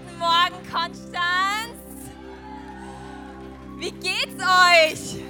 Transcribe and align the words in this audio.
Guten 0.00 0.18
Morgen, 0.18 0.56
Konstanz. 0.72 1.76
Wie 3.76 3.90
geht's 3.92 4.42
euch? 4.42 5.22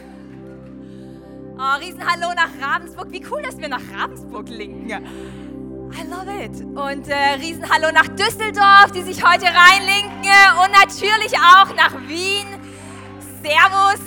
Oh, 1.56 1.78
Riesenhallo 1.78 2.32
nach 2.34 2.50
Ravensburg. 2.60 3.10
Wie 3.10 3.24
cool, 3.30 3.42
dass 3.42 3.58
wir 3.58 3.68
nach 3.68 3.82
Ravensburg 3.92 4.48
linken. 4.48 4.88
I 4.90 6.06
love 6.08 6.44
it. 6.44 6.60
Und 6.60 7.08
äh, 7.08 7.34
Riesenhallo 7.40 7.92
nach 7.92 8.08
Düsseldorf, 8.08 8.92
die 8.94 9.02
sich 9.02 9.24
heute 9.24 9.46
reinlinken. 9.46 10.30
Und 10.64 10.72
natürlich 10.72 11.36
auch 11.38 11.74
nach 11.74 11.94
Wien. 12.08 12.46
Servus. 13.42 14.00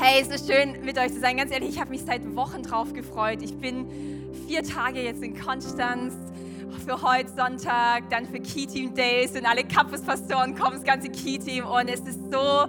Hey, 0.00 0.20
es 0.20 0.28
ist 0.28 0.50
schön, 0.50 0.84
mit 0.84 0.98
euch 0.98 1.12
zu 1.12 1.20
sein. 1.20 1.36
Ganz 1.36 1.50
ehrlich, 1.50 1.70
ich 1.70 1.80
habe 1.80 1.90
mich 1.90 2.04
seit 2.04 2.36
Wochen 2.36 2.62
drauf 2.62 2.92
gefreut. 2.92 3.40
Ich 3.42 3.56
bin 3.58 3.86
vier 4.46 4.62
Tage 4.62 5.00
jetzt 5.00 5.22
in 5.22 5.38
Konstanz 5.38 6.14
für 6.84 7.02
heute 7.02 7.30
Sonntag, 7.36 8.08
dann 8.10 8.26
für 8.26 8.40
Key 8.40 8.66
Team 8.66 8.94
Days 8.94 9.32
und 9.32 9.46
alle 9.46 9.64
Campuspastoren 9.64 10.56
kommen, 10.56 10.74
das 10.74 10.84
ganze 10.84 11.08
Key 11.08 11.38
Team 11.38 11.64
und 11.66 11.88
es 11.88 12.00
ist 12.00 12.20
so, 12.32 12.66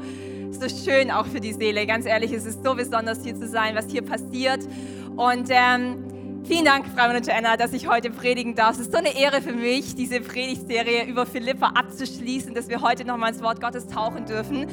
so 0.51 0.69
schön 0.69 1.11
auch 1.11 1.25
für 1.25 1.39
die 1.39 1.53
Seele. 1.53 1.85
Ganz 1.85 2.05
ehrlich, 2.05 2.31
es 2.31 2.45
ist 2.45 2.63
so 2.63 2.75
besonders 2.75 3.23
hier 3.23 3.35
zu 3.35 3.47
sein, 3.47 3.75
was 3.75 3.87
hier 3.89 4.01
passiert 4.01 4.67
und 5.15 5.47
ähm, 5.49 6.03
Vielen 6.47 6.63
Dank, 6.63 6.85
und 6.85 7.29
Anna, 7.29 7.57
dass 7.57 7.73
ich 7.73 7.89
heute 7.89 8.09
predigen 8.09 8.55
darf. 8.55 8.75
Es 8.75 8.79
ist 8.79 8.93
so 8.93 8.97
eine 8.97 9.19
Ehre 9.19 9.41
für 9.41 9.51
mich, 9.51 9.95
diese 9.95 10.21
Predigtserie 10.21 11.03
über 11.03 11.25
Philippa 11.25 11.71
abzuschließen, 11.75 12.53
dass 12.53 12.69
wir 12.69 12.81
heute 12.81 13.03
nochmal 13.03 13.33
ins 13.33 13.43
Wort 13.43 13.59
Gottes 13.59 13.85
tauchen 13.87 14.25
dürfen. 14.25 14.65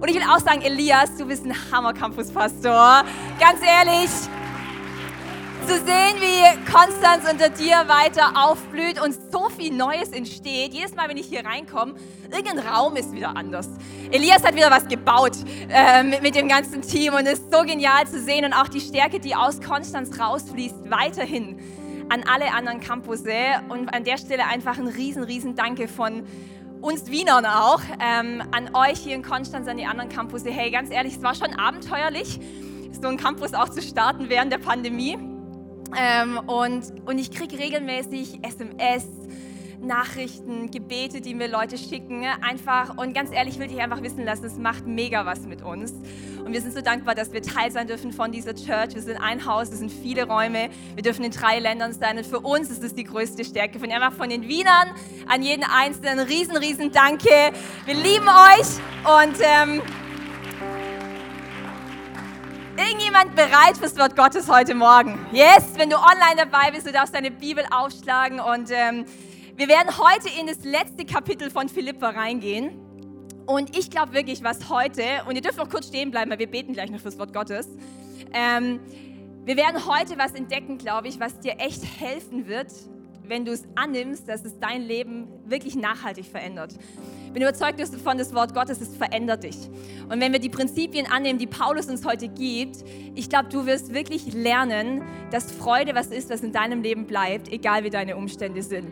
Und 0.00 0.08
ich 0.08 0.14
will 0.14 0.22
auch 0.22 0.38
sagen, 0.38 0.62
Elias, 0.62 1.16
du 1.18 1.26
bist 1.26 1.44
ein 1.44 1.54
Hammer-Campus-Pastor. 1.70 3.04
Ganz 3.38 3.60
ehrlich, 3.60 4.08
zu 5.68 5.74
sehen, 5.74 6.16
wie 6.18 6.72
Konstanz 6.72 7.30
unter 7.30 7.50
dir 7.50 7.76
weiter 7.88 8.32
aufblüht 8.42 8.98
und 8.98 9.14
so 9.30 9.50
viel 9.50 9.70
Neues 9.70 10.08
entsteht. 10.12 10.72
Jedes 10.72 10.94
Mal, 10.94 11.10
wenn 11.10 11.18
ich 11.18 11.26
hier 11.26 11.44
reinkomme, 11.44 11.94
irgendein 12.30 12.60
Raum 12.60 12.96
ist 12.96 13.12
wieder 13.12 13.36
anders. 13.36 13.68
Elias 14.10 14.42
hat 14.44 14.56
wieder 14.56 14.70
was 14.70 14.88
gebaut 14.88 15.36
äh, 15.68 16.02
mit, 16.04 16.22
mit, 16.22 16.34
dem 16.36 16.48
ganzen 16.48 16.80
Team 16.80 17.12
und 17.12 17.26
es 17.26 17.40
ist 17.40 17.52
so 17.52 17.64
genial 17.64 18.06
zu 18.06 18.18
sehen 18.18 18.46
und 18.46 18.54
auch 18.54 18.68
die 18.68 18.80
Stärke, 18.80 19.20
die 19.20 19.34
aus 19.34 19.60
Konstanz 19.60 20.18
rausfließt, 20.18 20.90
weiterhin 20.90 21.60
an 22.08 22.24
alle 22.26 22.54
anderen 22.54 22.80
Campusse. 22.80 23.34
Und 23.68 23.92
an 23.92 24.04
der 24.04 24.16
Stelle 24.16 24.46
einfach 24.46 24.78
ein 24.78 24.88
riesen, 24.88 25.22
riesen 25.22 25.54
Danke 25.54 25.86
von 25.86 26.22
uns 26.80 27.10
Wienern 27.10 27.44
auch, 27.44 27.82
ähm, 28.00 28.42
an 28.52 28.74
euch 28.74 29.00
hier 29.00 29.14
in 29.14 29.22
Konstanz, 29.22 29.68
an 29.68 29.76
die 29.76 29.84
anderen 29.84 30.08
Campusse. 30.08 30.48
Hey, 30.48 30.70
ganz 30.70 30.90
ehrlich, 30.90 31.16
es 31.16 31.22
war 31.22 31.34
schon 31.34 31.52
abenteuerlich, 31.58 32.40
so 32.98 33.06
einen 33.06 33.18
Campus 33.18 33.52
auch 33.52 33.68
zu 33.68 33.82
starten 33.82 34.30
während 34.30 34.50
der 34.50 34.58
Pandemie. 34.58 35.27
Ähm, 35.96 36.38
und, 36.46 36.84
und 37.06 37.18
ich 37.18 37.30
kriege 37.30 37.58
regelmäßig 37.58 38.40
SMS, 38.42 39.06
Nachrichten, 39.80 40.70
Gebete, 40.70 41.20
die 41.20 41.34
mir 41.34 41.48
Leute 41.48 41.78
schicken. 41.78 42.24
Einfach, 42.24 42.96
und 42.96 43.14
ganz 43.14 43.30
ehrlich, 43.32 43.58
will 43.58 43.70
ich 43.70 43.80
einfach 43.80 44.02
wissen 44.02 44.24
lassen, 44.24 44.44
es 44.44 44.56
macht 44.56 44.86
mega 44.86 45.24
was 45.24 45.40
mit 45.40 45.62
uns. 45.62 45.92
Und 46.44 46.52
wir 46.52 46.60
sind 46.60 46.74
so 46.74 46.80
dankbar, 46.80 47.14
dass 47.14 47.32
wir 47.32 47.42
Teil 47.42 47.70
sein 47.70 47.86
dürfen 47.86 48.12
von 48.12 48.32
dieser 48.32 48.54
Church. 48.54 48.94
Wir 48.94 49.02
sind 49.02 49.18
ein 49.18 49.44
Haus, 49.46 49.70
es 49.70 49.78
sind 49.78 49.92
viele 49.92 50.26
Räume. 50.26 50.70
Wir 50.94 51.02
dürfen 51.02 51.24
in 51.24 51.30
drei 51.30 51.58
Ländern 51.58 51.92
sein. 51.92 52.18
Und 52.18 52.26
für 52.26 52.40
uns 52.40 52.70
ist 52.70 52.82
es 52.82 52.94
die 52.94 53.04
größte 53.04 53.44
Stärke. 53.44 53.78
Von 53.78 53.90
einfach 53.90 54.12
von 54.12 54.28
den 54.30 54.48
Wienern 54.48 54.88
an 55.28 55.42
jeden 55.42 55.64
Einzelnen. 55.64 56.20
Riesen, 56.20 56.56
riesen 56.56 56.90
Danke. 56.90 57.52
Wir 57.84 57.94
lieben 57.94 58.28
euch. 58.28 58.78
Und 59.04 59.36
ähm, 59.40 59.82
irgendjemand 62.78 63.34
bereit 63.34 63.76
fürs 63.76 63.98
Wort 63.98 64.14
Gottes 64.14 64.48
heute 64.48 64.72
Morgen? 64.74 65.18
Yes, 65.32 65.72
wenn 65.76 65.90
du 65.90 65.96
online 65.96 66.36
dabei 66.36 66.70
bist, 66.70 66.86
du 66.86 66.92
darfst 66.92 67.12
deine 67.12 67.32
Bibel 67.32 67.64
aufschlagen 67.70 68.38
und 68.38 68.70
ähm, 68.70 69.04
wir 69.56 69.66
werden 69.66 69.98
heute 69.98 70.28
in 70.38 70.46
das 70.46 70.62
letzte 70.62 71.04
Kapitel 71.04 71.50
von 71.50 71.68
Philippa 71.68 72.10
reingehen. 72.10 72.78
Und 73.46 73.76
ich 73.76 73.90
glaube 73.90 74.12
wirklich, 74.12 74.44
was 74.44 74.70
heute, 74.70 75.02
und 75.26 75.34
ihr 75.34 75.42
dürft 75.42 75.58
noch 75.58 75.68
kurz 75.68 75.88
stehen 75.88 76.12
bleiben, 76.12 76.30
weil 76.30 76.38
wir 76.38 76.46
beten 76.46 76.72
gleich 76.72 76.90
noch 76.90 77.00
fürs 77.00 77.18
Wort 77.18 77.32
Gottes. 77.32 77.68
Ähm, 78.32 78.78
wir 79.44 79.56
werden 79.56 79.84
heute 79.88 80.16
was 80.16 80.34
entdecken, 80.34 80.78
glaube 80.78 81.08
ich, 81.08 81.18
was 81.18 81.40
dir 81.40 81.58
echt 81.58 81.82
helfen 81.98 82.46
wird, 82.46 82.70
wenn 83.28 83.44
du 83.44 83.52
es 83.52 83.64
annimmst, 83.74 84.28
dass 84.28 84.44
es 84.44 84.58
dein 84.58 84.82
Leben 84.82 85.28
wirklich 85.46 85.76
nachhaltig 85.76 86.26
verändert. 86.26 86.74
Ich 87.26 87.32
bin 87.32 87.42
überzeugt 87.42 87.78
davon, 87.78 88.16
das 88.16 88.34
Wort 88.34 88.54
Gottes, 88.54 88.80
es 88.80 88.96
verändert 88.96 89.44
dich. 89.44 89.56
Und 90.08 90.20
wenn 90.20 90.32
wir 90.32 90.38
die 90.38 90.48
Prinzipien 90.48 91.06
annehmen, 91.06 91.38
die 91.38 91.46
Paulus 91.46 91.86
uns 91.86 92.04
heute 92.04 92.28
gibt, 92.28 92.84
ich 93.14 93.28
glaube, 93.28 93.48
du 93.50 93.66
wirst 93.66 93.92
wirklich 93.92 94.32
lernen, 94.32 95.02
dass 95.30 95.52
Freude 95.52 95.94
was 95.94 96.06
ist, 96.06 96.30
was 96.30 96.42
in 96.42 96.52
deinem 96.52 96.82
Leben 96.82 97.06
bleibt, 97.06 97.52
egal 97.52 97.84
wie 97.84 97.90
deine 97.90 98.16
Umstände 98.16 98.62
sind. 98.62 98.88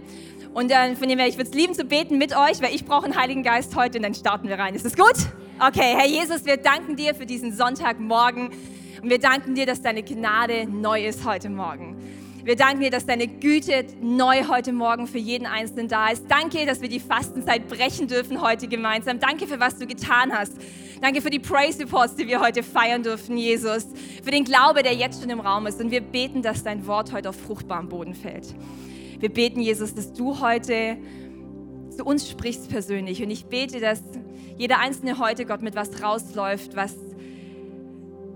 Und 0.53 0.71
dann 0.71 0.97
von 0.97 1.09
dem 1.09 1.19
her, 1.19 1.29
ich 1.29 1.37
würde 1.37 1.51
es 1.51 1.57
lieben 1.57 1.75
zu 1.75 1.85
beten 1.85 2.19
mit 2.19 2.37
euch, 2.37 2.61
weil 2.61 2.75
ich 2.75 2.85
brauche 2.85 3.05
einen 3.05 3.17
Heiligen 3.17 3.43
Geist 3.43 3.75
heute 3.75 3.99
und 3.99 4.05
dann 4.05 4.15
starten 4.15 4.49
wir 4.49 4.59
rein. 4.59 4.75
Ist 4.75 4.85
das 4.85 4.97
gut? 4.97 5.17
Okay, 5.59 5.95
Herr 5.97 6.07
Jesus, 6.07 6.45
wir 6.45 6.59
danken 6.59 6.97
dir 6.97 7.15
für 7.15 7.27
diesen 7.27 7.55
Sonntagmorgen 7.55 8.51
und 9.03 9.11
wir 9.11 9.19
danken 9.19 9.55
dir, 9.55 9.65
dass 9.65 9.81
deine 9.81 10.03
Gnade 10.03 10.67
neu 10.69 11.07
ist 11.07 11.25
heute 11.25 11.49
Morgen. 11.49 12.26
Wir 12.47 12.55
danken 12.55 12.79
dir, 12.79 12.93
dass 12.93 13.05
deine 13.05 13.27
Güte 13.27 13.87
neu 14.01 14.45
heute 14.47 14.73
Morgen 14.73 15.09
für 15.09 15.19
jeden 15.19 15.47
Einzelnen 15.47 15.89
da 15.89 16.11
ist. 16.11 16.27
Danke, 16.29 16.65
dass 16.65 16.81
wir 16.81 16.89
die 16.89 17.01
Fastenzeit 17.01 17.67
brechen 17.67 18.07
dürfen 18.07 18.41
heute 18.41 18.69
gemeinsam. 18.69 19.19
Danke 19.19 19.49
für 19.49 19.59
was 19.59 19.79
du 19.79 19.87
getan 19.89 20.33
hast. 20.33 20.53
Danke 21.01 21.23
für 21.23 21.31
die 21.31 21.41
Praise 21.41 21.81
Reports, 21.81 22.15
die 22.15 22.29
wir 22.29 22.41
heute 22.41 22.63
feiern 22.63 23.03
dürfen, 23.03 23.37
Jesus. 23.37 23.89
Für 24.23 24.31
den 24.31 24.45
Glaube, 24.45 24.85
der 24.85 24.95
jetzt 24.95 25.21
schon 25.21 25.31
im 25.31 25.41
Raum 25.41 25.67
ist. 25.67 25.81
Und 25.81 25.91
wir 25.91 26.01
beten, 26.01 26.41
dass 26.41 26.63
dein 26.63 26.87
Wort 26.87 27.13
heute 27.13 27.31
auf 27.31 27.37
fruchtbarem 27.37 27.89
Boden 27.89 28.15
fällt. 28.15 28.55
Wir 29.19 29.29
beten, 29.29 29.59
Jesus, 29.59 29.93
dass 29.97 30.13
du 30.13 30.39
heute 30.39 30.99
zu 31.97 32.05
uns 32.05 32.31
sprichst 32.31 32.69
persönlich. 32.69 33.25
Und 33.25 33.31
ich 33.33 33.47
bete, 33.47 33.81
dass 33.81 34.05
jeder 34.57 34.79
Einzelne 34.79 35.19
heute, 35.19 35.47
Gott, 35.47 35.63
mit 35.63 35.75
was 35.75 36.01
rausläuft, 36.01 36.77
was 36.77 36.95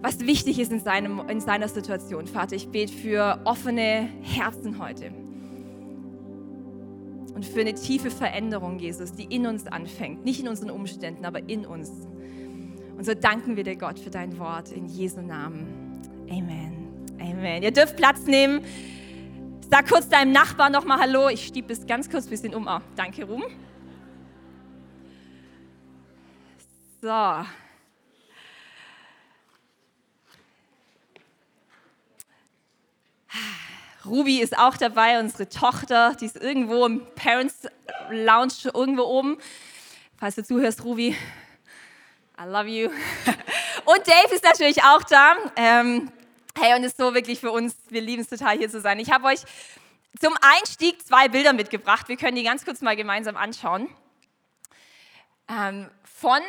was 0.03 0.21
wichtig 0.21 0.59
ist 0.59 0.73
in, 0.73 0.81
seinem, 0.81 1.29
in 1.29 1.41
seiner 1.41 1.69
Situation. 1.69 2.27
Vater, 2.27 2.57
ich 2.57 2.69
bete 2.69 2.93
für 2.93 3.41
offene 3.45 4.09
Herzen 4.23 4.79
heute 4.79 5.13
und 7.35 7.45
für 7.45 7.61
eine 7.61 7.75
tiefe 7.75 8.11
Veränderung, 8.11 8.79
Jesus, 8.79 9.13
die 9.13 9.25
in 9.25 9.47
uns 9.47 9.67
anfängt. 9.67 10.25
Nicht 10.25 10.41
in 10.41 10.49
unseren 10.49 10.71
Umständen, 10.71 11.25
aber 11.25 11.49
in 11.49 11.67
uns. 11.67 11.91
Und 12.97 13.07
so 13.07 13.15
danken 13.15 13.57
wir 13.57 13.65
dir, 13.65 13.77
Gott, 13.77 13.99
für 13.99 14.11
dein 14.11 14.39
Wort 14.39 14.73
in 14.73 14.87
Jesu 14.87 15.21
Namen. 15.21 16.03
Amen. 16.31 17.07
Amen. 17.19 17.63
Ihr 17.63 17.71
dürft 17.71 17.97
Platz 17.97 18.25
nehmen. 18.27 18.61
Sag 19.71 19.89
kurz 19.89 20.09
deinem 20.09 20.33
Nachbarn 20.33 20.73
nochmal 20.73 21.01
Hallo. 21.01 21.29
Ich 21.29 21.47
stieb 21.47 21.71
es 21.71 21.87
ganz 21.87 22.11
kurz 22.11 22.27
ein 22.27 22.31
bisschen 22.31 22.55
um. 22.55 22.67
Oh, 22.69 22.81
danke, 22.97 23.25
Ruhm. 23.25 23.45
So. 27.01 27.45
Ruby 34.05 34.41
ist 34.41 34.57
auch 34.57 34.77
dabei, 34.77 35.21
unsere 35.21 35.49
Tochter, 35.49 36.17
die 36.19 36.27
ist 36.27 36.37
irgendwo 36.37 36.87
im 36.87 37.05
Parents 37.15 37.67
Lounge 38.11 38.71
irgendwo 38.73 39.03
oben. 39.03 39.39
Falls 40.19 40.37
du 40.37 40.45
zuhörst, 40.45 40.85
Ruby, 40.85 41.17
I 42.39 42.45
love 42.47 42.69
you. 42.69 42.89
Und 43.85 44.07
Dave 44.07 44.35
ist 44.35 44.45
natürlich 44.45 44.83
auch 44.83 45.03
da. 45.03 45.37
Ähm, 45.57 46.11
hey, 46.59 46.75
und 46.75 46.85
ist 46.85 46.97
so 46.97 47.15
wirklich 47.15 47.41
für 47.41 47.51
uns, 47.51 47.75
wir 47.89 48.01
lieben 48.01 48.23
es 48.23 48.29
total 48.29 48.57
hier 48.57 48.71
zu 48.71 48.81
sein. 48.81 48.99
Ich 48.99 49.11
habe 49.11 49.27
euch 49.27 49.41
zum 50.21 50.35
Einstieg 50.41 51.07
zwei 51.07 51.29
Bilder 51.29 51.53
mitgebracht. 51.53 52.09
Wir 52.09 52.17
können 52.17 52.37
die 52.37 52.43
ganz 52.43 52.65
kurz 52.65 52.81
mal 52.81 52.97
gemeinsam 52.97 53.37
anschauen. 53.37 53.89
Ähm, 55.49 55.91
von 56.05 56.41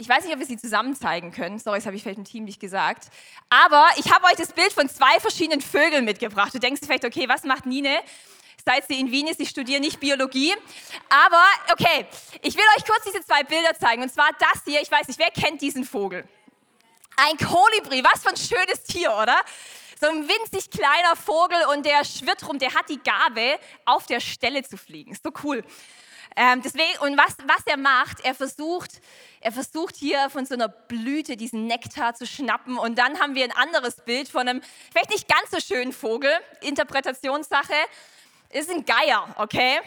ich 0.00 0.08
weiß 0.08 0.24
nicht, 0.24 0.32
ob 0.32 0.40
wir 0.40 0.46
sie 0.46 0.56
zusammen 0.56 0.96
zeigen 0.96 1.30
können. 1.30 1.58
Sorry, 1.58 1.78
das 1.78 1.86
habe 1.86 1.94
ich 1.94 2.02
vielleicht 2.02 2.18
im 2.18 2.24
Team 2.24 2.44
nicht 2.44 2.58
gesagt. 2.58 3.08
Aber 3.50 3.86
ich 3.96 4.10
habe 4.10 4.24
euch 4.26 4.36
das 4.36 4.52
Bild 4.52 4.72
von 4.72 4.88
zwei 4.88 5.20
verschiedenen 5.20 5.60
Vögeln 5.60 6.06
mitgebracht. 6.06 6.54
Du 6.54 6.58
denkst 6.58 6.80
vielleicht, 6.82 7.04
okay, 7.04 7.28
was 7.28 7.44
macht 7.44 7.66
Nine? 7.66 8.00
Seit 8.64 8.86
sie 8.86 8.98
in 8.98 9.10
Wien 9.10 9.26
ist, 9.26 9.40
ich 9.40 9.50
studiere 9.50 9.80
nicht 9.80 10.00
Biologie. 10.00 10.54
Aber 11.10 11.42
okay, 11.72 12.06
ich 12.40 12.56
will 12.56 12.64
euch 12.78 12.84
kurz 12.86 13.04
diese 13.04 13.22
zwei 13.24 13.42
Bilder 13.42 13.74
zeigen. 13.78 14.02
Und 14.02 14.12
zwar 14.12 14.30
das 14.38 14.62
hier, 14.64 14.80
ich 14.80 14.90
weiß 14.90 15.06
nicht, 15.06 15.18
wer 15.18 15.30
kennt 15.30 15.60
diesen 15.60 15.84
Vogel? 15.84 16.26
Ein 17.16 17.36
Kolibri, 17.36 18.02
was 18.02 18.22
für 18.22 18.30
ein 18.30 18.36
schönes 18.36 18.82
Tier, 18.84 19.12
oder? 19.12 19.36
So 20.00 20.06
ein 20.08 20.26
winzig 20.26 20.70
kleiner 20.70 21.14
Vogel 21.14 21.58
und 21.74 21.84
der 21.84 22.06
schwirrt 22.06 22.48
rum, 22.48 22.58
der 22.58 22.72
hat 22.72 22.88
die 22.88 23.00
Gabe, 23.02 23.58
auf 23.84 24.06
der 24.06 24.20
Stelle 24.20 24.62
zu 24.62 24.78
fliegen. 24.78 25.12
Ist 25.12 25.22
so 25.22 25.30
cool. 25.44 25.62
Ähm, 26.36 26.62
deswegen, 26.62 26.98
und 27.00 27.16
was, 27.16 27.36
was 27.46 27.66
er 27.66 27.76
macht, 27.76 28.24
er 28.24 28.34
versucht, 28.34 29.00
er 29.40 29.52
versucht 29.52 29.96
hier 29.96 30.30
von 30.30 30.46
so 30.46 30.54
einer 30.54 30.68
Blüte 30.68 31.36
diesen 31.36 31.66
Nektar 31.66 32.14
zu 32.14 32.26
schnappen. 32.26 32.78
Und 32.78 32.98
dann 32.98 33.18
haben 33.20 33.34
wir 33.34 33.44
ein 33.44 33.52
anderes 33.52 33.96
Bild 33.96 34.28
von 34.28 34.48
einem 34.48 34.62
vielleicht 34.90 35.10
nicht 35.10 35.28
ganz 35.28 35.50
so 35.50 35.60
schönen 35.60 35.92
Vogel, 35.92 36.32
Interpretationssache. 36.60 37.74
Ist 38.50 38.70
ein 38.70 38.84
Geier, 38.84 39.34
okay? 39.38 39.80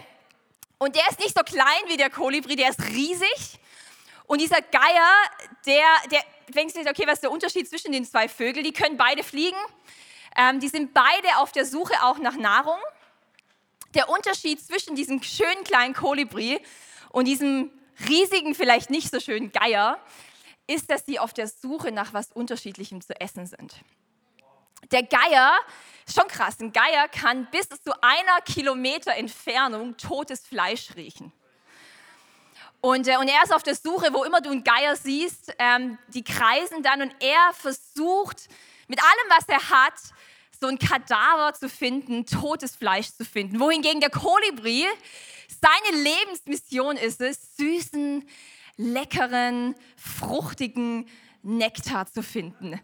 Und 0.78 0.96
der 0.96 1.04
ist 1.10 1.20
nicht 1.20 1.38
so 1.38 1.44
klein 1.44 1.84
wie 1.88 1.98
der 1.98 2.10
Kolibri, 2.10 2.56
der 2.56 2.70
ist 2.70 2.82
riesig. 2.82 3.60
Und 4.26 4.42
dieser 4.42 4.62
Geier, 4.62 5.10
der, 5.66 5.86
der 6.12 6.22
denkst 6.50 6.74
du, 6.74 6.82
okay, 6.82 7.04
was 7.06 7.16
ist 7.16 7.24
der 7.24 7.32
Unterschied 7.32 7.70
zwischen 7.70 7.92
den 7.92 8.06
zwei 8.06 8.28
Vögeln? 8.28 8.64
Die 8.64 8.74
können 8.74 8.98
beide 8.98 9.24
fliegen. 9.24 9.58
Ähm, 10.36 10.60
die 10.60 10.68
sind 10.68 10.94
beide 10.94 11.38
auf 11.38 11.52
der 11.52 11.66
Suche 11.66 11.94
auch 12.04 12.18
nach 12.18 12.36
Nahrung. 12.36 12.80
Der 13.94 14.10
Unterschied 14.10 14.60
zwischen 14.66 14.96
diesem 14.96 15.22
schönen 15.22 15.64
kleinen 15.64 15.94
Kolibri 15.94 16.60
und 17.10 17.26
diesem 17.26 17.72
riesigen, 18.08 18.56
vielleicht 18.56 18.90
nicht 18.90 19.12
so 19.12 19.20
schönen 19.20 19.52
Geier 19.52 20.00
ist, 20.68 20.90
dass 20.90 21.06
sie 21.06 21.20
auf 21.20 21.34
der 21.34 21.48
Suche 21.48 21.92
nach 21.92 22.14
was 22.14 22.32
Unterschiedlichem 22.32 23.02
zu 23.02 23.20
essen 23.20 23.46
sind. 23.46 23.76
Der 24.92 25.04
Geier, 25.04 25.54
schon 26.12 26.28
krass, 26.28 26.60
ein 26.60 26.74
Geier 26.74 27.08
kann 27.08 27.48
bis 27.52 27.70
zu 27.70 27.92
einer 28.02 28.42
Kilometer 28.46 29.14
Entfernung 29.14 29.96
totes 29.98 30.46
Fleisch 30.46 30.96
riechen. 30.96 31.32
Und, 32.82 33.08
äh, 33.08 33.16
und 33.18 33.30
er 33.30 33.44
ist 33.44 33.54
auf 33.54 33.64
der 33.64 33.76
Suche, 33.76 34.14
wo 34.14 34.26
immer 34.26 34.42
du 34.42 34.50
einen 34.50 34.64
Geier 34.64 34.96
siehst, 34.96 35.54
ähm, 35.58 35.98
die 36.10 36.24
kreisen 36.24 36.84
dann 36.84 37.02
und 37.02 37.16
er 37.22 37.54
versucht 37.54 38.50
mit 38.88 39.00
allem, 39.02 39.30
was 39.30 39.48
er 39.48 39.70
hat, 39.70 39.94
so 40.64 40.70
ein 40.70 40.80
Kadaver 40.80 41.54
zu 41.54 41.68
finden, 41.68 42.26
totes 42.26 42.78
Fleisch 42.78 43.10
zu 43.12 43.26
finden. 43.26 43.60
Wohingegen 43.60 44.00
der 44.00 44.10
Kolibri, 44.10 44.86
seine 45.62 46.02
Lebensmission 46.02 46.96
ist 46.96 47.20
es, 47.20 47.58
süßen, 47.58 48.26
leckeren, 48.78 49.76
fruchtigen 49.98 51.10
Nektar 51.42 52.08
zu 52.08 52.24
finden. 52.24 52.80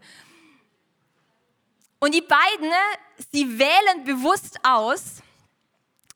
Und 2.00 2.14
die 2.14 2.20
beiden, 2.20 2.70
sie 3.32 3.58
wählen 3.58 4.04
bewusst 4.04 4.58
aus, 4.62 5.22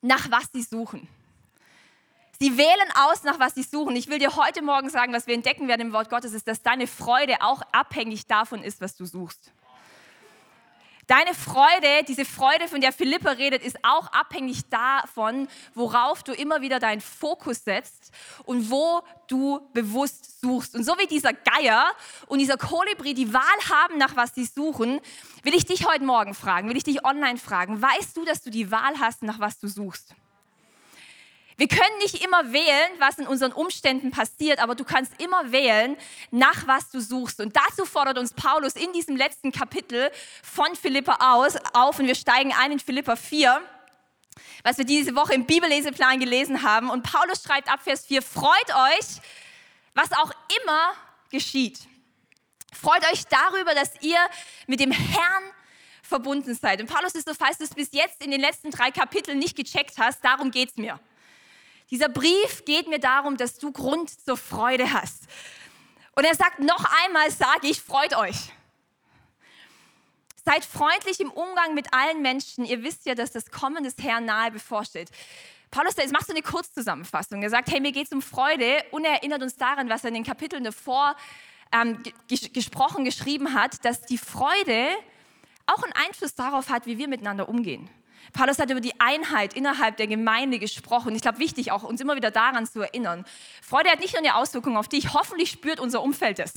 nach 0.03 0.29
was 0.29 0.51
sie 0.53 0.61
suchen. 0.61 1.07
Sie 2.39 2.59
wählen 2.59 2.91
aus, 2.93 3.23
nach 3.23 3.39
was 3.39 3.55
sie 3.55 3.63
suchen. 3.63 3.95
Ich 3.95 4.07
will 4.07 4.19
dir 4.19 4.35
heute 4.35 4.61
Morgen 4.61 4.91
sagen, 4.91 5.13
was 5.13 5.25
wir 5.25 5.33
entdecken 5.33 5.67
werden 5.67 5.81
im 5.81 5.93
Wort 5.93 6.11
Gottes, 6.11 6.33
ist, 6.33 6.47
dass 6.47 6.61
deine 6.61 6.85
Freude 6.85 7.41
auch 7.41 7.63
abhängig 7.71 8.27
davon 8.27 8.61
ist, 8.61 8.81
was 8.81 8.95
du 8.95 9.05
suchst. 9.05 9.51
Deine 11.07 11.35
Freude, 11.35 12.03
diese 12.07 12.25
Freude, 12.25 12.67
von 12.67 12.81
der 12.81 12.91
Philippa 12.91 13.31
redet, 13.31 13.63
ist 13.63 13.77
auch 13.83 14.07
abhängig 14.11 14.69
davon, 14.69 15.47
worauf 15.75 16.23
du 16.23 16.33
immer 16.33 16.61
wieder 16.61 16.79
deinen 16.79 17.01
Fokus 17.01 17.63
setzt 17.63 18.11
und 18.45 18.71
wo 18.71 19.03
du 19.27 19.69
bewusst 19.73 20.41
suchst. 20.41 20.75
Und 20.75 20.83
so 20.83 20.93
wie 20.97 21.05
dieser 21.05 21.33
Geier 21.33 21.91
und 22.27 22.39
dieser 22.39 22.57
Kolibri 22.57 23.13
die 23.13 23.33
Wahl 23.33 23.41
haben, 23.69 23.97
nach 23.97 24.15
was 24.15 24.33
sie 24.33 24.45
suchen, 24.45 24.99
will 25.43 25.53
ich 25.53 25.65
dich 25.65 25.87
heute 25.87 26.03
Morgen 26.03 26.33
fragen, 26.33 26.69
will 26.69 26.77
ich 26.77 26.83
dich 26.83 27.05
online 27.05 27.37
fragen, 27.37 27.81
weißt 27.81 28.17
du, 28.17 28.25
dass 28.25 28.41
du 28.41 28.49
die 28.49 28.71
Wahl 28.71 28.99
hast, 28.99 29.21
nach 29.21 29.39
was 29.39 29.59
du 29.59 29.67
suchst? 29.67 30.15
Wir 31.57 31.69
können 31.69 31.97
nicht 31.99 32.21
immer 32.21 32.51
wählen, 32.51 32.91
was 32.99 33.17
in 33.17 33.27
unseren 33.27 33.53
Umständen 33.53 34.11
passiert, 34.11 34.59
aber 34.59 34.75
du 34.75 34.83
kannst 34.83 35.13
immer 35.21 35.53
wählen, 35.53 35.95
nach 36.29 36.67
was 36.67 36.89
du 36.89 36.99
suchst. 36.99 37.39
Und 37.39 37.55
dazu 37.55 37.85
fordert 37.85 38.17
uns 38.17 38.33
Paulus 38.33 38.73
in 38.73 38.91
diesem 38.91 39.15
letzten 39.15 39.53
Kapitel 39.53 40.11
von 40.43 40.75
Philippa 40.75 41.33
aus 41.33 41.55
auf 41.73 41.99
und 41.99 42.07
wir 42.07 42.15
steigen 42.15 42.53
ein 42.53 42.73
in 42.73 42.79
Philippa 42.79 43.15
4, 43.15 43.61
was 44.63 44.77
wir 44.77 44.85
diese 44.85 45.15
Woche 45.15 45.33
im 45.33 45.45
Bibelleseplan 45.45 46.19
gelesen 46.19 46.61
haben. 46.61 46.89
Und 46.89 47.03
Paulus 47.03 47.43
schreibt 47.43 47.71
ab 47.71 47.79
Vers 47.81 48.05
4, 48.05 48.21
freut 48.21 48.69
euch, 48.69 49.21
was 49.93 50.11
auch 50.11 50.31
immer 50.61 50.91
geschieht. 51.31 51.79
Freut 52.73 53.09
euch 53.13 53.23
darüber, 53.27 53.73
dass 53.73 53.93
ihr 54.01 54.19
mit 54.67 54.81
dem 54.81 54.91
Herrn 54.91 55.43
verbunden 56.03 56.53
seid. 56.53 56.81
Und 56.81 56.87
Paulus 56.87 57.15
ist 57.15 57.29
so, 57.29 57.33
falls 57.33 57.59
du 57.59 57.63
es 57.63 57.73
bis 57.73 57.93
jetzt 57.93 58.21
in 58.21 58.31
den 58.31 58.41
letzten 58.41 58.71
drei 58.71 58.91
Kapiteln 58.91 59.39
nicht 59.39 59.55
gecheckt 59.55 59.97
hast, 59.97 60.23
darum 60.23 60.51
geht 60.51 60.71
es 60.71 60.75
mir. 60.75 60.99
Dieser 61.91 62.09
Brief 62.09 62.65
geht 62.65 62.87
mir 62.87 62.99
darum, 62.99 63.37
dass 63.37 63.57
du 63.57 63.71
Grund 63.71 64.09
zur 64.09 64.37
Freude 64.37 64.91
hast. 64.91 65.23
Und 66.15 66.23
er 66.25 66.35
sagt, 66.35 66.59
noch 66.59 66.85
einmal 67.03 67.29
sage 67.29 67.67
ich, 67.67 67.81
freut 67.81 68.15
euch. 68.17 68.51
Seid 70.43 70.63
freundlich 70.63 71.19
im 71.19 71.31
Umgang 71.31 71.73
mit 71.73 71.93
allen 71.93 72.21
Menschen. 72.21 72.65
Ihr 72.65 72.83
wisst 72.83 73.05
ja, 73.05 73.15
dass 73.15 73.31
das 73.31 73.51
Kommen 73.51 73.83
des 73.83 73.95
Herrn 73.99 74.25
nahe 74.25 74.51
bevorsteht. 74.51 75.09
Paulus 75.71 75.95
jetzt 75.97 76.13
macht 76.13 76.27
so 76.27 76.33
eine 76.33 76.41
Kurzzusammenfassung. 76.41 77.43
Er 77.43 77.49
sagt, 77.49 77.69
hey, 77.69 77.81
mir 77.81 77.91
geht 77.91 78.07
es 78.07 78.13
um 78.13 78.21
Freude 78.21 78.83
und 78.91 79.03
er 79.03 79.13
erinnert 79.13 79.41
uns 79.41 79.55
daran, 79.55 79.89
was 79.89 80.03
er 80.03 80.09
in 80.09 80.13
den 80.13 80.23
Kapiteln 80.23 80.63
davor 80.63 81.15
ähm, 81.71 82.01
gesprochen, 82.27 83.03
geschrieben 83.03 83.53
hat, 83.53 83.83
dass 83.83 84.01
die 84.01 84.17
Freude 84.17 84.89
auch 85.65 85.83
einen 85.83 85.93
Einfluss 85.93 86.35
darauf 86.35 86.69
hat, 86.69 86.85
wie 86.85 86.97
wir 86.97 87.07
miteinander 87.07 87.49
umgehen. 87.49 87.89
Paulus 88.33 88.59
hat 88.59 88.69
über 88.69 88.81
die 88.81 88.99
Einheit 88.99 89.53
innerhalb 89.53 89.97
der 89.97 90.07
Gemeinde 90.07 90.59
gesprochen. 90.59 91.15
Ich 91.15 91.21
glaube, 91.21 91.39
wichtig 91.39 91.71
auch, 91.71 91.83
uns 91.83 92.01
immer 92.01 92.15
wieder 92.15 92.31
daran 92.31 92.65
zu 92.65 92.81
erinnern. 92.81 93.25
Freude 93.61 93.89
hat 93.89 93.99
nicht 93.99 94.13
nur 94.13 94.21
eine 94.21 94.35
Auswirkung 94.35 94.77
auf 94.77 94.87
dich, 94.87 95.13
hoffentlich 95.13 95.51
spürt 95.51 95.79
unser 95.79 96.01
Umfeld 96.01 96.39
es. 96.39 96.53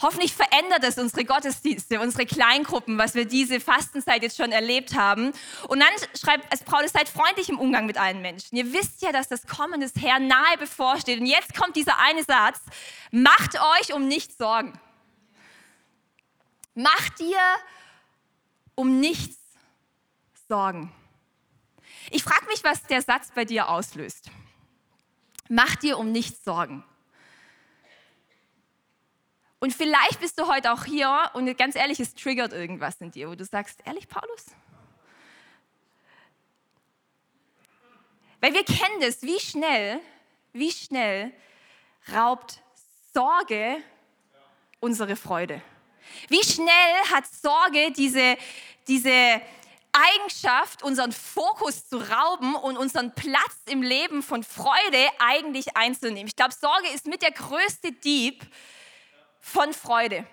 Hoffentlich 0.00 0.32
verändert 0.32 0.84
es 0.84 0.96
unsere 0.96 1.24
Gottesdienste, 1.24 2.00
unsere 2.00 2.24
Kleingruppen, 2.24 2.98
was 2.98 3.16
wir 3.16 3.24
diese 3.24 3.58
Fastenzeit 3.58 4.22
jetzt 4.22 4.36
schon 4.36 4.52
erlebt 4.52 4.94
haben. 4.94 5.32
Und 5.66 5.80
dann 5.80 5.88
schreibt 6.16 6.46
es 6.52 6.62
Paulus, 6.62 6.92
seid 6.92 7.08
freundlich 7.08 7.48
im 7.48 7.58
Umgang 7.58 7.84
mit 7.86 7.98
allen 7.98 8.22
Menschen. 8.22 8.56
Ihr 8.56 8.72
wisst 8.72 9.02
ja, 9.02 9.10
dass 9.10 9.26
das 9.26 9.48
Kommen 9.48 9.80
des 9.80 9.94
Herrn 9.96 10.28
nahe 10.28 10.56
bevorsteht. 10.56 11.18
Und 11.18 11.26
jetzt 11.26 11.52
kommt 11.56 11.74
dieser 11.74 11.98
eine 11.98 12.22
Satz, 12.22 12.60
macht 13.10 13.56
euch 13.80 13.92
um 13.92 14.06
nichts 14.06 14.38
Sorgen. 14.38 14.78
Macht 16.76 17.18
dir 17.18 17.40
um 18.76 19.00
nichts 19.00 19.36
Sorgen. 20.48 20.92
Ich 22.10 22.24
frage 22.24 22.46
mich, 22.46 22.64
was 22.64 22.82
der 22.84 23.02
Satz 23.02 23.30
bei 23.34 23.44
dir 23.44 23.68
auslöst. 23.68 24.30
Mach 25.48 25.76
dir 25.76 25.98
um 25.98 26.10
nichts 26.10 26.44
Sorgen. 26.44 26.84
Und 29.60 29.74
vielleicht 29.74 30.20
bist 30.20 30.38
du 30.38 30.46
heute 30.46 30.72
auch 30.72 30.84
hier 30.84 31.30
und 31.34 31.56
ganz 31.58 31.74
ehrlich, 31.74 32.00
es 32.00 32.14
triggert 32.14 32.52
irgendwas 32.52 33.00
in 33.00 33.10
dir, 33.10 33.28
wo 33.28 33.34
du 33.34 33.44
sagst, 33.44 33.80
ehrlich, 33.84 34.08
Paulus? 34.08 34.46
Weil 38.40 38.54
wir 38.54 38.64
kennen 38.64 39.00
das, 39.00 39.22
wie 39.22 39.40
schnell, 39.40 40.00
wie 40.52 40.70
schnell 40.70 41.32
raubt 42.12 42.62
Sorge 43.12 43.82
unsere 44.80 45.16
Freude. 45.16 45.60
Wie 46.28 46.44
schnell 46.44 46.94
hat 47.12 47.26
Sorge 47.26 47.92
diese, 47.92 48.36
diese 48.86 49.42
Eigenschaft, 49.98 50.82
unseren 50.82 51.12
Fokus 51.12 51.88
zu 51.88 51.98
rauben 51.98 52.54
und 52.54 52.76
unseren 52.76 53.14
Platz 53.14 53.56
im 53.68 53.82
Leben 53.82 54.22
von 54.22 54.44
Freude 54.44 55.08
eigentlich 55.18 55.76
einzunehmen. 55.76 56.26
Ich 56.26 56.36
glaube, 56.36 56.54
Sorge 56.54 56.88
ist 56.94 57.06
mit 57.06 57.22
der 57.22 57.32
größte 57.32 57.92
Dieb 57.92 58.46
von 59.40 59.72
Freude. 59.72 60.26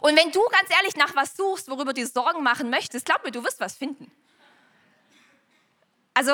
Und 0.00 0.16
wenn 0.16 0.30
du 0.32 0.40
ganz 0.48 0.70
ehrlich 0.76 0.96
nach 0.96 1.14
was 1.14 1.36
suchst, 1.36 1.68
worüber 1.68 1.92
du 1.92 2.06
Sorgen 2.06 2.42
machen 2.42 2.70
möchtest, 2.70 3.04
glaub 3.04 3.24
mir, 3.24 3.30
du 3.30 3.44
wirst 3.44 3.60
was 3.60 3.74
finden. 3.74 4.10
Also 6.14 6.32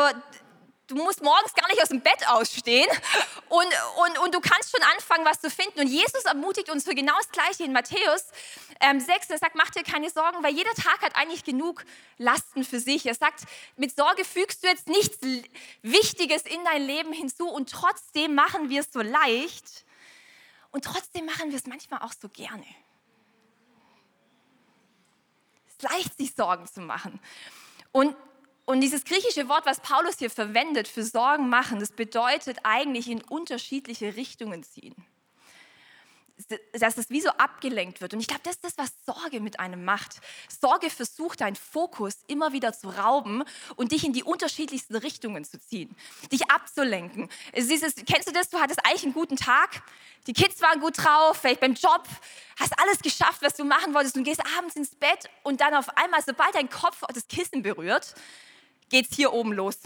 du 0.88 0.96
musst 0.96 1.22
morgens 1.22 1.54
gar 1.54 1.68
nicht 1.68 1.80
aus 1.82 1.90
dem 1.90 2.00
Bett 2.00 2.26
ausstehen 2.28 2.88
und, 3.48 3.66
und, 4.06 4.18
und 4.18 4.34
du 4.34 4.40
kannst 4.40 4.70
schon 4.70 4.82
anfangen, 4.94 5.24
was 5.24 5.40
zu 5.40 5.50
finden. 5.50 5.80
Und 5.80 5.86
Jesus 5.86 6.24
ermutigt 6.24 6.70
uns 6.70 6.84
für 6.84 6.94
genau 6.94 7.14
das 7.18 7.30
Gleiche 7.30 7.64
in 7.64 7.72
Matthäus 7.72 8.24
ähm, 8.80 8.98
6. 8.98 9.30
Er 9.30 9.38
sagt, 9.38 9.54
mach 9.54 9.70
dir 9.70 9.82
keine 9.82 10.10
Sorgen, 10.10 10.42
weil 10.42 10.54
jeder 10.54 10.72
Tag 10.72 11.02
hat 11.02 11.14
eigentlich 11.14 11.44
genug 11.44 11.84
Lasten 12.16 12.64
für 12.64 12.80
sich. 12.80 13.06
Er 13.06 13.14
sagt, 13.14 13.42
mit 13.76 13.94
Sorge 13.94 14.24
fügst 14.24 14.64
du 14.64 14.68
jetzt 14.68 14.88
nichts 14.88 15.18
Wichtiges 15.82 16.42
in 16.42 16.64
dein 16.64 16.82
Leben 16.82 17.12
hinzu 17.12 17.48
und 17.48 17.70
trotzdem 17.70 18.34
machen 18.34 18.70
wir 18.70 18.80
es 18.80 18.92
so 18.92 19.02
leicht 19.02 19.84
und 20.70 20.84
trotzdem 20.84 21.26
machen 21.26 21.50
wir 21.50 21.58
es 21.58 21.66
manchmal 21.66 22.00
auch 22.00 22.12
so 22.12 22.28
gerne. 22.28 22.66
Es 25.66 25.74
ist 25.74 25.82
leicht, 25.82 26.16
sich 26.16 26.34
Sorgen 26.34 26.66
zu 26.66 26.80
machen. 26.80 27.20
Und 27.92 28.16
und 28.68 28.82
dieses 28.82 29.04
griechische 29.04 29.48
Wort, 29.48 29.64
was 29.64 29.80
Paulus 29.80 30.18
hier 30.18 30.28
verwendet 30.28 30.88
für 30.88 31.02
Sorgen 31.02 31.48
machen, 31.48 31.80
das 31.80 31.90
bedeutet 31.90 32.58
eigentlich 32.64 33.08
in 33.08 33.22
unterschiedliche 33.22 34.14
Richtungen 34.14 34.62
ziehen. 34.62 34.94
dass 36.74 36.98
es 36.98 37.08
wie 37.08 37.22
so 37.22 37.30
abgelenkt 37.30 38.02
wird. 38.02 38.12
Und 38.12 38.20
ich 38.20 38.26
glaube, 38.26 38.42
das 38.44 38.56
ist 38.56 38.64
das, 38.64 38.76
was 38.76 38.90
Sorge 39.06 39.40
mit 39.40 39.58
einem 39.58 39.84
macht. 39.84 40.20
Sorge 40.60 40.90
versucht, 40.90 41.40
deinen 41.40 41.56
Fokus 41.56 42.18
immer 42.26 42.52
wieder 42.52 42.74
zu 42.74 42.90
rauben 42.90 43.42
und 43.76 43.92
dich 43.92 44.04
in 44.04 44.12
die 44.12 44.22
unterschiedlichsten 44.22 44.96
Richtungen 44.96 45.46
zu 45.46 45.58
ziehen, 45.58 45.96
dich 46.30 46.50
abzulenken. 46.50 47.30
Dieses, 47.56 47.94
kennst 48.06 48.28
du 48.28 48.32
das? 48.32 48.50
Du 48.50 48.60
hattest 48.60 48.84
eigentlich 48.84 49.04
einen 49.04 49.14
guten 49.14 49.36
Tag, 49.36 49.82
die 50.26 50.34
Kids 50.34 50.60
waren 50.60 50.80
gut 50.80 50.98
drauf, 50.98 51.38
vielleicht 51.38 51.60
beim 51.60 51.72
Job, 51.72 52.06
hast 52.60 52.78
alles 52.78 52.98
geschafft, 52.98 53.40
was 53.40 53.54
du 53.54 53.64
machen 53.64 53.94
wolltest 53.94 54.14
und 54.16 54.24
gehst 54.24 54.42
abends 54.58 54.76
ins 54.76 54.94
Bett 54.94 55.30
und 55.42 55.62
dann 55.62 55.74
auf 55.74 55.88
einmal, 55.96 56.20
sobald 56.22 56.54
dein 56.54 56.68
Kopf 56.68 57.02
das 57.14 57.26
Kissen 57.28 57.62
berührt, 57.62 58.14
geht 58.88 59.10
es 59.10 59.16
hier 59.16 59.32
oben 59.32 59.52
los 59.52 59.78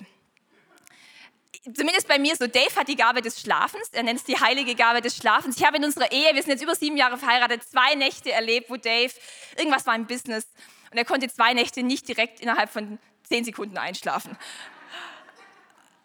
zumindest 1.75 2.09
bei 2.09 2.19
mir 2.19 2.35
so, 2.37 2.47
Dave 2.47 2.75
hat 2.77 2.89
die 2.89 2.97
Gabe 2.97 3.23
des 3.23 3.41
Schlafens, 3.41 3.89
er 3.93 4.03
nennt 4.03 4.19
es 4.19 4.25
die 4.25 4.39
heilige 4.39 4.75
Gabe 4.75 5.01
des 5.01 5.17
Schlafens. 5.17 5.57
Ich 5.57 5.65
habe 5.65 5.77
in 5.77 5.85
unserer 5.85 6.11
Ehe, 6.11 6.35
wir 6.35 6.43
sind 6.43 6.53
jetzt 6.53 6.63
über 6.63 6.75
sieben 6.75 6.97
Jahre 6.97 7.19
verheiratet, 7.19 7.63
zwei 7.63 7.95
Nächte 7.95 8.33
erlebt, 8.33 8.69
wo 8.71 8.77
Dave, 8.77 9.13
irgendwas 9.57 9.87
war 9.87 9.95
im 9.95 10.07
Business 10.07 10.47
und 10.91 10.99
er 10.99 11.05
konnte 11.05 11.29
zwei 11.29 11.55
Nächte 11.55 11.83
nicht 11.83 12.09
direkt 12.09 12.41
innerhalb 12.41 12.71
von 12.71 12.99
zehn 13.25 13.45
Sekunden 13.45 13.79
einschlafen. 13.79 14.37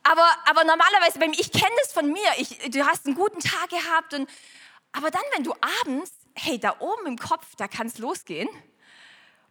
Aber, 0.04 0.28
aber 0.46 0.64
normalerweise, 0.64 1.20
bei 1.20 1.28
mir, 1.28 1.40
ich 1.40 1.52
kenne 1.52 1.76
das 1.82 1.92
von 1.92 2.08
mir, 2.12 2.30
ich, 2.38 2.58
du 2.72 2.86
hast 2.86 3.06
einen 3.06 3.16
guten 3.16 3.40
Tag 3.40 3.70
gehabt, 3.70 4.14
und, 4.14 4.30
aber 4.94 5.12
dann, 5.12 5.24
wenn 5.36 5.44
du 5.44 5.54
abends, 5.82 6.12
hey, 6.36 6.60
da 6.60 6.76
oben 6.80 7.08
im 7.08 7.18
Kopf, 7.18 7.56
da 7.58 7.68
kann 7.68 7.88
es 7.88 7.98
losgehen 7.98 8.48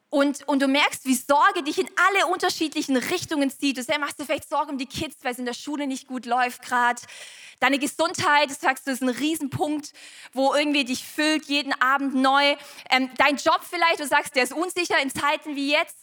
und, 0.08 0.46
und 0.46 0.62
du 0.62 0.68
merkst, 0.68 1.04
wie 1.04 1.14
Sorge 1.14 1.62
dich 1.62 1.78
in 1.78 1.88
alle 2.08 2.26
unterschiedlichen 2.26 2.96
Richtungen 2.96 3.50
zieht. 3.50 3.76
Du 3.76 3.98
machst 3.98 4.18
dir 4.18 4.25
vielleicht 4.25 4.48
Sorgen 4.48 4.72
um 4.72 4.78
die 4.78 4.86
Kids, 4.86 5.16
weil 5.22 5.32
es 5.32 5.38
in 5.38 5.46
der 5.46 5.52
Schule 5.52 5.86
nicht 5.86 6.06
gut 6.06 6.26
läuft 6.26 6.62
gerade. 6.62 7.00
Deine 7.58 7.78
Gesundheit, 7.78 8.50
das 8.50 8.60
sagst 8.60 8.86
du, 8.86 8.92
ist 8.92 9.02
ein 9.02 9.08
Riesenpunkt, 9.08 9.92
wo 10.32 10.54
irgendwie 10.54 10.84
dich 10.84 11.04
füllt, 11.04 11.46
jeden 11.46 11.72
Abend 11.80 12.14
neu. 12.14 12.54
Ähm, 12.90 13.10
dein 13.16 13.36
Job 13.36 13.60
vielleicht, 13.68 14.00
du 14.00 14.06
sagst, 14.06 14.36
der 14.36 14.44
ist 14.44 14.52
unsicher 14.52 15.00
in 15.00 15.10
Zeiten 15.10 15.56
wie 15.56 15.72
jetzt. 15.72 15.96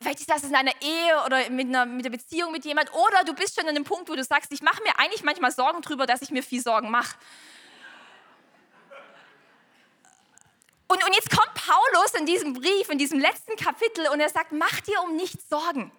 Vielleicht 0.00 0.20
ist 0.20 0.30
das 0.30 0.42
in 0.42 0.54
einer 0.54 0.72
Ehe 0.82 1.24
oder 1.24 1.48
mit 1.50 1.68
einer, 1.68 1.86
mit 1.86 2.04
einer 2.04 2.16
Beziehung 2.16 2.50
mit 2.50 2.64
jemand. 2.64 2.92
Oder 2.92 3.24
du 3.24 3.32
bist 3.34 3.54
schon 3.54 3.64
an 3.64 3.76
einem 3.76 3.84
Punkt, 3.84 4.08
wo 4.08 4.14
du 4.14 4.24
sagst, 4.24 4.52
ich 4.52 4.60
mache 4.60 4.82
mir 4.82 4.98
eigentlich 4.98 5.22
manchmal 5.22 5.52
Sorgen 5.52 5.82
darüber, 5.82 6.06
dass 6.06 6.22
ich 6.22 6.30
mir 6.30 6.42
viel 6.42 6.60
Sorgen 6.60 6.90
mache. 6.90 7.14
Und, 10.94 11.04
und 11.04 11.12
jetzt 11.12 11.28
kommt 11.28 11.52
Paulus 11.54 12.14
in 12.16 12.24
diesem 12.24 12.52
Brief, 12.52 12.88
in 12.88 12.98
diesem 12.98 13.18
letzten 13.18 13.56
Kapitel 13.56 14.06
und 14.12 14.20
er 14.20 14.28
sagt, 14.28 14.52
mach 14.52 14.80
dir 14.82 15.02
um 15.02 15.16
nichts 15.16 15.48
Sorgen. 15.48 15.90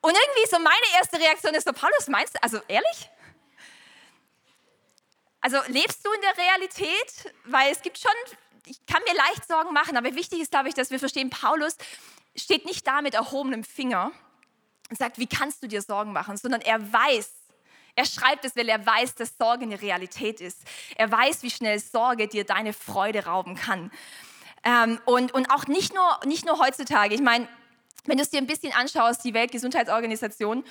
Und 0.00 0.10
irgendwie 0.12 0.48
so 0.48 0.58
meine 0.58 0.98
erste 0.98 1.18
Reaktion 1.18 1.54
ist 1.54 1.66
so, 1.66 1.74
Paulus, 1.74 2.08
meinst 2.08 2.34
du, 2.34 2.42
also 2.42 2.60
ehrlich? 2.66 3.10
Also 5.42 5.58
lebst 5.66 6.02
du 6.02 6.10
in 6.12 6.20
der 6.22 6.44
Realität? 6.44 7.34
Weil 7.44 7.72
es 7.72 7.82
gibt 7.82 7.98
schon, 7.98 8.10
ich 8.64 8.78
kann 8.86 9.02
mir 9.06 9.14
leicht 9.14 9.46
Sorgen 9.46 9.74
machen, 9.74 9.98
aber 9.98 10.14
wichtig 10.14 10.40
ist, 10.40 10.50
glaube 10.50 10.70
ich, 10.70 10.74
dass 10.74 10.90
wir 10.90 10.98
verstehen, 10.98 11.28
Paulus 11.28 11.76
steht 12.34 12.64
nicht 12.64 12.86
da 12.86 13.02
mit 13.02 13.12
erhobenem 13.12 13.64
Finger 13.64 14.12
und 14.88 14.96
sagt, 14.96 15.18
wie 15.18 15.26
kannst 15.26 15.62
du 15.62 15.66
dir 15.66 15.82
Sorgen 15.82 16.14
machen, 16.14 16.38
sondern 16.38 16.62
er 16.62 16.90
weiß, 16.90 17.30
er 17.96 18.04
schreibt 18.04 18.44
es, 18.44 18.56
weil 18.56 18.68
er 18.68 18.84
weiß, 18.84 19.14
dass 19.14 19.36
Sorge 19.38 19.64
eine 19.64 19.80
Realität 19.80 20.40
ist. 20.40 20.58
Er 20.96 21.10
weiß, 21.10 21.42
wie 21.42 21.50
schnell 21.50 21.78
Sorge 21.78 22.28
dir 22.28 22.44
deine 22.44 22.72
Freude 22.72 23.26
rauben 23.26 23.56
kann. 23.56 23.90
Ähm, 24.64 25.00
und, 25.04 25.32
und 25.32 25.50
auch 25.50 25.66
nicht 25.66 25.94
nur, 25.94 26.20
nicht 26.26 26.44
nur 26.44 26.58
heutzutage. 26.58 27.14
Ich 27.14 27.22
meine, 27.22 27.48
wenn 28.04 28.16
du 28.16 28.22
es 28.22 28.30
dir 28.30 28.38
ein 28.38 28.46
bisschen 28.46 28.72
anschaust, 28.72 29.24
die 29.24 29.34
Weltgesundheitsorganisation 29.34 30.64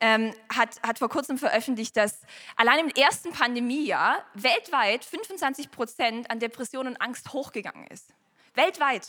ähm, 0.00 0.34
hat, 0.54 0.80
hat 0.82 0.98
vor 0.98 1.08
kurzem 1.08 1.38
veröffentlicht, 1.38 1.96
dass 1.96 2.20
allein 2.56 2.80
im 2.80 2.88
ersten 2.88 3.32
Pandemiejahr 3.32 4.24
weltweit 4.34 5.04
25 5.04 5.70
Prozent 5.70 6.30
an 6.30 6.38
Depression 6.38 6.86
und 6.86 7.00
Angst 7.00 7.32
hochgegangen 7.32 7.86
ist. 7.88 8.12
Weltweit. 8.54 9.08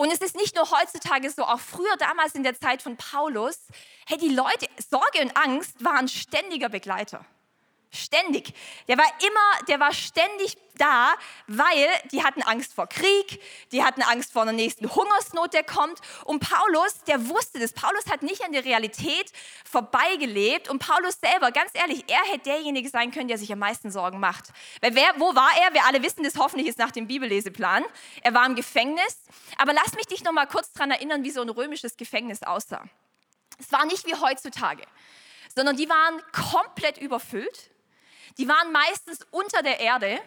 Und 0.00 0.12
es 0.12 0.20
ist 0.20 0.36
nicht 0.36 0.54
nur 0.54 0.70
heutzutage 0.70 1.28
so, 1.28 1.42
auch 1.42 1.58
früher 1.58 1.96
damals 1.98 2.36
in 2.36 2.44
der 2.44 2.54
Zeit 2.54 2.82
von 2.82 2.96
Paulus, 2.96 3.58
hey, 4.06 4.16
die 4.16 4.28
Leute, 4.28 4.68
Sorge 4.88 5.20
und 5.20 5.36
Angst 5.36 5.82
waren 5.84 6.06
ständiger 6.06 6.68
Begleiter. 6.68 7.26
Ständig. 7.90 8.52
Der 8.86 8.98
war 8.98 9.06
immer, 9.20 9.66
der 9.66 9.80
war 9.80 9.94
ständig 9.94 10.58
da, 10.76 11.14
weil 11.46 11.88
die 12.12 12.22
hatten 12.22 12.42
Angst 12.42 12.74
vor 12.74 12.86
Krieg, 12.86 13.40
die 13.72 13.82
hatten 13.82 14.02
Angst 14.02 14.30
vor 14.32 14.42
einer 14.42 14.52
nächsten 14.52 14.94
Hungersnot, 14.94 15.54
der 15.54 15.64
kommt. 15.64 15.98
Und 16.24 16.40
Paulus, 16.40 17.02
der 17.06 17.28
wusste 17.28 17.58
das. 17.58 17.72
Paulus 17.72 18.04
hat 18.10 18.22
nicht 18.22 18.44
an 18.44 18.52
der 18.52 18.66
Realität 18.66 19.32
vorbeigelebt. 19.64 20.68
Und 20.68 20.80
Paulus 20.80 21.18
selber, 21.18 21.50
ganz 21.50 21.70
ehrlich, 21.72 22.04
er 22.08 22.22
hätte 22.30 22.50
derjenige 22.50 22.90
sein 22.90 23.10
können, 23.10 23.28
der 23.28 23.38
sich 23.38 23.50
am 23.52 23.58
meisten 23.58 23.90
Sorgen 23.90 24.20
macht. 24.20 24.52
Weil 24.82 24.94
wer, 24.94 25.14
wo 25.16 25.34
war 25.34 25.50
er? 25.62 25.72
Wir 25.72 25.86
alle 25.86 26.02
wissen 26.02 26.24
das 26.24 26.36
hoffentlich 26.36 26.68
ist 26.68 26.78
nach 26.78 26.90
dem 26.90 27.06
Bibelleseplan. 27.06 27.84
Er 28.22 28.34
war 28.34 28.44
im 28.44 28.54
Gefängnis. 28.54 29.24
Aber 29.56 29.72
lass 29.72 29.94
mich 29.94 30.06
dich 30.06 30.22
noch 30.24 30.32
mal 30.32 30.46
kurz 30.46 30.72
daran 30.72 30.90
erinnern, 30.90 31.24
wie 31.24 31.30
so 31.30 31.40
ein 31.40 31.48
römisches 31.48 31.96
Gefängnis 31.96 32.42
aussah. 32.42 32.84
Es 33.58 33.72
war 33.72 33.86
nicht 33.86 34.06
wie 34.06 34.14
heutzutage, 34.14 34.84
sondern 35.54 35.76
die 35.76 35.88
waren 35.88 36.22
komplett 36.32 36.98
überfüllt 36.98 37.70
die 38.36 38.48
waren 38.48 38.72
meistens 38.72 39.20
unter 39.30 39.62
der 39.62 39.80
Erde. 39.80 40.20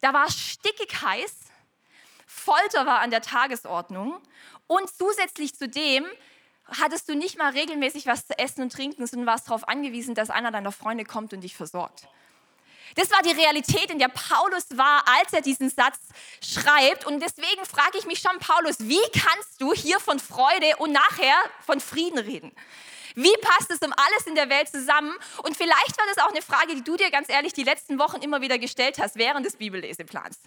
Da 0.00 0.12
war 0.12 0.26
es 0.26 0.38
stickig 0.38 1.00
heiß. 1.02 1.34
Folter 2.26 2.86
war 2.86 3.00
an 3.00 3.10
der 3.10 3.22
Tagesordnung. 3.22 4.20
Und 4.66 4.90
zusätzlich 4.90 5.54
zu 5.54 5.68
dem 5.68 6.04
hattest 6.66 7.08
du 7.08 7.14
nicht 7.14 7.38
mal 7.38 7.52
regelmäßig 7.52 8.06
was 8.06 8.26
zu 8.26 8.38
essen 8.38 8.62
und 8.62 8.72
trinken, 8.72 9.06
sondern 9.06 9.26
warst 9.26 9.48
darauf 9.48 9.68
angewiesen, 9.68 10.14
dass 10.14 10.30
einer 10.30 10.50
deiner 10.50 10.72
Freunde 10.72 11.04
kommt 11.04 11.32
und 11.32 11.42
dich 11.42 11.54
versorgt. 11.54 12.08
Das 12.94 13.10
war 13.10 13.20
die 13.22 13.32
Realität, 13.32 13.90
in 13.90 13.98
der 13.98 14.08
Paulus 14.08 14.64
war, 14.76 15.04
als 15.18 15.32
er 15.32 15.42
diesen 15.42 15.68
Satz 15.68 15.98
schreibt. 16.40 17.04
Und 17.04 17.20
deswegen 17.20 17.64
frage 17.66 17.98
ich 17.98 18.06
mich 18.06 18.20
schon, 18.20 18.38
Paulus, 18.38 18.76
wie 18.80 19.02
kannst 19.12 19.60
du 19.60 19.74
hier 19.74 20.00
von 20.00 20.18
Freude 20.18 20.76
und 20.78 20.92
nachher 20.92 21.36
von 21.64 21.80
Frieden 21.80 22.18
reden? 22.18 22.52
Wie 23.16 23.34
passt 23.40 23.70
es 23.70 23.80
um 23.80 23.92
alles 23.96 24.26
in 24.26 24.34
der 24.34 24.50
Welt 24.50 24.68
zusammen? 24.68 25.12
Und 25.42 25.56
vielleicht 25.56 25.98
war 25.98 26.06
das 26.14 26.18
auch 26.22 26.30
eine 26.30 26.42
Frage, 26.42 26.74
die 26.74 26.84
du 26.84 26.96
dir 26.96 27.10
ganz 27.10 27.30
ehrlich 27.30 27.54
die 27.54 27.62
letzten 27.64 27.98
Wochen 27.98 28.20
immer 28.20 28.42
wieder 28.42 28.58
gestellt 28.58 28.98
hast 28.98 29.16
während 29.16 29.46
des 29.46 29.56
Bibelleseplans. 29.56 30.38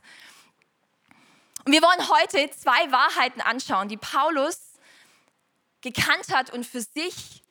Und 1.65 1.73
wir 1.73 1.81
wollen 1.81 2.09
heute 2.09 2.49
zwei 2.51 2.91
Wahrheiten 2.91 3.41
anschauen, 3.41 3.89
die 3.89 3.97
Paulus 3.97 4.59
gekannt 5.81 6.31
hat 6.31 6.51
und 6.51 6.63
für 6.63 6.81
sich 6.81 7.43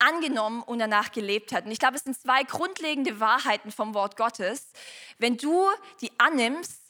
angenommen 0.00 0.62
und 0.62 0.80
danach 0.80 1.12
gelebt 1.12 1.52
hat. 1.52 1.66
Und 1.66 1.70
ich 1.70 1.78
glaube, 1.78 1.96
es 1.96 2.02
sind 2.02 2.20
zwei 2.20 2.42
grundlegende 2.42 3.20
Wahrheiten 3.20 3.70
vom 3.70 3.94
Wort 3.94 4.16
Gottes. 4.16 4.72
Wenn 5.18 5.36
du 5.36 5.68
die 6.00 6.10
annimmst, 6.18 6.83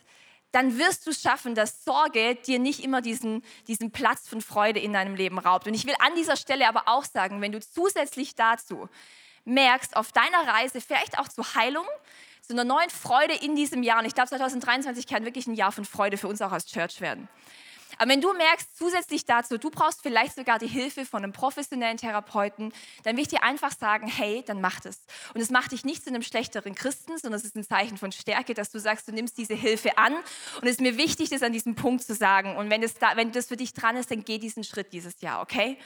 dann 0.55 0.79
wirst 0.79 1.07
du 1.07 1.13
schaffen, 1.13 1.55
dass 1.55 1.85
Sorge 1.85 2.37
dir 2.37 2.61
nicht 2.61 2.85
immer 2.85 3.03
diesen, 3.03 3.43
diesen 3.67 3.91
Platz 3.91 4.29
von 4.29 4.41
Freude 4.41 4.79
in 4.79 4.93
deinem 4.93 5.17
Leben 5.17 5.39
raubt. 5.39 5.67
Und 5.67 5.75
ich 5.75 5.85
will 5.87 5.95
an 5.99 6.15
dieser 6.15 6.37
Stelle 6.37 6.69
aber 6.69 6.85
auch 6.87 7.05
sagen, 7.05 7.41
wenn 7.41 7.51
du 7.51 7.61
zusätzlich 7.61 8.37
dazu 8.37 8.89
merkst, 9.45 9.97
auf 9.97 10.13
deiner 10.13 10.47
Reise 10.47 10.81
vielleicht 10.81 11.19
auch 11.19 11.29
zur 11.29 11.55
Heilung, 11.55 11.87
zu 12.41 12.53
einer 12.53 12.65
neuen 12.65 12.91
Freude 12.91 13.35
in 13.35 13.57
diesem 13.57 13.83
Jahr, 13.83 13.99
und 13.99 14.07
ich 14.07 14.15
glaube 14.15 14.29
2023 14.29 15.07
kann 15.07 15.25
wirklich 15.25 15.47
ein 15.47 15.55
Jahr 15.55 15.73
von 15.73 15.85
Freude 15.85 16.19
für 16.19 16.29
uns 16.29 16.41
auch 16.41 16.53
als 16.53 16.67
Church 16.67 17.01
werden, 17.01 17.29
aber 17.99 18.11
wenn 18.11 18.21
du 18.21 18.33
merkst, 18.33 18.77
zusätzlich 18.77 19.25
dazu, 19.25 19.59
du 19.59 19.71
brauchst 19.71 20.03
vielleicht 20.03 20.35
sogar 20.35 20.59
die 20.59 20.67
Hilfe 20.67 21.05
von 21.05 21.23
einem 21.23 21.33
professionellen 21.33 21.97
Therapeuten, 21.97 22.73
dann 23.05 23.17
will 23.17 23.23
ich 23.23 23.29
dir 23.29 23.43
einfach 23.43 23.73
sagen, 23.73 24.07
hey, 24.07 24.43
dann 24.47 24.61
mach 24.61 24.81
das. 24.81 25.01
Und 25.35 25.41
es 25.41 25.51
macht 25.51 25.73
dich 25.73 25.85
nicht 25.85 26.03
zu 26.03 26.11
einem 26.11 26.23
schlechteren 26.23 26.75
Christen, 26.75 27.19
sondern 27.19 27.39
es 27.39 27.45
ist 27.45 27.57
ein 27.57 27.65
Zeichen 27.65 27.97
von 27.97 28.13
Stärke, 28.13 28.55
dass 28.55 28.71
du 28.71 28.79
sagst, 28.79 29.09
du 29.09 29.13
nimmst 29.13 29.39
diese 29.39 29.55
Hilfe 29.55 29.97
an. 29.99 30.15
Und 30.15 30.65
es 30.65 30.73
ist 30.73 30.81
mir 30.81 30.97
wichtig, 30.97 31.31
das 31.31 31.43
an 31.43 31.53
diesem 31.53 31.75
Punkt 31.75 32.05
zu 32.05 32.15
sagen. 32.15 32.57
Und 32.57 32.71
wenn 32.71 32.83
das, 32.83 32.95
da, 32.95 33.17
wenn 33.17 33.33
das 33.33 33.47
für 33.47 33.57
dich 33.57 33.73
dran 33.73 33.97
ist, 33.97 34.11
dann 34.11 34.25
geh 34.25 34.39
diesen 34.39 34.65
Schritt 34.65 34.93
dieses 34.93 35.21
Jahr, 35.21 35.41
okay? 35.41 35.79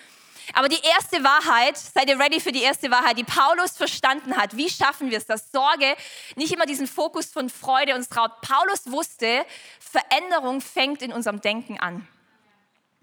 Aber 0.55 0.69
die 0.69 0.81
erste 0.83 1.23
Wahrheit, 1.23 1.77
seid 1.77 2.09
ihr 2.09 2.19
ready 2.19 2.41
für 2.41 2.53
die 2.53 2.63
erste 2.63 2.91
Wahrheit, 2.91 3.19
die 3.19 3.25
Paulus 3.25 3.77
verstanden 3.77 4.37
hat. 4.37 4.57
Wie 4.57 4.71
schaffen 4.71 5.11
wir 5.11 5.19
es, 5.19 5.27
dass 5.27 5.51
Sorge 5.53 5.97
nicht 6.37 6.53
immer 6.53 6.67
diesen 6.67 6.87
Fokus 6.87 7.27
von 7.27 7.51
Freude 7.51 7.95
uns 7.95 8.09
traut? 8.09 8.41
Paulus 8.41 8.91
wusste, 8.91 9.45
Veränderung 9.79 10.61
fängt 10.61 11.03
in 11.03 11.13
unserem 11.13 11.41
Denken 11.41 11.79
an. 11.79 12.07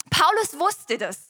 Paulus 0.10 0.58
wusste 0.60 0.98
das. 0.98 1.30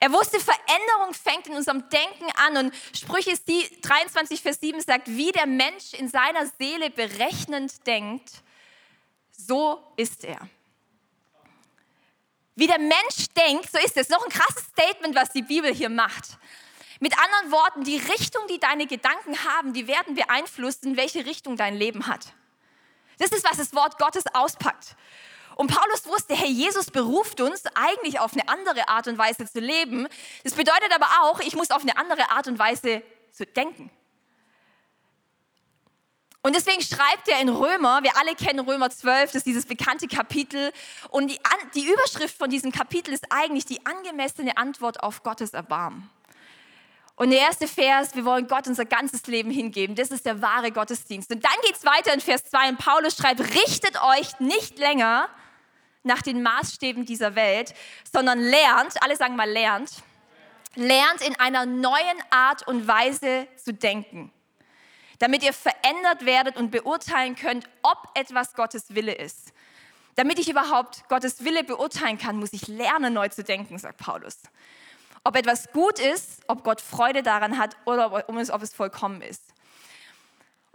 Er 0.00 0.12
wusste, 0.12 0.38
Veränderung 0.38 1.14
fängt 1.14 1.46
in 1.46 1.54
unserem 1.54 1.88
Denken 1.88 2.26
an. 2.36 2.56
Und 2.56 2.74
Sprüche 2.94 3.32
23, 3.38 4.42
Vers 4.42 4.60
7 4.60 4.80
sagt, 4.80 5.08
wie 5.08 5.32
der 5.32 5.46
Mensch 5.46 5.94
in 5.94 6.08
seiner 6.08 6.46
Seele 6.58 6.90
berechnend 6.90 7.86
denkt, 7.86 8.42
so 9.30 9.82
ist 9.96 10.24
er. 10.24 10.48
Wie 12.56 12.66
der 12.66 12.78
Mensch 12.78 13.28
denkt, 13.36 13.70
so 13.70 13.78
ist 13.78 13.96
es. 13.96 14.08
Noch 14.08 14.24
ein 14.24 14.30
krasses 14.30 14.64
Statement, 14.64 15.14
was 15.14 15.30
die 15.30 15.42
Bibel 15.42 15.72
hier 15.74 15.88
macht. 15.88 16.38
Mit 17.00 17.12
anderen 17.18 17.50
Worten, 17.50 17.84
die 17.84 17.96
Richtung, 17.96 18.46
die 18.48 18.58
deine 18.58 18.86
Gedanken 18.86 19.44
haben, 19.44 19.72
die 19.72 19.88
werden 19.88 20.14
beeinflussen, 20.14 20.96
welche 20.96 21.26
Richtung 21.26 21.56
dein 21.56 21.74
Leben 21.74 22.06
hat. 22.06 22.32
Das 23.18 23.30
ist, 23.30 23.44
was 23.48 23.56
das 23.56 23.74
Wort 23.74 23.98
Gottes 23.98 24.24
auspackt. 24.32 24.96
Und 25.56 25.68
Paulus 25.68 26.06
wusste, 26.06 26.34
hey, 26.34 26.48
Jesus 26.48 26.90
beruft 26.90 27.40
uns 27.40 27.64
eigentlich 27.74 28.18
auf 28.18 28.32
eine 28.32 28.48
andere 28.48 28.88
Art 28.88 29.06
und 29.06 29.18
Weise 29.18 29.46
zu 29.50 29.60
leben. 29.60 30.08
Das 30.42 30.54
bedeutet 30.54 30.92
aber 30.94 31.06
auch, 31.22 31.40
ich 31.40 31.54
muss 31.54 31.70
auf 31.70 31.82
eine 31.82 31.96
andere 31.96 32.30
Art 32.30 32.48
und 32.48 32.58
Weise 32.58 33.02
zu 33.32 33.46
denken. 33.46 33.90
Und 36.44 36.54
deswegen 36.54 36.82
schreibt 36.82 37.26
er 37.26 37.40
in 37.40 37.48
Römer, 37.48 38.02
wir 38.02 38.18
alle 38.18 38.34
kennen 38.34 38.60
Römer 38.60 38.90
12, 38.90 39.32
das 39.32 39.36
ist 39.36 39.46
dieses 39.46 39.64
bekannte 39.64 40.06
Kapitel. 40.06 40.72
Und 41.08 41.30
die, 41.30 41.38
die 41.74 41.90
Überschrift 41.90 42.36
von 42.36 42.50
diesem 42.50 42.70
Kapitel 42.70 43.14
ist 43.14 43.24
eigentlich 43.30 43.64
die 43.64 43.84
angemessene 43.86 44.54
Antwort 44.58 45.02
auf 45.02 45.22
Gottes 45.22 45.54
Erbarmen. 45.54 46.10
Und 47.16 47.30
der 47.30 47.38
erste 47.38 47.66
Vers, 47.66 48.14
wir 48.14 48.26
wollen 48.26 48.46
Gott 48.46 48.66
unser 48.66 48.84
ganzes 48.84 49.26
Leben 49.26 49.50
hingeben. 49.50 49.96
Das 49.96 50.10
ist 50.10 50.26
der 50.26 50.42
wahre 50.42 50.70
Gottesdienst. 50.70 51.32
Und 51.32 51.42
dann 51.42 51.56
geht 51.62 51.76
es 51.76 51.84
weiter 51.86 52.12
in 52.12 52.20
Vers 52.20 52.44
2 52.44 52.68
und 52.68 52.78
Paulus 52.78 53.16
schreibt, 53.16 53.40
richtet 53.40 53.98
euch 54.02 54.38
nicht 54.38 54.78
länger 54.78 55.30
nach 56.02 56.20
den 56.20 56.42
Maßstäben 56.42 57.06
dieser 57.06 57.36
Welt, 57.36 57.72
sondern 58.12 58.38
lernt, 58.38 59.02
alle 59.02 59.16
sagen 59.16 59.36
mal 59.36 59.48
lernt, 59.48 59.92
lernt 60.74 61.22
in 61.26 61.40
einer 61.40 61.64
neuen 61.64 62.18
Art 62.28 62.68
und 62.68 62.86
Weise 62.86 63.48
zu 63.56 63.72
denken 63.72 64.30
damit 65.18 65.42
ihr 65.42 65.52
verändert 65.52 66.24
werdet 66.24 66.56
und 66.56 66.70
beurteilen 66.70 67.36
könnt, 67.36 67.68
ob 67.82 68.08
etwas 68.14 68.54
Gottes 68.54 68.94
Wille 68.94 69.14
ist. 69.14 69.52
Damit 70.16 70.38
ich 70.38 70.48
überhaupt 70.48 71.08
Gottes 71.08 71.44
Wille 71.44 71.64
beurteilen 71.64 72.18
kann, 72.18 72.38
muss 72.38 72.52
ich 72.52 72.68
lernen, 72.68 73.14
neu 73.14 73.28
zu 73.28 73.42
denken, 73.42 73.78
sagt 73.78 73.98
Paulus. 73.98 74.38
Ob 75.24 75.36
etwas 75.36 75.72
gut 75.72 75.98
ist, 75.98 76.42
ob 76.48 76.62
Gott 76.64 76.80
Freude 76.80 77.22
daran 77.22 77.58
hat 77.58 77.76
oder 77.86 78.12
ob 78.12 78.62
es 78.62 78.74
vollkommen 78.74 79.22
ist. 79.22 79.53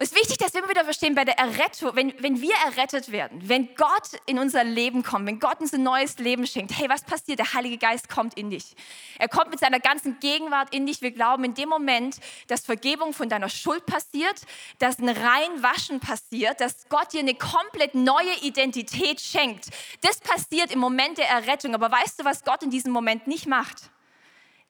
Es 0.01 0.13
ist 0.13 0.15
wichtig, 0.15 0.37
dass 0.37 0.53
wir 0.53 0.61
immer 0.61 0.69
wieder 0.69 0.85
verstehen, 0.85 1.13
bei 1.13 1.25
der 1.25 1.37
Errettung, 1.37 1.93
wenn, 1.93 2.13
wenn 2.19 2.39
wir 2.39 2.53
errettet 2.65 3.11
werden, 3.11 3.41
wenn 3.49 3.75
Gott 3.75 4.11
in 4.27 4.39
unser 4.39 4.63
Leben 4.63 5.03
kommt, 5.03 5.27
wenn 5.27 5.41
Gott 5.41 5.59
uns 5.59 5.73
ein 5.73 5.83
neues 5.83 6.19
Leben 6.19 6.47
schenkt, 6.47 6.71
hey, 6.77 6.87
was 6.87 7.03
passiert? 7.03 7.39
Der 7.39 7.53
Heilige 7.53 7.77
Geist 7.77 8.07
kommt 8.07 8.35
in 8.35 8.49
dich. 8.49 8.77
Er 9.17 9.27
kommt 9.27 9.49
mit 9.49 9.59
seiner 9.59 9.81
ganzen 9.81 10.17
Gegenwart 10.21 10.73
in 10.73 10.85
dich. 10.85 11.01
Wir 11.01 11.11
glauben 11.11 11.43
in 11.43 11.53
dem 11.53 11.67
Moment, 11.67 12.15
dass 12.47 12.61
Vergebung 12.61 13.11
von 13.11 13.27
deiner 13.27 13.49
Schuld 13.49 13.85
passiert, 13.85 14.41
dass 14.77 14.99
ein 14.99 15.09
Reinwaschen 15.09 15.99
passiert, 15.99 16.61
dass 16.61 16.87
Gott 16.87 17.11
dir 17.11 17.19
eine 17.19 17.35
komplett 17.35 17.93
neue 17.93 18.39
Identität 18.41 19.19
schenkt. 19.19 19.65
Das 19.99 20.21
passiert 20.21 20.71
im 20.71 20.79
Moment 20.79 21.17
der 21.17 21.27
Errettung. 21.27 21.75
Aber 21.75 21.91
weißt 21.91 22.21
du, 22.21 22.23
was 22.23 22.45
Gott 22.45 22.63
in 22.63 22.69
diesem 22.69 22.93
Moment 22.93 23.27
nicht 23.27 23.47
macht? 23.47 23.91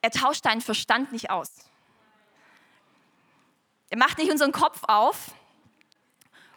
Er 0.02 0.10
tauscht 0.10 0.44
deinen 0.48 0.62
Verstand 0.62 1.12
nicht 1.12 1.30
aus. 1.30 1.69
Er 3.90 3.98
macht 3.98 4.18
nicht 4.18 4.32
unseren 4.32 4.52
Kopf 4.52 4.82
auf 4.88 5.32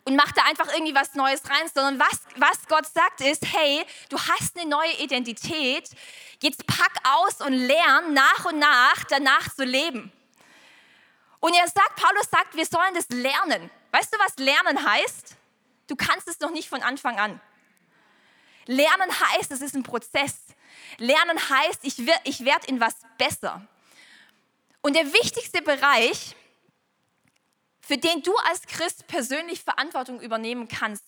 und 0.05 0.17
macht 0.17 0.37
da 0.37 0.43
einfach 0.43 0.73
irgendwie 0.73 0.95
was 0.95 1.15
Neues 1.15 1.43
rein, 1.49 1.69
sondern 1.73 1.99
was, 1.99 2.21
was 2.37 2.67
Gott 2.69 2.87
sagt 2.87 3.21
ist, 3.21 3.45
hey, 3.53 3.85
du 4.09 4.19
hast 4.19 4.59
eine 4.59 4.69
neue 4.69 4.93
Identität, 4.99 5.89
jetzt 6.41 6.67
pack 6.67 6.93
aus 7.05 7.41
und 7.41 7.53
lern 7.53 8.13
nach 8.13 8.45
und 8.45 8.59
nach 8.59 9.05
danach 9.09 9.55
zu 9.55 9.65
leben. 9.65 10.13
Und 11.41 11.55
er 11.55 11.67
sagt, 11.67 11.97
Paulus 11.97 12.29
sagt, 12.31 12.55
wir 12.55 12.67
sollen 12.67 12.95
das 12.95 13.09
lernen. 13.09 13.71
Weißt 13.91 14.15
du, 14.15 14.19
was 14.19 14.37
lernen 14.37 14.85
heißt? 14.87 15.37
Du 15.89 15.97
kannst 15.97 16.29
es 16.29 16.39
noch 16.41 16.51
nicht 16.51 16.69
von 16.69 16.83
Anfang 16.83 17.19
an. 17.19 17.41
Lernen 18.67 19.11
heißt, 19.11 19.51
es 19.51 19.61
ist 19.61 19.75
ein 19.75 19.83
Prozess. 19.83 20.37
Lernen 20.99 21.39
heißt, 21.51 21.81
ich, 21.83 21.99
ich 22.25 22.45
werde 22.45 22.67
in 22.69 22.81
was 22.81 22.95
besser. 23.19 23.67
Und 24.83 24.95
der 24.95 25.13
wichtigste 25.13 25.63
Bereich, 25.63 26.37
für 27.83 27.99
den 27.99 28.23
du 28.23 28.35
als 28.49 28.63
Christ 28.63 29.07
persönlich 29.09 29.63
Verantwortung 29.63 30.21
übernehmen 30.21 30.69
kannst 30.69 31.05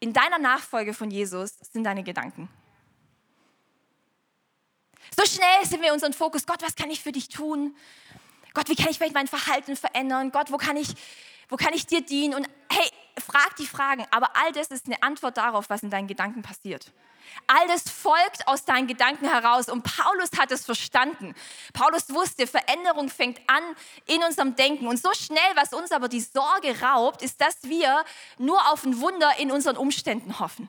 in 0.00 0.12
deiner 0.12 0.38
Nachfolge 0.38 0.92
von 0.92 1.10
Jesus, 1.10 1.54
sind 1.72 1.84
deine 1.84 2.02
Gedanken. 2.02 2.50
So 5.16 5.24
schnell 5.24 5.64
sind 5.64 5.80
wir 5.80 5.92
unseren 5.92 6.12
Fokus, 6.12 6.46
Gott, 6.46 6.62
was 6.62 6.74
kann 6.74 6.90
ich 6.90 7.00
für 7.00 7.12
dich 7.12 7.28
tun? 7.28 7.76
Gott, 8.52 8.68
wie 8.68 8.74
kann 8.74 8.88
ich 8.90 8.98
vielleicht 8.98 9.14
mein 9.14 9.28
Verhalten 9.28 9.76
verändern? 9.76 10.32
Gott, 10.32 10.50
wo 10.50 10.56
kann 10.56 10.76
ich, 10.76 10.94
wo 11.48 11.56
kann 11.56 11.72
ich 11.72 11.86
dir 11.86 12.00
dienen? 12.00 12.34
Und 12.34 12.48
hey, 12.70 12.90
frag 13.18 13.56
die 13.56 13.66
Fragen, 13.66 14.06
aber 14.10 14.30
all 14.34 14.52
das 14.52 14.68
ist 14.68 14.86
eine 14.86 15.02
Antwort 15.02 15.36
darauf, 15.36 15.70
was 15.70 15.82
in 15.82 15.90
deinen 15.90 16.06
Gedanken 16.06 16.42
passiert. 16.42 16.92
All 17.46 17.66
das 17.68 17.82
folgt 17.90 18.46
aus 18.46 18.64
deinen 18.64 18.86
Gedanken 18.86 19.28
heraus 19.28 19.68
und 19.68 19.82
Paulus 19.82 20.30
hat 20.38 20.50
es 20.50 20.64
verstanden. 20.64 21.34
Paulus 21.72 22.10
wusste, 22.10 22.46
Veränderung 22.46 23.08
fängt 23.08 23.40
an 23.48 23.62
in 24.06 24.22
unserem 24.22 24.56
Denken 24.56 24.86
und 24.86 25.00
so 25.00 25.12
schnell, 25.14 25.40
was 25.54 25.72
uns 25.72 25.92
aber 25.92 26.08
die 26.08 26.20
Sorge 26.20 26.80
raubt, 26.82 27.22
ist, 27.22 27.40
dass 27.40 27.62
wir 27.64 28.04
nur 28.38 28.60
auf 28.70 28.84
ein 28.84 29.00
Wunder 29.00 29.38
in 29.38 29.50
unseren 29.50 29.76
Umständen 29.76 30.38
hoffen. 30.38 30.68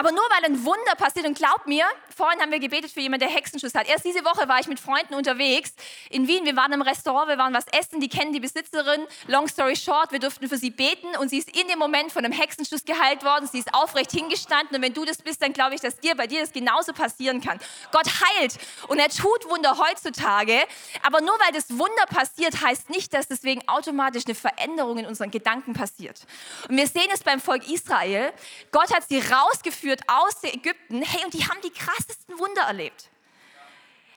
Aber 0.00 0.12
nur 0.12 0.24
weil 0.30 0.46
ein 0.46 0.64
Wunder 0.64 0.94
passiert 0.96 1.26
und 1.26 1.36
glaub 1.36 1.66
mir, 1.66 1.84
vorhin 2.16 2.40
haben 2.40 2.50
wir 2.50 2.58
gebetet 2.58 2.90
für 2.90 3.00
jemanden, 3.00 3.26
der 3.26 3.36
Hexenschuss 3.36 3.74
hat. 3.74 3.86
Erst 3.86 4.06
diese 4.06 4.24
Woche 4.24 4.48
war 4.48 4.58
ich 4.58 4.66
mit 4.66 4.80
Freunden 4.80 5.12
unterwegs 5.12 5.74
in 6.08 6.26
Wien. 6.26 6.46
Wir 6.46 6.56
waren 6.56 6.72
im 6.72 6.80
Restaurant, 6.80 7.28
wir 7.28 7.36
waren 7.36 7.52
was 7.52 7.66
essen, 7.66 8.00
die 8.00 8.08
kennen 8.08 8.32
die 8.32 8.40
Besitzerin. 8.40 9.06
Long 9.26 9.46
story 9.46 9.76
short, 9.76 10.10
wir 10.10 10.18
durften 10.18 10.48
für 10.48 10.56
sie 10.56 10.70
beten 10.70 11.08
und 11.18 11.28
sie 11.28 11.36
ist 11.36 11.54
in 11.54 11.68
dem 11.68 11.78
Moment 11.78 12.12
von 12.12 12.24
einem 12.24 12.32
Hexenschuss 12.32 12.86
geheilt 12.86 13.24
worden. 13.24 13.46
Sie 13.46 13.58
ist 13.58 13.74
aufrecht 13.74 14.10
hingestanden 14.10 14.76
und 14.76 14.80
wenn 14.80 14.94
du 14.94 15.04
das 15.04 15.18
bist, 15.18 15.42
dann 15.42 15.52
glaube 15.52 15.74
ich, 15.74 15.82
dass 15.82 16.00
dir 16.00 16.14
bei 16.14 16.26
dir 16.26 16.40
das 16.40 16.52
genauso 16.52 16.94
passieren 16.94 17.42
kann. 17.42 17.60
Gott 17.92 18.06
heilt 18.06 18.56
und 18.88 18.98
er 18.98 19.10
tut 19.10 19.50
Wunder 19.50 19.76
heutzutage. 19.76 20.64
Aber 21.02 21.20
nur 21.20 21.38
weil 21.44 21.52
das 21.52 21.68
Wunder 21.68 22.06
passiert, 22.08 22.62
heißt 22.62 22.88
nicht, 22.88 23.12
dass 23.12 23.28
deswegen 23.28 23.68
automatisch 23.68 24.22
eine 24.24 24.34
Veränderung 24.34 24.96
in 24.96 25.04
unseren 25.04 25.30
Gedanken 25.30 25.74
passiert. 25.74 26.22
Und 26.70 26.78
wir 26.78 26.86
sehen 26.86 27.10
es 27.12 27.22
beim 27.22 27.38
Volk 27.38 27.68
Israel. 27.70 28.32
Gott 28.72 28.94
hat 28.94 29.06
sie 29.06 29.18
rausgeführt 29.18 29.89
rausgeführt 29.90 30.02
aus 30.06 30.44
Ägypten. 30.44 31.02
Hey, 31.02 31.24
und 31.24 31.34
die 31.34 31.44
haben 31.44 31.60
die 31.62 31.70
krassesten 31.70 32.38
Wunder 32.38 32.62
erlebt. 32.62 33.08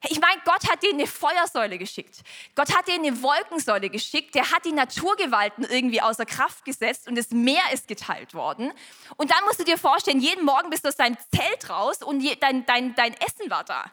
Ich 0.10 0.20
meine, 0.20 0.42
Gott 0.44 0.70
hat 0.70 0.84
denen 0.84 1.00
eine 1.00 1.08
Feuersäule 1.08 1.78
geschickt. 1.78 2.24
Gott 2.56 2.76
hat 2.76 2.90
denen 2.90 3.06
eine 3.06 3.22
Wolkensäule 3.24 3.90
geschickt. 3.90 4.36
Der 4.36 4.52
hat 4.52 4.66
die 4.66 4.74
Naturgewalten 4.74 5.64
irgendwie 5.64 6.02
außer 6.02 6.26
Kraft 6.26 6.66
gesetzt 6.66 7.08
und 7.08 7.16
das 7.16 7.30
Meer 7.32 7.64
ist 7.72 7.88
geteilt 7.88 8.34
worden. 8.34 8.74
Und 9.16 9.32
dann 9.32 9.46
musst 9.46 9.62
du 9.62 9.64
dir 9.64 9.78
vorstellen, 9.78 10.20
jeden 10.20 10.44
Morgen 10.44 10.70
bist 10.70 10.84
du 10.84 10.90
aus 10.90 10.98
deinem 10.98 11.16
Zelt 11.34 11.70
raus 11.70 12.04
und 12.04 12.22
dein, 12.42 12.66
dein, 12.66 12.94
dein 12.96 13.14
Essen 13.14 13.50
war 13.50 13.64
da. 13.64 13.90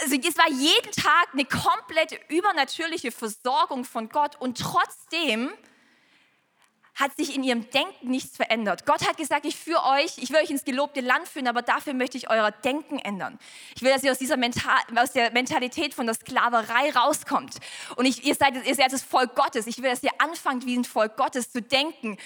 Also 0.00 0.14
es 0.16 0.38
war 0.38 0.48
jeden 0.48 0.92
Tag 0.92 1.28
eine 1.32 1.44
komplett 1.44 2.20
übernatürliche 2.28 3.10
Versorgung 3.10 3.84
von 3.84 4.08
Gott 4.08 4.36
und 4.40 4.58
trotzdem 4.58 5.52
hat 6.94 7.16
sich 7.16 7.34
in 7.34 7.42
ihrem 7.42 7.68
Denken 7.70 8.08
nichts 8.08 8.36
verändert. 8.36 8.86
Gott 8.86 9.06
hat 9.08 9.16
gesagt, 9.16 9.44
ich 9.46 9.56
führe 9.56 9.82
euch, 9.84 10.18
ich 10.18 10.30
will 10.30 10.38
euch 10.38 10.50
ins 10.50 10.64
gelobte 10.64 11.00
Land 11.00 11.26
führen, 11.26 11.48
aber 11.48 11.62
dafür 11.62 11.92
möchte 11.92 12.16
ich 12.16 12.30
euer 12.30 12.52
Denken 12.52 12.98
ändern. 12.98 13.38
Ich 13.74 13.82
will, 13.82 13.90
dass 13.90 14.04
ihr 14.04 14.12
aus, 14.12 14.18
dieser 14.18 14.36
Mental, 14.36 14.78
aus 14.94 15.12
der 15.12 15.32
Mentalität 15.32 15.92
von 15.92 16.06
der 16.06 16.14
Sklaverei 16.14 16.90
rauskommt. 16.90 17.56
Und 17.96 18.04
ich, 18.04 18.24
ihr, 18.24 18.34
seid, 18.34 18.64
ihr 18.64 18.74
seid 18.74 18.92
das 18.92 19.02
Volk 19.02 19.34
Gottes. 19.34 19.66
Ich 19.66 19.82
will, 19.82 19.90
dass 19.90 20.02
ihr 20.02 20.12
anfangt, 20.18 20.66
wie 20.66 20.76
ein 20.76 20.84
Volk 20.84 21.16
Gottes 21.16 21.50
zu 21.50 21.60
denken, 21.60 22.16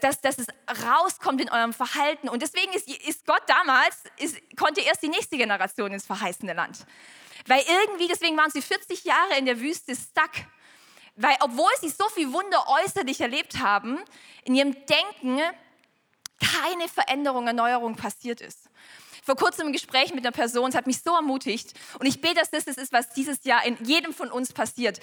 dass, 0.00 0.20
dass 0.20 0.38
es 0.38 0.46
rauskommt 0.84 1.40
in 1.40 1.50
eurem 1.50 1.72
Verhalten. 1.72 2.28
Und 2.28 2.42
deswegen 2.42 2.72
ist, 2.74 2.88
ist 2.88 3.26
Gott 3.26 3.42
damals, 3.46 4.02
ist, 4.18 4.36
konnte 4.56 4.82
erst 4.82 5.02
die 5.02 5.08
nächste 5.08 5.38
Generation 5.38 5.92
ins 5.92 6.04
verheißene 6.04 6.52
Land. 6.52 6.84
Weil 7.46 7.62
irgendwie, 7.86 8.08
deswegen 8.08 8.36
waren 8.36 8.50
sie 8.50 8.60
40 8.60 9.04
Jahre 9.04 9.38
in 9.38 9.46
der 9.46 9.58
Wüste 9.60 9.94
stuck 9.96 10.32
weil 11.18 11.36
obwohl 11.40 11.70
sie 11.80 11.88
so 11.88 12.08
viel 12.08 12.32
Wunder 12.32 12.64
äußerlich 12.82 13.20
erlebt 13.20 13.58
haben, 13.58 13.98
in 14.44 14.54
ihrem 14.54 14.74
Denken 14.86 15.40
keine 16.40 16.88
Veränderung, 16.88 17.46
Erneuerung 17.46 17.96
passiert 17.96 18.40
ist. 18.40 18.68
Vor 19.24 19.36
kurzem 19.36 19.66
im 19.66 19.72
Gespräch 19.72 20.14
mit 20.14 20.24
einer 20.24 20.32
Person, 20.32 20.70
es 20.70 20.76
hat 20.76 20.86
mich 20.86 21.02
so 21.02 21.14
ermutigt 21.14 21.74
und 21.98 22.06
ich 22.06 22.20
bete, 22.20 22.36
dass 22.36 22.50
das 22.50 22.64
das 22.64 22.76
ist, 22.76 22.92
was 22.92 23.10
dieses 23.10 23.44
Jahr 23.44 23.64
in 23.66 23.76
jedem 23.84 24.14
von 24.14 24.30
uns 24.30 24.52
passiert. 24.52 25.00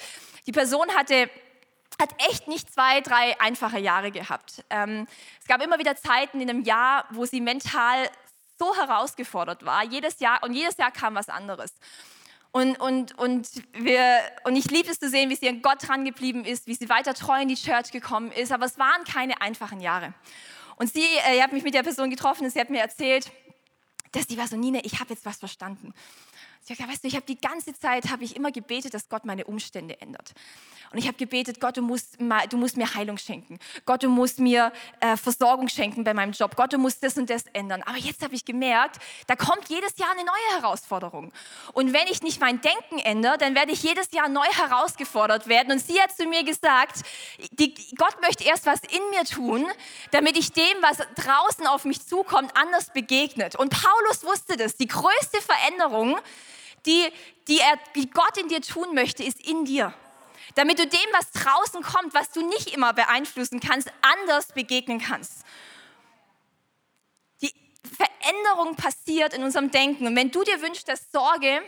Die 0.47 0.51
Person 0.51 0.89
hatte 0.95 1.30
hat 2.01 2.10
echt 2.30 2.49
nicht 2.49 2.73
zwei, 2.73 2.99
drei 2.99 3.39
einfache 3.39 3.80
Jahre 3.80 4.12
gehabt. 4.12 4.65
Ähm, 4.69 5.08
es 5.39 5.47
gab 5.47 5.63
immer 5.63 5.80
wieder 5.80 5.95
Zeiten 5.95 6.41
in 6.41 6.49
einem 6.49 6.62
Jahr, 6.63 7.06
wo 7.12 7.25
sie 7.25 7.39
mental 7.39 8.10
so 8.60 8.75
herausgefordert 8.75 9.65
war. 9.65 9.84
Jedes 9.84 10.19
Jahr 10.19 10.43
und 10.43 10.54
jedes 10.54 10.75
Jahr 10.78 10.91
kam 10.91 11.15
was 11.15 11.30
anderes. 11.30 11.73
Und, 12.55 12.79
und, 12.79 13.17
und, 13.17 13.49
wir, 13.73 14.17
und 14.45 14.55
ich 14.55 14.71
liebe 14.71 14.89
es 14.89 14.97
zu 14.97 15.09
sehen, 15.09 15.29
wie 15.29 15.35
sie 15.35 15.49
an 15.49 15.61
Gott 15.61 15.85
dran 15.85 16.05
geblieben 16.05 16.45
ist, 16.45 16.67
wie 16.67 16.73
sie 16.73 16.87
weiter 16.87 17.13
treu 17.13 17.41
in 17.41 17.49
die 17.49 17.55
Church 17.55 17.91
gekommen 17.91 18.31
ist. 18.31 18.53
Aber 18.53 18.65
es 18.65 18.79
waren 18.79 19.03
keine 19.03 19.41
einfachen 19.41 19.81
Jahre. 19.81 20.13
Und 20.77 20.89
sie, 20.89 21.03
äh, 21.27 21.35
ich 21.35 21.43
habe 21.43 21.53
mich 21.53 21.65
mit 21.65 21.73
der 21.73 21.83
Person 21.83 22.09
getroffen 22.09 22.45
und 22.45 22.51
sie 22.51 22.61
hat 22.61 22.69
mir 22.69 22.79
erzählt, 22.79 23.29
dass 24.13 24.25
die 24.27 24.37
war 24.37 24.47
so, 24.47 24.55
Nina, 24.55 24.79
ich 24.83 25.01
habe 25.01 25.13
jetzt 25.13 25.25
was 25.25 25.35
verstanden. 25.35 25.93
Hat 26.69 26.78
gesagt, 26.78 26.91
weißt 26.91 27.04
du, 27.04 27.08
ich 27.08 27.15
habe 27.15 27.25
die 27.25 27.39
ganze 27.39 27.73
Zeit, 27.73 28.10
habe 28.10 28.23
ich 28.23 28.36
immer 28.36 28.51
gebetet, 28.51 28.93
dass 28.93 29.08
Gott 29.08 29.23
meine 29.23 29.45
Umstände 29.45 30.01
ändert. 30.01 30.34
Und 30.91 30.97
ich 30.97 31.08
habe 31.08 31.17
gebetet, 31.17 31.60
Gott, 31.60 31.78
du 31.78 31.82
musst, 31.82 32.17
du 32.49 32.58
musst 32.58 32.78
mir 32.78 32.95
Heilung 32.95 33.17
schenken. 33.17 33.60
Gott, 33.86 34.01
du 34.01 34.10
musst 34.10 34.39
mir 34.39 34.71
äh, 34.99 35.17
Versorgung 35.17 35.67
schenken 35.67 36.04
bei 36.04 36.13
meinem 36.13 36.32
Job. 36.32 36.56
Gott, 36.56 36.73
du 36.73 36.78
musst 36.78 37.04
das 37.04 37.17
und 37.17 37.30
das 37.30 37.43
ändern. 37.54 37.84
Aber 37.84 37.97
jetzt 37.97 38.23
habe 38.23 38.34
ich 38.34 38.45
gemerkt, 38.45 39.01
da 39.28 39.36
kommt 39.36 39.67
jedes 39.69 39.97
Jahr 39.97 40.12
eine 40.12 40.23
neue 40.23 40.62
Herausforderung. 40.62 41.34
Und 41.73 41.93
wenn 41.93 42.08
ich 42.08 42.21
nicht 42.21 42.39
mein 42.39 42.62
Denken 42.62 42.99
ändere, 42.99 43.38
dann 43.38 43.56
werde 43.56 43.71
ich 43.71 43.84
jedes 43.84 44.12
Jahr 44.12 44.30
neu 44.30 44.45
herausgefordert 44.45 45.47
werden. 45.47 45.71
Und 45.71 45.86
sie 45.86 46.01
hat 46.01 46.15
zu 46.15 46.25
mir 46.25 46.43
gesagt, 46.43 47.01
die, 47.51 47.73
Gott 47.97 48.21
möchte 48.21 48.43
erst 48.43 48.65
was 48.65 48.80
in 48.82 49.10
mir 49.12 49.25
tun, 49.25 49.65
damit 50.12 50.38
ich 50.38 50.54
dem, 50.54 50.63
was 50.82 50.97
draußen 51.15 51.67
auf 51.67 51.86
mich 51.86 52.06
zukommt, 52.08 52.56
anders 52.56 52.91
begegnet. 52.93 53.56
Und 53.56 53.69
Paulus 53.69 54.23
wusste 54.23 54.56
das. 54.56 54.78
Die 54.78 54.88
größte 54.88 55.41
Veränderung, 55.41 56.17
die, 56.86 57.12
die, 57.48 57.60
er, 57.60 57.80
die 57.95 58.10
Gott 58.10 58.38
in 58.38 58.48
dir 58.48 58.62
tun 58.62 58.93
möchte, 58.93 59.24
ist 59.24 59.39
in 59.39 59.65
dir. 59.65 59.93
Damit 60.56 60.80
du 60.80 60.88
dem, 60.88 61.00
was 61.12 61.32
draußen 61.32 61.82
kommt, 61.82 62.13
was 62.13 62.32
du 62.32 62.48
nicht 62.48 62.74
immer 62.74 62.93
beeinflussen 62.93 63.60
kannst, 63.60 63.91
anders 64.02 64.48
begegnen 64.54 65.00
kannst. 65.00 65.43
Die 67.41 67.54
Veränderung 67.84 68.76
passiert 68.76 69.34
in 69.34 69.43
unserem 69.43 69.71
Denken. 69.71 70.08
Und 70.08 70.15
wenn 70.15 70.32
du 70.32 70.43
dir 70.43 70.62
wünschst, 70.62 70.88
dass 70.88 71.12
Sorge 71.12 71.62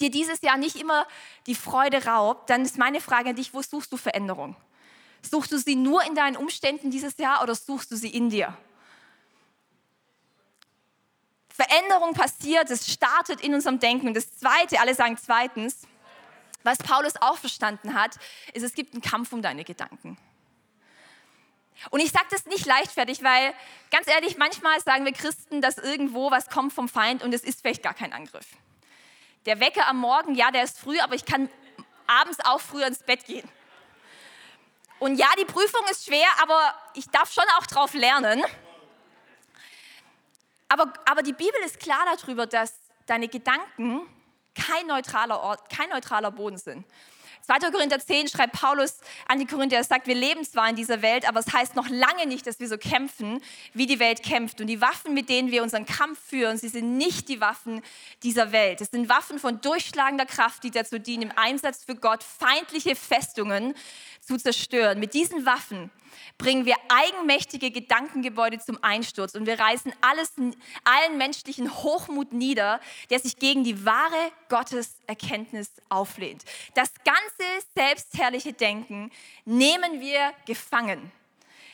dir 0.00 0.10
dieses 0.10 0.42
Jahr 0.42 0.56
nicht 0.56 0.76
immer 0.76 1.06
die 1.46 1.54
Freude 1.54 2.04
raubt, 2.06 2.50
dann 2.50 2.62
ist 2.62 2.78
meine 2.78 3.00
Frage 3.00 3.30
an 3.30 3.36
dich, 3.36 3.52
wo 3.54 3.62
suchst 3.62 3.92
du 3.92 3.96
Veränderung? 3.96 4.56
Suchst 5.22 5.52
du 5.52 5.58
sie 5.58 5.74
nur 5.74 6.04
in 6.04 6.14
deinen 6.14 6.36
Umständen 6.36 6.90
dieses 6.90 7.18
Jahr 7.18 7.42
oder 7.42 7.54
suchst 7.54 7.90
du 7.90 7.96
sie 7.96 8.10
in 8.10 8.30
dir? 8.30 8.56
Veränderung 11.56 12.12
passiert, 12.12 12.70
es 12.70 12.92
startet 12.92 13.40
in 13.40 13.54
unserem 13.54 13.78
Denken. 13.78 14.08
Und 14.08 14.14
das 14.14 14.36
Zweite, 14.36 14.78
alle 14.78 14.94
sagen 14.94 15.16
zweitens, 15.16 15.86
was 16.62 16.78
Paulus 16.78 17.14
auch 17.20 17.38
verstanden 17.38 17.94
hat, 17.94 18.16
ist, 18.52 18.62
es 18.62 18.74
gibt 18.74 18.92
einen 18.92 19.02
Kampf 19.02 19.32
um 19.32 19.40
deine 19.40 19.64
Gedanken. 19.64 20.18
Und 21.90 22.00
ich 22.00 22.10
sage 22.10 22.26
das 22.30 22.44
nicht 22.46 22.66
leichtfertig, 22.66 23.22
weil 23.22 23.54
ganz 23.90 24.06
ehrlich, 24.06 24.36
manchmal 24.36 24.80
sagen 24.80 25.04
wir 25.04 25.12
Christen, 25.12 25.62
dass 25.62 25.78
irgendwo 25.78 26.30
was 26.30 26.48
kommt 26.48 26.72
vom 26.72 26.88
Feind 26.88 27.22
und 27.22 27.32
es 27.32 27.42
ist 27.42 27.62
vielleicht 27.62 27.82
gar 27.82 27.94
kein 27.94 28.12
Angriff. 28.12 28.46
Der 29.46 29.60
Wecker 29.60 29.86
am 29.88 29.98
Morgen, 29.98 30.34
ja, 30.34 30.50
der 30.50 30.62
ist 30.62 30.78
früh, 30.78 30.98
aber 31.00 31.14
ich 31.14 31.24
kann 31.24 31.48
abends 32.06 32.38
auch 32.44 32.60
früher 32.60 32.86
ins 32.86 33.02
Bett 33.02 33.24
gehen. 33.24 33.48
Und 34.98 35.16
ja, 35.16 35.28
die 35.38 35.44
Prüfung 35.44 35.82
ist 35.90 36.06
schwer, 36.06 36.28
aber 36.42 36.74
ich 36.94 37.06
darf 37.08 37.32
schon 37.32 37.44
auch 37.58 37.66
drauf 37.66 37.94
lernen. 37.94 38.42
Aber, 40.68 40.92
aber 41.04 41.22
die 41.22 41.32
Bibel 41.32 41.60
ist 41.64 41.78
klar 41.78 42.04
darüber, 42.16 42.46
dass 42.46 42.74
deine 43.06 43.28
Gedanken 43.28 44.00
kein 44.54 44.86
neutraler 44.86 45.40
Ort, 45.40 45.68
kein 45.70 45.88
neutraler 45.90 46.30
Boden 46.30 46.58
sind. 46.58 46.84
2. 47.46 47.70
Korinther 47.70 48.00
10 48.00 48.26
schreibt 48.26 48.54
Paulus 48.54 48.98
an 49.28 49.38
die 49.38 49.46
Korinther, 49.46 49.76
er 49.76 49.84
sagt, 49.84 50.08
wir 50.08 50.16
leben 50.16 50.44
zwar 50.44 50.68
in 50.68 50.74
dieser 50.74 51.00
Welt, 51.00 51.28
aber 51.28 51.38
es 51.38 51.52
heißt 51.52 51.76
noch 51.76 51.88
lange 51.88 52.26
nicht, 52.26 52.44
dass 52.44 52.58
wir 52.58 52.66
so 52.66 52.76
kämpfen, 52.76 53.40
wie 53.72 53.86
die 53.86 54.00
Welt 54.00 54.24
kämpft. 54.24 54.60
Und 54.60 54.66
die 54.66 54.80
Waffen, 54.80 55.14
mit 55.14 55.28
denen 55.28 55.52
wir 55.52 55.62
unseren 55.62 55.86
Kampf 55.86 56.18
führen, 56.18 56.58
sie 56.58 56.68
sind 56.68 56.96
nicht 56.96 57.28
die 57.28 57.40
Waffen 57.40 57.82
dieser 58.24 58.50
Welt. 58.50 58.80
Es 58.80 58.90
sind 58.90 59.08
Waffen 59.08 59.38
von 59.38 59.60
durchschlagender 59.60 60.26
Kraft, 60.26 60.64
die 60.64 60.72
dazu 60.72 60.98
dienen, 60.98 61.30
im 61.30 61.32
Einsatz 61.36 61.84
für 61.84 61.94
Gott 61.94 62.24
feindliche 62.24 62.96
Festungen 62.96 63.74
zu 64.20 64.36
zerstören. 64.38 64.98
Mit 64.98 65.14
diesen 65.14 65.46
Waffen 65.46 65.90
bringen 66.38 66.66
wir 66.66 66.76
eigenmächtige 66.88 67.70
Gedankengebäude 67.70 68.58
zum 68.58 68.82
Einsturz 68.82 69.34
und 69.34 69.46
wir 69.46 69.58
reißen 69.58 69.92
alles, 70.00 70.32
allen 70.84 71.18
menschlichen 71.18 71.72
Hochmut 71.82 72.32
nieder, 72.32 72.80
der 73.10 73.20
sich 73.20 73.36
gegen 73.36 73.64
die 73.64 73.84
wahre 73.84 74.32
Gotteserkenntnis 74.48 75.70
auflehnt. 75.88 76.44
Das 76.74 76.90
ganze 77.04 77.35
selbstherrliche 77.74 78.52
Denken 78.52 79.10
nehmen 79.44 80.00
wir 80.00 80.32
gefangen, 80.46 81.10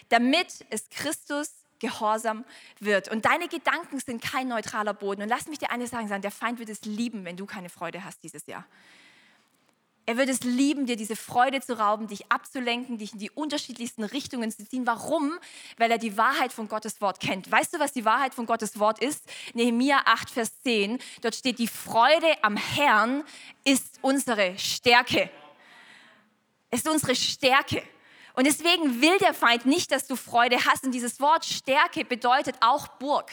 damit 0.09 0.65
es 0.71 0.89
Christus 0.91 1.51
gehorsam 1.83 2.45
wird. 2.81 3.09
Und 3.09 3.25
deine 3.25 3.49
Gedanken 3.49 3.99
sind 4.01 4.23
kein 4.23 4.49
neutraler 4.49 4.95
Boden. 4.95 5.23
Und 5.23 5.29
lass 5.29 5.49
mich 5.49 5.59
dir 5.59 5.71
eine 5.71 5.87
sagen, 5.87 6.23
der 6.23 6.31
Feind 6.31 6.59
wird 6.59 6.71
es 6.71 6.83
lieben, 6.83 7.25
wenn 7.25 7.37
du 7.37 7.45
keine 7.45 7.69
Freude 7.69 8.05
hast 8.05 8.23
dieses 8.23 8.47
Jahr. 8.47 8.65
Er 10.05 10.17
wird 10.17 10.29
es 10.29 10.41
lieben, 10.43 10.87
dir 10.87 10.97
diese 10.97 11.15
Freude 11.15 11.61
zu 11.61 11.79
rauben, 11.79 12.09
dich 12.09 12.31
abzulenken, 12.31 12.99
dich 12.99 13.13
in 13.13 13.21
die 13.21 13.31
unterschiedlichsten 13.31 14.03
Richtungen 14.03 14.51
zu 14.51 14.67
ziehen. 14.67 14.85
Warum? 14.85 15.39
Weil 15.77 15.93
er 15.93 15.99
die 15.99 16.17
Wahrheit 16.17 16.53
von 16.53 16.67
Gottes 16.67 17.01
Wort 17.01 17.21
kennt. 17.21 17.51
Weißt 17.51 17.75
du, 17.75 17.79
was 17.79 17.93
die 17.93 18.05
Wahrheit 18.05 18.35
von 18.35 18.47
Gottes 18.47 18.81
Wort 18.81 19.01
ist? 19.01 19.25
Nehemiah 19.55 20.03
8, 20.05 20.31
Vers 20.31 20.61
10. 20.63 20.99
Dort 21.21 21.37
steht, 21.37 21.61
die 21.61 21.69
Freude 21.69 22.27
am 22.43 22.57
Herrn 22.57 23.23
ist 23.65 24.01
unsere 24.03 24.59
Stärke. 24.59 25.31
Es 26.73 26.81
ist 26.81 26.89
unsere 26.89 27.15
Stärke. 27.15 27.83
Und 28.35 28.47
deswegen 28.47 29.03
will 29.03 29.19
der 29.19 29.35
Feind 29.35 29.67
nicht, 29.67 29.93
dass 29.93 30.07
du 30.07 30.17
Freude 30.17 30.57
hast. 30.65 30.85
Und 30.85 30.93
dieses 30.93 31.21
Wort 31.21 31.45
Stärke 31.45 32.05
bedeutet 32.05 32.57
auch 32.61 32.89
Burg. 32.89 33.31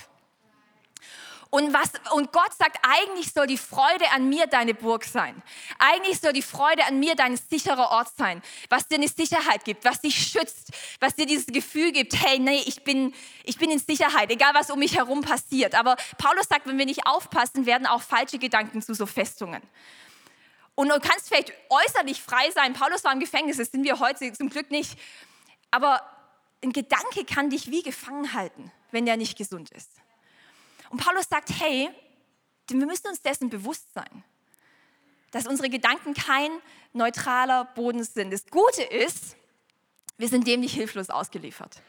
Und, 1.52 1.74
was, 1.74 1.90
und 2.12 2.32
Gott 2.32 2.54
sagt, 2.54 2.78
eigentlich 2.84 3.32
soll 3.32 3.48
die 3.48 3.58
Freude 3.58 4.12
an 4.14 4.30
mir 4.30 4.46
deine 4.46 4.76
Burg 4.76 5.06
sein. 5.06 5.42
Eigentlich 5.80 6.20
soll 6.20 6.34
die 6.34 6.44
Freude 6.44 6.86
an 6.86 7.00
mir 7.00 7.16
dein 7.16 7.38
sicherer 7.38 7.90
Ort 7.92 8.10
sein, 8.16 8.44
was 8.70 8.88
dir 8.88 8.96
eine 8.96 9.08
Sicherheit 9.08 9.64
gibt, 9.64 9.84
was 9.84 10.02
dich 10.02 10.16
schützt, 10.16 10.72
was 11.00 11.16
dir 11.16 11.26
dieses 11.26 11.48
Gefühl 11.48 11.92
gibt, 11.92 12.14
hey, 12.24 12.38
nee, 12.38 12.62
ich 12.68 12.84
bin, 12.84 13.16
ich 13.46 13.58
bin 13.58 13.72
in 13.72 13.80
Sicherheit, 13.80 14.30
egal 14.30 14.54
was 14.54 14.70
um 14.70 14.78
mich 14.78 14.96
herum 14.96 15.22
passiert. 15.22 15.74
Aber 15.74 15.96
Paulus 16.20 16.48
sagt, 16.48 16.68
wenn 16.68 16.78
wir 16.78 16.86
nicht 16.86 17.08
aufpassen, 17.08 17.66
werden 17.66 17.88
auch 17.88 18.04
falsche 18.04 18.38
Gedanken 18.38 18.84
zu 18.84 18.94
so 18.94 19.08
Festungen. 19.08 19.64
Und 20.80 20.88
du 20.88 20.98
kannst 21.02 21.28
vielleicht 21.28 21.52
äußerlich 21.70 22.22
frei 22.22 22.52
sein. 22.52 22.72
Paulus 22.72 23.04
war 23.04 23.12
im 23.12 23.20
Gefängnis, 23.20 23.58
das 23.58 23.70
sind 23.70 23.84
wir 23.84 24.00
heute 24.00 24.32
zum 24.32 24.50
Glück 24.50 24.72
nicht. 24.72 24.98
Aber 25.72 26.02
ein 26.64 26.72
Gedanke 26.72 27.26
kann 27.26 27.50
dich 27.50 27.70
wie 27.70 27.84
gefangen 27.84 28.32
halten, 28.32 28.72
wenn 28.92 29.06
der 29.06 29.18
nicht 29.18 29.38
gesund 29.38 29.72
ist. 29.72 29.92
Und 30.90 31.04
Paulus 31.04 31.28
sagt, 31.28 31.50
hey, 31.60 31.90
wir 32.70 32.86
müssen 32.86 33.08
uns 33.08 33.22
dessen 33.22 33.50
bewusst 33.50 33.92
sein, 33.94 34.24
dass 35.32 35.48
unsere 35.48 35.70
Gedanken 35.70 36.14
kein 36.14 36.50
neutraler 36.94 37.66
Boden 37.66 38.06
sind. 38.06 38.32
Das 38.32 38.48
Gute 38.48 38.84
ist, 38.84 39.36
wir 40.18 40.30
sind 40.30 40.48
dem 40.48 40.62
nicht 40.62 40.76
hilflos 40.76 41.10
ausgeliefert. 41.10 41.82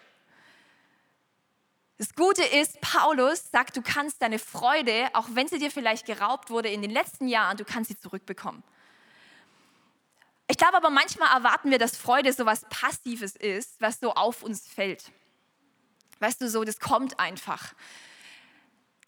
Das 1.96 2.12
Gute 2.16 2.42
ist, 2.42 2.80
Paulus 2.80 3.52
sagt, 3.52 3.76
du 3.76 3.82
kannst 3.82 4.20
deine 4.20 4.40
Freude, 4.40 5.10
auch 5.12 5.28
wenn 5.34 5.46
sie 5.46 5.60
dir 5.60 5.70
vielleicht 5.70 6.06
geraubt 6.06 6.50
wurde 6.50 6.70
in 6.70 6.82
den 6.82 6.90
letzten 6.90 7.28
Jahren, 7.28 7.56
du 7.56 7.64
kannst 7.64 7.88
sie 7.88 7.96
zurückbekommen. 7.96 8.64
Ich 10.50 10.56
glaube 10.56 10.76
aber 10.76 10.90
manchmal 10.90 11.32
erwarten 11.32 11.70
wir, 11.70 11.78
dass 11.78 11.96
Freude 11.96 12.32
so 12.32 12.44
was 12.44 12.64
Passives 12.68 13.36
ist, 13.36 13.80
was 13.80 14.00
so 14.00 14.14
auf 14.14 14.42
uns 14.42 14.66
fällt. 14.66 15.12
Weißt 16.18 16.40
du, 16.40 16.50
so, 16.50 16.64
das 16.64 16.80
kommt 16.80 17.20
einfach. 17.20 17.72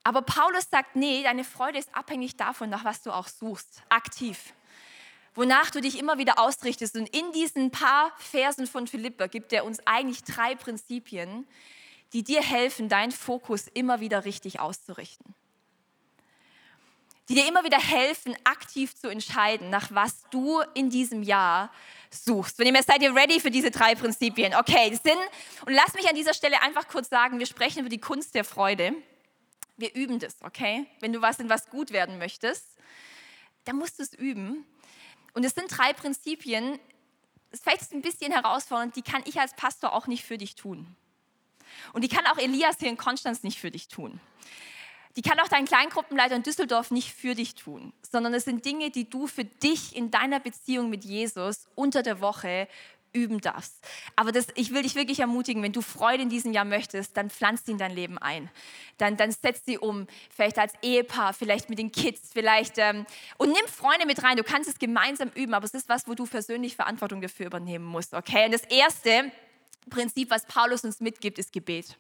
Aber 0.05 0.23
Paulus 0.23 0.71
sagt, 0.71 0.95
nee, 0.95 1.25
deine 1.25 1.43
Freude 1.43 1.81
ist 1.81 1.93
abhängig 1.97 2.37
davon, 2.37 2.71
nach 2.71 2.85
was 2.85 3.03
du 3.03 3.11
auch 3.11 3.27
suchst, 3.27 3.83
aktiv. 3.89 4.55
Wonach 5.35 5.73
du 5.73 5.81
dich 5.81 5.99
immer 5.99 6.17
wieder 6.17 6.39
ausrichtest. 6.39 6.95
Und 6.95 7.09
in 7.09 7.33
diesen 7.33 7.73
paar 7.73 8.13
Versen 8.19 8.69
von 8.69 8.87
Philippa 8.87 9.27
gibt 9.27 9.53
er 9.53 9.65
uns 9.65 9.81
eigentlich 9.85 10.23
drei 10.23 10.55
Prinzipien, 10.55 11.49
die 12.13 12.23
dir 12.23 12.41
helfen, 12.41 12.89
deinen 12.89 13.11
Fokus 13.11 13.67
immer 13.67 13.99
wieder 13.99 14.25
richtig 14.25 14.61
auszurichten. 14.61 15.35
Die 17.29 17.35
dir 17.35 17.47
immer 17.47 17.65
wieder 17.65 17.79
helfen, 17.79 18.37
aktiv 18.45 18.95
zu 18.95 19.09
entscheiden, 19.09 19.71
nach 19.71 19.91
was 19.93 20.23
du 20.31 20.61
in 20.75 20.91
diesem 20.91 21.23
Jahr 21.23 21.71
suchst. 22.11 22.59
Wenn 22.59 22.67
ihr 22.67 22.73
mir 22.73 22.83
seid 22.83 23.03
ihr 23.03 23.15
ready 23.15 23.41
für 23.41 23.51
diese 23.51 23.71
drei 23.71 23.95
Prinzipien? 23.95 24.55
Okay, 24.55 24.91
sind, 25.03 25.19
und 25.65 25.73
lass 25.73 25.95
mich 25.95 26.09
an 26.09 26.17
dieser 26.17 26.35
Stelle 26.35 26.61
einfach 26.63 26.89
kurz 26.89 27.09
sagen, 27.09 27.39
wir 27.39 27.47
sprechen 27.47 27.81
über 27.81 27.89
die 27.89 28.01
Kunst 28.01 28.35
der 28.35 28.45
Freude. 28.45 28.95
Wir 29.77 29.95
üben 29.95 30.19
das, 30.19 30.37
okay? 30.43 30.87
Wenn 31.01 31.13
du 31.13 31.23
was 31.23 31.39
in 31.39 31.49
was 31.49 31.71
gut 31.71 31.93
werden 31.93 32.19
möchtest, 32.19 32.67
dann 33.65 33.77
musst 33.77 33.99
du 33.99 34.03
es 34.03 34.15
üben. 34.15 34.67
Und 35.35 35.45
es 35.45 35.55
sind 35.55 35.67
drei 35.69 35.93
Prinzipien, 35.93 36.79
das 37.51 37.61
ist 37.61 37.65
vielleicht 37.65 37.93
ein 37.93 38.03
bisschen 38.03 38.33
herausfordernd, 38.33 38.97
die 38.97 39.03
kann 39.03 39.23
ich 39.27 39.41
als 39.41 39.55
Pastor 39.55 39.93
auch 39.93 40.07
nicht 40.07 40.25
für 40.25 40.39
dich 40.39 40.55
tun. 40.55 40.97
Und 41.93 42.03
die 42.03 42.09
kann 42.09 42.27
auch 42.27 42.39
Elias 42.39 42.77
hier 42.79 42.89
in 42.89 42.97
Konstanz 42.97 43.43
nicht 43.43 43.59
für 43.59 43.71
dich 43.71 43.89
tun. 43.89 44.21
Die 45.17 45.23
kann 45.23 45.39
auch 45.41 45.49
dein 45.49 45.67
Kleingruppenleiter 45.67 46.37
in 46.37 46.43
Düsseldorf 46.43 46.91
nicht 46.91 47.13
für 47.13 47.35
dich 47.35 47.55
tun, 47.55 47.93
sondern 48.03 48.33
es 48.35 48.45
sind 48.45 48.65
Dinge, 48.65 48.91
die 48.91 49.09
du 49.09 49.27
für 49.27 49.45
dich 49.45 49.95
in 49.95 50.11
deiner 50.11 50.41
Beziehung 50.41 50.91
mit 50.91 51.05
Jesus 51.05 51.67
unter 51.75 52.03
der 52.03 52.21
Woche 52.21 52.69
üben 53.13 53.41
darfst. 53.41 53.75
Aber 54.17 54.33
das, 54.33 54.47
ich 54.55 54.73
will 54.73 54.83
dich 54.83 54.95
wirklich 54.95 55.21
ermutigen, 55.21 55.63
wenn 55.63 55.73
du 55.73 55.83
Freude 55.83 56.23
in 56.23 56.29
diesem 56.29 56.53
Jahr 56.53 56.65
möchtest, 56.65 57.17
dann 57.17 57.31
pflanzt 57.31 57.67
sie 57.67 57.73
in 57.73 57.79
dein 57.79 57.95
Leben 57.95 58.19
ein. 58.19 58.51
Dann, 58.99 59.17
dann 59.17 59.31
setz 59.31 59.65
sie 59.65 59.79
um, 59.79 60.07
vielleicht 60.35 60.59
als 60.59 60.73
Ehepaar, 60.83 61.35
vielleicht 61.35 61.69
mit 61.69 61.79
den 61.79 61.93
Kids, 61.93 62.31
vielleicht. 62.33 62.79
Ähm, 62.79 63.07
und 63.39 63.49
nimm 63.49 63.67
Freunde 63.69 64.07
mit 64.07 64.23
rein. 64.23 64.37
Du 64.37 64.45
kannst 64.45 64.69
es 64.69 64.79
gemeinsam 64.79 65.31
üben, 65.35 65.55
aber 65.55 65.65
es 65.65 65.75
ist 65.75 65.89
was, 65.89 66.09
wo 66.09 66.15
du 66.15 66.27
persönlich 66.27 66.77
Verantwortung 66.77 67.21
dafür 67.21 67.47
übernehmen 67.47 67.85
musst. 67.85 68.15
Okay? 68.15 68.47
Und 68.47 68.53
das 68.53 68.65
erste 68.65 69.31
Prinzip, 69.91 70.31
was 70.31 70.47
Paulus 70.47 70.85
uns 70.85 71.01
mitgibt, 71.01 71.39
ist 71.39 71.53
Gebet. 71.53 71.97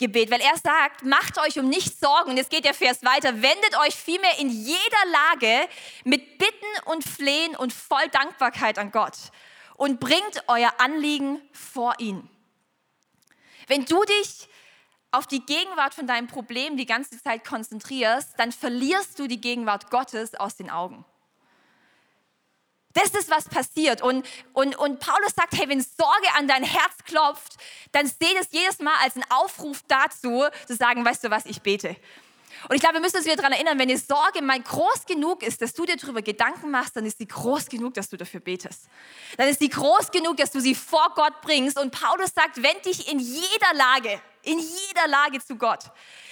Gebet, 0.00 0.30
weil 0.30 0.40
er 0.40 0.56
sagt, 0.56 1.04
macht 1.04 1.38
euch 1.38 1.58
um 1.58 1.68
nichts 1.68 2.00
Sorgen, 2.00 2.30
und 2.30 2.36
jetzt 2.36 2.50
geht 2.50 2.64
der 2.64 2.74
Vers 2.74 3.04
weiter, 3.04 3.42
wendet 3.42 3.78
euch 3.86 3.94
vielmehr 3.94 4.38
in 4.38 4.48
jeder 4.48 5.04
Lage 5.12 5.68
mit 6.04 6.38
Bitten 6.38 6.86
und 6.86 7.04
Flehen 7.04 7.54
und 7.54 7.72
voll 7.72 8.08
Dankbarkeit 8.10 8.78
an 8.78 8.90
Gott 8.90 9.14
und 9.76 10.00
bringt 10.00 10.42
euer 10.48 10.72
Anliegen 10.78 11.40
vor 11.52 11.94
ihn. 11.98 12.28
Wenn 13.68 13.84
du 13.84 14.02
dich 14.04 14.48
auf 15.12 15.26
die 15.26 15.44
Gegenwart 15.44 15.94
von 15.94 16.06
deinem 16.06 16.26
Problem 16.26 16.76
die 16.76 16.86
ganze 16.86 17.22
Zeit 17.22 17.44
konzentrierst, 17.44 18.38
dann 18.38 18.52
verlierst 18.52 19.18
du 19.18 19.26
die 19.26 19.40
Gegenwart 19.40 19.90
Gottes 19.90 20.34
aus 20.34 20.56
den 20.56 20.70
Augen. 20.70 21.04
Das 22.94 23.10
ist, 23.10 23.30
was 23.30 23.48
passiert. 23.48 24.02
Und, 24.02 24.26
und, 24.52 24.76
und 24.76 24.98
Paulus 24.98 25.34
sagt, 25.36 25.56
hey, 25.56 25.68
wenn 25.68 25.80
Sorge 25.80 26.26
an 26.36 26.48
dein 26.48 26.64
Herz 26.64 26.92
klopft, 27.04 27.56
dann 27.92 28.06
seht 28.06 28.36
es 28.40 28.48
jedes 28.50 28.80
Mal 28.80 28.94
als 29.02 29.14
einen 29.14 29.30
Aufruf 29.30 29.82
dazu, 29.86 30.44
zu 30.66 30.74
sagen, 30.74 31.04
weißt 31.04 31.24
du 31.24 31.30
was, 31.30 31.46
ich 31.46 31.62
bete. 31.62 31.96
Und 32.68 32.74
ich 32.74 32.80
glaube, 32.80 32.96
wir 32.96 33.00
müssen 33.00 33.16
uns 33.16 33.24
wieder 33.24 33.36
daran 33.36 33.52
erinnern, 33.52 33.78
wenn 33.78 33.88
die 33.88 33.96
Sorge 33.96 34.42
mal 34.42 34.60
groß 34.60 35.06
genug 35.06 35.42
ist, 35.42 35.62
dass 35.62 35.72
du 35.72 35.86
dir 35.86 35.96
darüber 35.96 36.20
Gedanken 36.20 36.70
machst, 36.70 36.96
dann 36.96 37.06
ist 37.06 37.18
sie 37.18 37.26
groß 37.26 37.66
genug, 37.66 37.94
dass 37.94 38.10
du 38.10 38.16
dafür 38.16 38.40
betest. 38.40 38.82
Dann 39.38 39.48
ist 39.48 39.60
sie 39.60 39.68
groß 39.68 40.10
genug, 40.10 40.36
dass 40.36 40.50
du 40.50 40.60
sie 40.60 40.74
vor 40.74 41.12
Gott 41.14 41.40
bringst. 41.40 41.78
Und 41.78 41.90
Paulus 41.90 42.34
sagt, 42.34 42.62
wend 42.62 42.84
dich 42.84 43.10
in 43.10 43.18
jeder 43.18 43.74
Lage, 43.74 44.20
in 44.42 44.58
jeder 44.58 45.08
Lage 45.08 45.40
zu 45.42 45.56
Gott. 45.56 45.84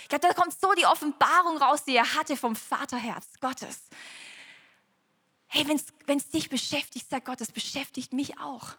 Ich 0.03 0.09
glaube, 0.09 0.27
da 0.27 0.35
kommt 0.35 0.59
so 0.59 0.73
die 0.73 0.87
Offenbarung 0.87 1.59
raus, 1.59 1.85
die 1.85 1.97
er 1.97 2.15
hatte 2.15 2.37
vom 2.37 2.57
Vaterherz 2.57 3.27
Gottes. 3.41 3.81
Hey, 5.49 5.67
wenn 5.67 6.19
es 6.19 6.29
dich 6.29 6.51
beschäftigt, 6.51 7.09
sagt 7.09 7.27
Gott, 7.27 7.41
das 7.41 7.53
beschäftigt 7.53 8.13
mich 8.13 8.39
auch. 8.39 8.77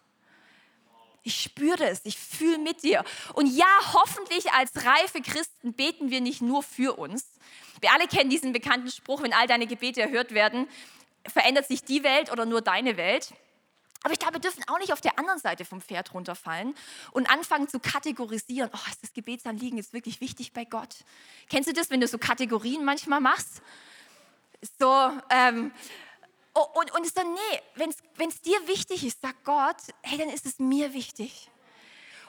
Ich 1.23 1.41
spüre 1.41 1.85
es, 1.89 2.01
ich 2.05 2.17
fühle 2.17 2.59
mit 2.59 2.83
dir. 2.83 3.03
Und 3.33 3.47
ja, 3.47 3.67
hoffentlich 3.93 4.51
als 4.53 4.71
reife 4.85 5.21
Christen 5.21 5.73
beten 5.73 6.09
wir 6.11 6.21
nicht 6.21 6.41
nur 6.41 6.63
für 6.63 6.97
uns. 6.97 7.25
Wir 7.81 7.91
alle 7.93 8.07
kennen 8.07 8.29
diesen 8.29 8.53
bekannten 8.53 8.89
Spruch, 8.89 9.21
wenn 9.21 9.33
all 9.33 9.47
deine 9.47 9.67
Gebete 9.67 10.01
erhört 10.01 10.33
werden, 10.33 10.67
verändert 11.25 11.67
sich 11.67 11.83
die 11.83 12.03
Welt 12.03 12.31
oder 12.31 12.45
nur 12.45 12.61
deine 12.61 12.97
Welt. 12.97 13.33
Aber 14.03 14.13
ich 14.13 14.19
glaube, 14.19 14.35
wir 14.35 14.41
dürfen 14.41 14.63
auch 14.67 14.79
nicht 14.79 14.93
auf 14.93 15.01
der 15.01 15.19
anderen 15.19 15.39
Seite 15.39 15.65
vom 15.65 15.81
Pferd 15.81 16.13
runterfallen 16.13 16.73
und 17.11 17.29
anfangen 17.29 17.67
zu 17.67 17.79
kategorisieren. 17.79 18.69
Oh, 18.73 18.89
ist 18.89 19.03
das 19.03 19.13
Gebetsanliegen 19.13 19.77
jetzt 19.77 19.91
wirklich 19.91 20.21
wichtig 20.21 20.53
bei 20.53 20.63
Gott? 20.63 21.03
Kennst 21.49 21.67
du 21.67 21.73
das, 21.73 21.89
wenn 21.89 21.99
du 21.99 22.07
so 22.07 22.17
Kategorien 22.17 22.85
manchmal 22.85 23.19
machst? 23.19 23.61
So, 24.79 25.11
ähm, 25.29 25.71
und, 26.61 26.91
und 26.91 27.05
ist 27.05 27.17
dann, 27.17 27.33
nee, 27.33 27.61
wenn 27.75 28.29
es 28.29 28.41
dir 28.41 28.67
wichtig 28.67 29.05
ist, 29.05 29.21
sagt 29.21 29.43
Gott, 29.43 29.77
hey, 30.01 30.17
dann 30.17 30.29
ist 30.29 30.45
es 30.45 30.59
mir 30.59 30.93
wichtig. 30.93 31.49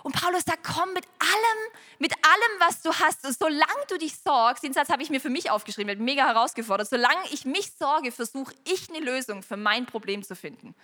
Und 0.02 0.14
Paulus 0.14 0.44
sagt, 0.44 0.64
komm 0.64 0.92
mit 0.94 1.04
allem, 1.18 1.72
mit 1.98 2.12
allem, 2.12 2.60
was 2.60 2.80
du 2.80 2.92
hast, 2.92 3.22
solange 3.38 3.86
du 3.88 3.98
dich 3.98 4.16
sorgst, 4.18 4.62
den 4.62 4.72
Satz 4.72 4.88
habe 4.88 5.02
ich 5.02 5.10
mir 5.10 5.20
für 5.20 5.28
mich 5.28 5.50
aufgeschrieben, 5.50 5.88
wird 5.88 6.00
mega 6.00 6.26
herausgefordert, 6.26 6.88
solange 6.88 7.28
ich 7.30 7.44
mich 7.44 7.72
sorge, 7.78 8.10
versuche 8.10 8.54
ich 8.64 8.88
eine 8.88 9.00
Lösung 9.00 9.42
für 9.42 9.56
mein 9.58 9.86
Problem 9.86 10.22
zu 10.22 10.34
finden. 10.34 10.74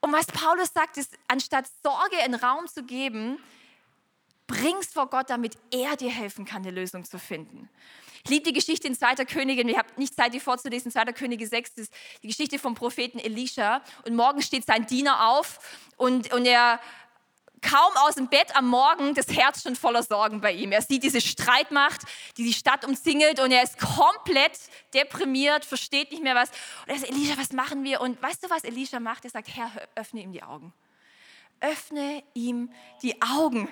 Und 0.00 0.12
was 0.12 0.26
Paulus 0.26 0.70
sagt, 0.74 0.98
ist, 0.98 1.16
anstatt 1.28 1.66
Sorge 1.82 2.16
in 2.26 2.34
Raum 2.34 2.68
zu 2.68 2.82
geben, 2.82 3.38
bring's 4.46 4.92
vor 4.92 5.08
Gott, 5.08 5.30
damit 5.30 5.56
er 5.70 5.96
dir 5.96 6.10
helfen 6.10 6.44
kann, 6.44 6.62
eine 6.62 6.70
Lösung 6.70 7.04
zu 7.04 7.18
finden. 7.18 7.68
Ich 8.24 8.30
liebe 8.30 8.44
die 8.44 8.52
Geschichte 8.54 8.88
in 8.88 8.94
2. 8.94 9.16
Königin. 9.26 9.68
Wir 9.68 9.76
haben 9.76 9.88
nicht 9.96 10.14
Zeit, 10.14 10.32
die 10.32 10.40
vorzulesen. 10.40 10.90
2. 10.90 11.12
Könige 11.12 11.46
6 11.46 11.72
ist 11.72 11.92
die 12.22 12.28
Geschichte 12.28 12.58
vom 12.58 12.74
Propheten 12.74 13.18
Elisha. 13.18 13.82
Und 14.06 14.16
morgen 14.16 14.40
steht 14.40 14.64
sein 14.64 14.86
Diener 14.86 15.28
auf 15.28 15.58
und, 15.98 16.32
und 16.32 16.46
er 16.46 16.80
kaum 17.60 17.96
aus 17.96 18.14
dem 18.14 18.28
Bett 18.28 18.56
am 18.56 18.66
Morgen 18.68 19.14
das 19.14 19.28
Herz 19.28 19.62
schon 19.62 19.76
voller 19.76 20.02
Sorgen 20.02 20.40
bei 20.40 20.52
ihm. 20.52 20.72
Er 20.72 20.82
sieht 20.82 21.02
diese 21.02 21.20
Streitmacht, 21.20 22.02
die 22.36 22.44
die 22.44 22.52
Stadt 22.52 22.86
umzingelt 22.86 23.40
und 23.40 23.50
er 23.50 23.62
ist 23.62 23.78
komplett 23.78 24.58
deprimiert, 24.92 25.64
versteht 25.64 26.10
nicht 26.10 26.22
mehr 26.22 26.34
was. 26.34 26.50
Und 26.86 26.94
er 26.94 26.98
sagt, 26.98 27.12
Elisha, 27.12 27.36
was 27.38 27.52
machen 27.52 27.84
wir? 27.84 28.00
Und 28.00 28.22
weißt 28.22 28.44
du, 28.44 28.50
was 28.50 28.64
Elisha 28.64 29.00
macht? 29.00 29.24
Er 29.24 29.30
sagt, 29.30 29.48
Herr, 29.54 29.70
öffne 29.94 30.22
ihm 30.22 30.32
die 30.32 30.42
Augen. 30.42 30.72
Öffne 31.60 32.22
ihm 32.34 32.72
die 33.02 33.20
Augen 33.22 33.68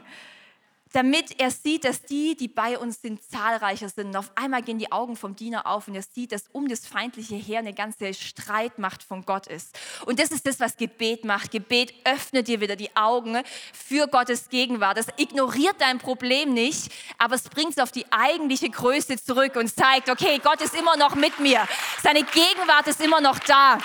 damit 0.93 1.41
er 1.41 1.51
sieht, 1.51 1.85
dass 1.85 2.03
die, 2.03 2.37
die 2.37 2.49
bei 2.49 2.79
uns 2.79 3.01
sind, 3.01 3.23
zahlreicher 3.23 3.89
sind. 3.89 4.09
Und 4.09 4.17
auf 4.17 4.31
einmal 4.35 4.63
gehen 4.63 4.79
die 4.79 4.93
Augen 4.93 5.17
vom 5.17 5.35
Diener 5.35 5.67
auf 5.67 5.89
und 5.89 5.95
er 5.95 6.03
sieht, 6.03 6.33
dass 6.33 6.45
um 6.53 6.69
das 6.69 6.87
feindliche 6.87 7.35
Heer 7.35 7.61
eine 7.61 7.73
ganze 7.73 8.13
Streitmacht 8.15 9.03
von 9.03 9.25
Gott 9.25 9.47
ist. 9.47 9.79
Und 10.07 10.19
das 10.19 10.31
ist 10.31 10.47
das, 10.47 10.61
was 10.61 10.77
Gebet 10.77 11.25
macht. 11.25 11.51
Gebet 11.51 11.95
öffnet 12.05 12.49
dir 12.49 12.61
wieder 12.61 12.77
die 12.77 12.95
Augen 12.95 13.41
für 13.73 14.07
Gottes 14.07 14.49
Gegenwart. 14.49 14.99
Das 14.99 15.07
ignoriert 15.17 15.77
dein 15.79 15.99
Problem 15.99 16.53
nicht, 16.53 16.93
aber 17.19 17.35
es 17.35 17.45
bringt 17.45 17.73
es 17.73 17.79
auf 17.79 17.93
die 17.93 18.07
eigentliche 18.11 18.69
Größe 18.69 19.23
zurück 19.23 19.57
und 19.57 19.75
zeigt, 19.75 20.11
okay, 20.11 20.41
Gott 20.43 20.61
ist 20.61 20.75
immer 20.75 20.97
noch 20.97 21.15
mit 21.15 21.39
mir. 21.41 21.67
Seine 22.03 22.23
Gegenwart 22.23 22.87
ist 22.87 23.01
immer 23.01 23.21
noch 23.21 23.39
da. 23.41 23.79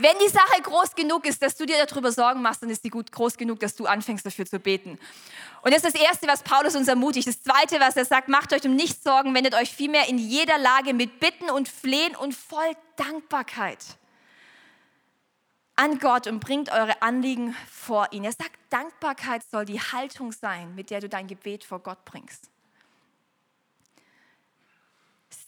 Wenn 0.00 0.16
die 0.24 0.30
Sache 0.30 0.62
groß 0.62 0.94
genug 0.94 1.26
ist, 1.26 1.42
dass 1.42 1.56
du 1.56 1.66
dir 1.66 1.84
darüber 1.84 2.12
Sorgen 2.12 2.40
machst, 2.40 2.62
dann 2.62 2.70
ist 2.70 2.82
sie 2.82 2.88
gut 2.88 3.10
groß 3.10 3.36
genug, 3.36 3.58
dass 3.58 3.74
du 3.74 3.86
anfängst 3.86 4.24
dafür 4.24 4.46
zu 4.46 4.60
beten. 4.60 4.98
Und 5.62 5.74
das 5.74 5.82
ist 5.82 5.94
das 5.94 6.00
Erste, 6.00 6.28
was 6.28 6.42
Paulus 6.44 6.76
uns 6.76 6.86
ermutigt. 6.86 7.26
Das 7.26 7.42
Zweite, 7.42 7.80
was 7.80 7.96
er 7.96 8.04
sagt, 8.04 8.28
macht 8.28 8.52
euch 8.52 8.64
um 8.64 8.76
nichts 8.76 9.02
Sorgen, 9.02 9.34
wendet 9.34 9.54
euch 9.54 9.70
vielmehr 9.70 10.08
in 10.08 10.18
jeder 10.18 10.56
Lage 10.58 10.94
mit 10.94 11.18
Bitten 11.18 11.50
und 11.50 11.68
Flehen 11.68 12.14
und 12.14 12.34
voll 12.34 12.70
Dankbarkeit 12.96 13.84
an 15.74 15.98
Gott 15.98 16.26
und 16.26 16.40
bringt 16.40 16.70
eure 16.70 17.02
Anliegen 17.02 17.56
vor 17.70 18.08
ihn. 18.12 18.24
Er 18.24 18.32
sagt, 18.32 18.52
Dankbarkeit 18.70 19.42
soll 19.50 19.64
die 19.64 19.80
Haltung 19.80 20.32
sein, 20.32 20.74
mit 20.74 20.90
der 20.90 21.00
du 21.00 21.08
dein 21.08 21.26
Gebet 21.26 21.64
vor 21.64 21.80
Gott 21.80 22.04
bringst 22.04 22.50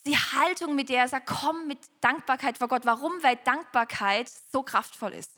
die 0.06 0.16
Haltung, 0.16 0.74
mit 0.74 0.88
der 0.88 1.02
er 1.02 1.08
sagt, 1.08 1.26
komm 1.26 1.66
mit 1.66 1.78
Dankbarkeit 2.00 2.58
vor 2.58 2.68
Gott. 2.68 2.84
Warum? 2.84 3.12
Weil 3.22 3.36
Dankbarkeit 3.36 4.30
so 4.52 4.62
kraftvoll 4.62 5.12
ist. 5.12 5.32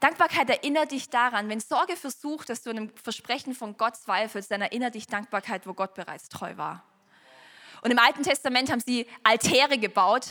Dankbarkeit 0.00 0.50
erinnert 0.50 0.90
dich 0.90 1.10
daran, 1.10 1.48
wenn 1.48 1.60
Sorge 1.60 1.96
versucht, 1.96 2.48
dass 2.48 2.62
du 2.62 2.70
an 2.70 2.76
einem 2.76 2.96
Versprechen 2.96 3.54
von 3.54 3.76
Gott 3.76 3.96
zweifelst, 3.96 4.50
dann 4.50 4.60
erinnert 4.60 4.96
dich 4.96 5.06
Dankbarkeit, 5.06 5.66
wo 5.66 5.74
Gott 5.74 5.94
bereits 5.94 6.28
treu 6.28 6.56
war. 6.56 6.82
Und 7.82 7.90
im 7.90 7.98
Alten 7.98 8.22
Testament 8.22 8.70
haben 8.70 8.80
sie 8.80 9.06
Altäre 9.22 9.78
gebaut, 9.78 10.26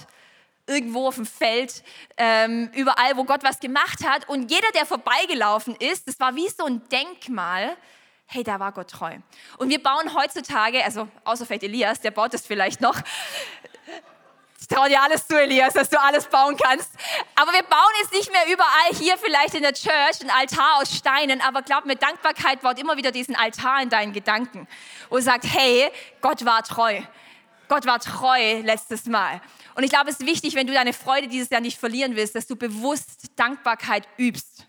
irgendwo 0.67 1.07
auf 1.07 1.15
dem 1.15 1.25
Feld, 1.25 1.83
ähm, 2.17 2.69
überall, 2.73 3.15
wo 3.15 3.23
Gott 3.23 3.43
was 3.43 3.59
gemacht 3.59 4.05
hat. 4.05 4.27
Und 4.27 4.51
jeder, 4.51 4.69
der 4.73 4.85
vorbeigelaufen 4.85 5.75
ist, 5.75 6.07
das 6.07 6.19
war 6.19 6.35
wie 6.35 6.49
so 6.49 6.65
ein 6.65 6.87
Denkmal, 6.89 7.77
hey, 8.33 8.43
da 8.43 8.59
war 8.61 8.71
Gott 8.71 8.89
treu. 8.89 9.17
Und 9.57 9.69
wir 9.69 9.83
bauen 9.83 10.15
heutzutage, 10.15 10.83
also 10.85 11.09
außer 11.25 11.45
vielleicht 11.45 11.63
Elias, 11.63 11.99
der 11.99 12.11
baut 12.11 12.33
das 12.33 12.45
vielleicht 12.45 12.79
noch. 12.79 12.95
Ich 14.57 14.67
traue 14.67 14.87
dir 14.87 15.01
alles 15.01 15.27
zu, 15.27 15.37
Elias, 15.37 15.73
dass 15.73 15.89
du 15.89 15.99
alles 15.99 16.27
bauen 16.27 16.55
kannst. 16.55 16.89
Aber 17.35 17.51
wir 17.51 17.63
bauen 17.63 17.91
jetzt 18.01 18.13
nicht 18.13 18.31
mehr 18.31 18.45
überall 18.47 18.93
hier 18.93 19.17
vielleicht 19.17 19.53
in 19.53 19.63
der 19.63 19.73
Church 19.73 20.21
ein 20.21 20.29
Altar 20.29 20.77
aus 20.77 20.95
Steinen, 20.95 21.41
aber 21.41 21.61
glaub 21.61 21.85
mir, 21.85 21.97
Dankbarkeit 21.97 22.61
baut 22.61 22.79
immer 22.79 22.95
wieder 22.95 23.11
diesen 23.11 23.35
Altar 23.35 23.81
in 23.81 23.89
deinen 23.89 24.13
Gedanken 24.13 24.65
und 25.09 25.23
sagt, 25.23 25.43
hey, 25.45 25.91
Gott 26.21 26.45
war 26.45 26.63
treu. 26.63 27.01
Gott 27.67 27.85
war 27.85 27.99
treu 27.99 28.61
letztes 28.61 29.07
Mal. 29.07 29.41
Und 29.75 29.83
ich 29.83 29.89
glaube, 29.89 30.09
es 30.09 30.21
ist 30.21 30.25
wichtig, 30.25 30.55
wenn 30.55 30.67
du 30.67 30.73
deine 30.73 30.93
Freude 30.93 31.27
dieses 31.27 31.49
Jahr 31.49 31.61
nicht 31.61 31.77
verlieren 31.77 32.15
willst, 32.15 32.35
dass 32.35 32.47
du 32.47 32.55
bewusst 32.55 33.31
Dankbarkeit 33.35 34.07
übst. 34.17 34.67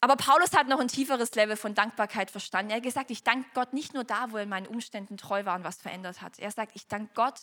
Aber 0.00 0.16
Paulus 0.16 0.52
hat 0.52 0.68
noch 0.68 0.80
ein 0.80 0.88
tieferes 0.88 1.34
Level 1.34 1.56
von 1.56 1.74
Dankbarkeit 1.74 2.30
verstanden. 2.30 2.70
Er 2.70 2.76
hat 2.76 2.82
gesagt, 2.82 3.10
ich 3.10 3.22
danke 3.22 3.48
Gott 3.54 3.72
nicht 3.72 3.94
nur 3.94 4.04
da, 4.04 4.30
wo 4.30 4.36
er 4.36 4.42
in 4.42 4.48
meinen 4.48 4.66
Umständen 4.66 5.16
treu 5.16 5.44
war 5.44 5.56
und 5.56 5.64
was 5.64 5.76
verändert 5.76 6.20
hat. 6.20 6.38
Er 6.38 6.50
sagt, 6.50 6.72
ich 6.74 6.86
danke 6.86 7.10
Gott, 7.14 7.40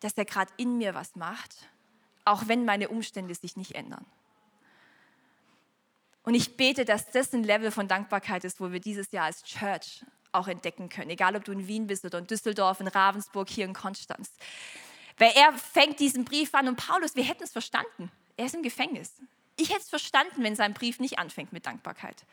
dass 0.00 0.14
er 0.14 0.24
gerade 0.24 0.52
in 0.56 0.78
mir 0.78 0.94
was 0.94 1.16
macht, 1.16 1.68
auch 2.24 2.44
wenn 2.46 2.64
meine 2.64 2.88
Umstände 2.88 3.34
sich 3.34 3.56
nicht 3.56 3.74
ändern. 3.74 4.06
Und 6.22 6.34
ich 6.34 6.56
bete, 6.56 6.84
dass 6.84 7.10
das 7.10 7.32
ein 7.32 7.44
Level 7.44 7.70
von 7.70 7.88
Dankbarkeit 7.88 8.44
ist, 8.44 8.60
wo 8.60 8.72
wir 8.72 8.80
dieses 8.80 9.10
Jahr 9.10 9.24
als 9.24 9.42
Church 9.42 10.04
auch 10.32 10.48
entdecken 10.48 10.88
können. 10.88 11.10
Egal, 11.10 11.34
ob 11.34 11.44
du 11.44 11.52
in 11.52 11.66
Wien 11.66 11.86
bist 11.86 12.04
oder 12.04 12.18
in 12.18 12.26
Düsseldorf, 12.26 12.80
in 12.80 12.88
Ravensburg, 12.88 13.48
hier 13.48 13.64
in 13.64 13.72
Konstanz. 13.72 14.30
Weil 15.18 15.32
er 15.34 15.52
fängt 15.52 15.98
diesen 15.98 16.24
Brief 16.24 16.54
an 16.54 16.68
und 16.68 16.76
Paulus, 16.76 17.16
wir 17.16 17.24
hätten 17.24 17.42
es 17.42 17.52
verstanden. 17.52 18.10
Er 18.36 18.46
ist 18.46 18.54
im 18.54 18.62
Gefängnis. 18.62 19.12
Ich 19.56 19.70
hätte 19.70 19.80
es 19.82 19.90
verstanden, 19.90 20.42
wenn 20.42 20.56
sein 20.56 20.74
Brief 20.74 21.00
nicht 21.00 21.18
anfängt 21.18 21.52
mit 21.52 21.66
Dankbarkeit. 21.66 22.24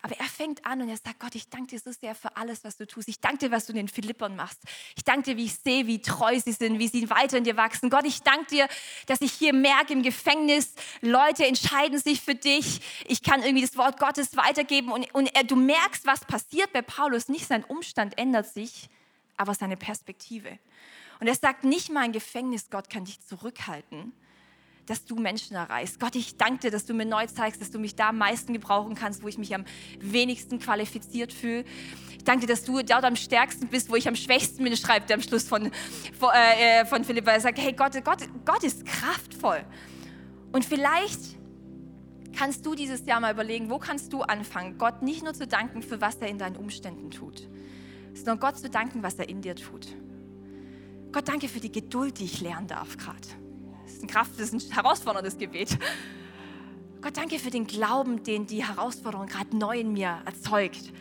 Aber 0.00 0.16
er 0.16 0.26
fängt 0.26 0.64
an 0.64 0.80
und 0.80 0.88
er 0.88 0.96
sagt, 0.96 1.18
Gott, 1.18 1.34
ich 1.34 1.48
danke 1.48 1.68
dir 1.68 1.80
so 1.80 1.90
sehr 1.90 2.14
für 2.14 2.36
alles, 2.36 2.62
was 2.62 2.76
du 2.76 2.86
tust. 2.86 3.08
Ich 3.08 3.20
danke 3.20 3.38
dir, 3.38 3.50
was 3.50 3.66
du 3.66 3.72
den 3.72 3.88
Philippern 3.88 4.36
machst. 4.36 4.60
Ich 4.96 5.02
danke 5.02 5.30
dir, 5.30 5.36
wie 5.36 5.46
ich 5.46 5.56
sehe, 5.56 5.88
wie 5.88 6.00
treu 6.00 6.38
sie 6.38 6.52
sind, 6.52 6.78
wie 6.78 6.86
sie 6.86 7.10
weiter 7.10 7.36
in 7.36 7.42
dir 7.42 7.56
wachsen. 7.56 7.90
Gott, 7.90 8.04
ich 8.04 8.22
danke 8.22 8.46
dir, 8.46 8.68
dass 9.06 9.20
ich 9.20 9.32
hier 9.32 9.52
merke 9.52 9.92
im 9.92 10.04
Gefängnis, 10.04 10.74
Leute 11.00 11.46
entscheiden 11.46 11.98
sich 11.98 12.20
für 12.20 12.36
dich. 12.36 12.80
Ich 13.08 13.24
kann 13.24 13.42
irgendwie 13.42 13.66
das 13.66 13.76
Wort 13.76 13.98
Gottes 13.98 14.36
weitergeben 14.36 14.92
und, 14.92 15.12
und 15.14 15.34
er, 15.34 15.42
du 15.42 15.56
merkst, 15.56 16.06
was 16.06 16.24
passiert 16.24 16.72
bei 16.72 16.82
Paulus. 16.82 17.28
Nicht 17.28 17.48
sein 17.48 17.64
Umstand 17.64 18.16
ändert 18.18 18.46
sich, 18.46 18.88
aber 19.36 19.52
seine 19.52 19.76
Perspektive. 19.76 20.60
Und 21.18 21.26
er 21.26 21.34
sagt 21.34 21.64
nicht 21.64 21.90
mal 21.90 22.02
ein 22.02 22.12
Gefängnis, 22.12 22.70
Gott 22.70 22.88
kann 22.88 23.04
dich 23.04 23.20
zurückhalten, 23.20 24.12
dass 24.88 25.04
du 25.04 25.16
Menschen 25.16 25.54
erreichst. 25.54 26.00
Gott, 26.00 26.14
ich 26.16 26.36
danke 26.36 26.60
dir, 26.60 26.70
dass 26.70 26.86
du 26.86 26.94
mir 26.94 27.04
neu 27.04 27.26
zeigst, 27.26 27.60
dass 27.60 27.70
du 27.70 27.78
mich 27.78 27.94
da 27.94 28.08
am 28.08 28.18
meisten 28.18 28.52
gebrauchen 28.52 28.94
kannst, 28.94 29.22
wo 29.22 29.28
ich 29.28 29.38
mich 29.38 29.54
am 29.54 29.64
wenigsten 30.00 30.58
qualifiziert 30.58 31.32
fühle. 31.32 31.64
Ich 32.16 32.24
danke 32.24 32.46
dir, 32.46 32.52
dass 32.52 32.64
du 32.64 32.82
dort 32.82 33.04
am 33.04 33.16
stärksten 33.16 33.68
bist, 33.68 33.90
wo 33.90 33.96
ich 33.96 34.08
am 34.08 34.16
schwächsten 34.16 34.64
bin, 34.64 34.76
schreibt 34.76 35.10
er 35.10 35.16
am 35.16 35.22
Schluss 35.22 35.46
von, 35.46 35.70
von, 36.18 36.30
äh, 36.32 36.86
von 36.86 37.04
Philippa. 37.04 37.32
Er 37.32 37.40
sagt, 37.40 37.58
hey 37.58 37.72
Gott, 37.72 37.92
Gott, 38.04 38.28
Gott 38.44 38.64
ist 38.64 38.84
kraftvoll. 38.86 39.64
Und 40.52 40.64
vielleicht 40.64 41.20
kannst 42.36 42.64
du 42.64 42.74
dieses 42.74 43.04
Jahr 43.04 43.20
mal 43.20 43.32
überlegen, 43.32 43.68
wo 43.68 43.78
kannst 43.78 44.12
du 44.12 44.22
anfangen, 44.22 44.78
Gott 44.78 45.02
nicht 45.02 45.22
nur 45.22 45.34
zu 45.34 45.46
danken 45.46 45.82
für 45.82 46.00
was 46.00 46.16
er 46.16 46.28
in 46.28 46.38
deinen 46.38 46.56
Umständen 46.56 47.10
tut, 47.10 47.48
sondern 48.14 48.40
Gott 48.40 48.58
zu 48.58 48.70
danken, 48.70 49.02
was 49.02 49.16
er 49.16 49.28
in 49.28 49.42
dir 49.42 49.54
tut. 49.54 49.88
Gott, 51.12 51.28
danke 51.28 51.48
für 51.48 51.60
die 51.60 51.72
Geduld, 51.72 52.18
die 52.18 52.24
ich 52.24 52.40
lernen 52.40 52.66
darf 52.66 52.96
gerade 52.96 53.28
ist 53.98 54.04
ein 54.04 54.08
Kraft, 54.08 54.32
das 54.38 54.52
ist 54.52 54.70
ein 54.70 54.74
herausforderndes 54.74 55.38
Gebet. 55.38 55.76
Gott, 57.02 57.16
danke 57.16 57.38
für 57.38 57.50
den 57.50 57.66
Glauben, 57.66 58.22
den 58.22 58.46
die 58.46 58.64
Herausforderung 58.64 59.26
gerade 59.26 59.56
neu 59.56 59.80
in 59.80 59.92
mir 59.92 60.18
erzeugt. 60.24 60.92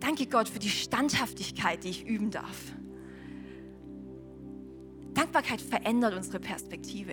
Danke 0.00 0.26
Gott 0.26 0.48
für 0.48 0.58
die 0.58 0.68
Standhaftigkeit, 0.68 1.84
die 1.84 1.90
ich 1.90 2.06
üben 2.06 2.30
darf. 2.30 2.72
Dankbarkeit 5.14 5.60
verändert 5.60 6.14
unsere 6.14 6.40
Perspektive. 6.40 7.12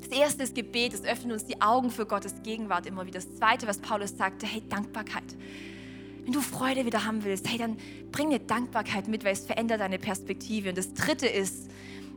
Das 0.00 0.18
erste 0.18 0.42
ist 0.42 0.54
Gebet, 0.54 0.92
es 0.94 1.04
öffnet 1.04 1.32
uns 1.32 1.44
die 1.46 1.60
Augen 1.60 1.90
für 1.90 2.06
Gottes 2.06 2.42
Gegenwart 2.42 2.86
immer 2.86 3.06
wieder. 3.06 3.20
Das 3.20 3.34
zweite, 3.36 3.66
was 3.66 3.78
Paulus 3.78 4.16
sagte, 4.16 4.46
hey, 4.46 4.62
Dankbarkeit. 4.68 5.24
Wenn 6.22 6.32
du 6.32 6.40
Freude 6.40 6.86
wieder 6.86 7.04
haben 7.04 7.24
willst, 7.24 7.50
hey, 7.50 7.58
dann 7.58 7.76
bring 8.12 8.30
dir 8.30 8.38
Dankbarkeit 8.38 9.08
mit, 9.08 9.24
weil 9.24 9.32
es 9.32 9.44
verändert 9.44 9.80
deine 9.80 9.98
Perspektive. 9.98 10.70
Und 10.70 10.78
das 10.78 10.94
dritte 10.94 11.26
ist, 11.26 11.70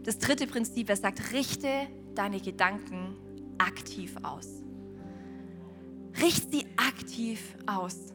das 0.07 0.19
dritte 0.19 0.47
Prinzip, 0.47 0.89
er 0.89 0.95
sagt, 0.95 1.33
richte 1.33 1.67
deine 2.15 2.39
Gedanken 2.39 3.17
aktiv 3.57 4.15
aus. 4.23 4.47
Richte 6.21 6.49
sie 6.49 6.65
aktiv 6.77 7.41
aus. 7.65 8.13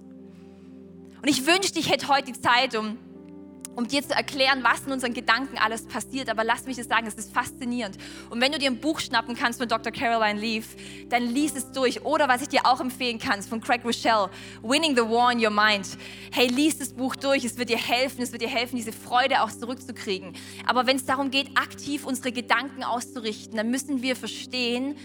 Und 1.21 1.29
ich 1.29 1.47
wünschte, 1.47 1.79
ich 1.79 1.91
hätte 1.91 2.09
heute 2.09 2.33
die 2.33 2.41
Zeit, 2.41 2.75
um 2.77 2.97
um 3.75 3.89
dir 3.89 4.03
zu 4.03 4.15
erklären, 4.15 4.63
was 4.63 4.87
in 4.87 4.93
unseren 4.93 5.15
Gedanken 5.15 5.59
alles 5.59 5.87
passiert. 5.87 6.29
Aber 6.29 6.45
lass 6.45 6.67
mich 6.67 6.77
das 6.77 6.89
sagen, 6.89 7.07
es 7.07 7.15
ist 7.15 7.33
faszinierend. 7.33 7.97
Und 8.31 8.41
wenn 8.41 8.53
du 8.53 8.59
dir 8.59 8.71
ein 8.71 8.81
Buch 8.81 9.01
schnappen 9.01 9.35
kannst 9.35 9.59
von 9.59 9.69
Dr. 9.69 9.93
Caroline 9.93 10.39
Leaf, 10.39 10.77
dann 11.09 11.23
lies 11.23 11.55
es 11.55 11.73
durch. 11.73 12.05
Oder 12.05 12.29
was 12.29 12.43
ich 12.43 12.49
dir 12.49 12.65
auch 12.65 12.81
empfehlen 12.81 13.19
kann, 13.19 13.43
von 13.43 13.61
Craig 13.61 13.85
Rochelle, 13.85 14.31
Winning 14.63 14.95
the 14.97 15.03
War 15.03 15.33
in 15.33 15.45
Your 15.45 15.51
Mind. 15.51 15.87
Hey, 16.33 16.49
lies 16.49 16.79
das 16.79 16.93
Buch 16.93 17.17
durch. 17.17 17.45
Es 17.45 17.59
wird 17.59 17.71
dir 17.71 17.79
helfen. 17.79 18.23
Es 18.23 18.33
wird 18.33 18.43
dir 18.43 18.49
helfen, 18.49 18.77
diese 18.77 18.93
Freude 18.93 19.43
auch 19.43 19.51
zurückzukriegen. 19.51 20.35
Aber 20.67 20.87
wenn 20.87 20.97
es 20.97 21.05
darum 21.05 21.31
geht, 21.31 21.57
aktiv 21.57 22.05
unsere 22.05 22.33
Gedanken 22.33 22.85
auszurichten, 22.85 23.57
dann 23.57 23.71
müssen 23.71 24.03
wir 24.03 24.17
verstehen, 24.17 24.97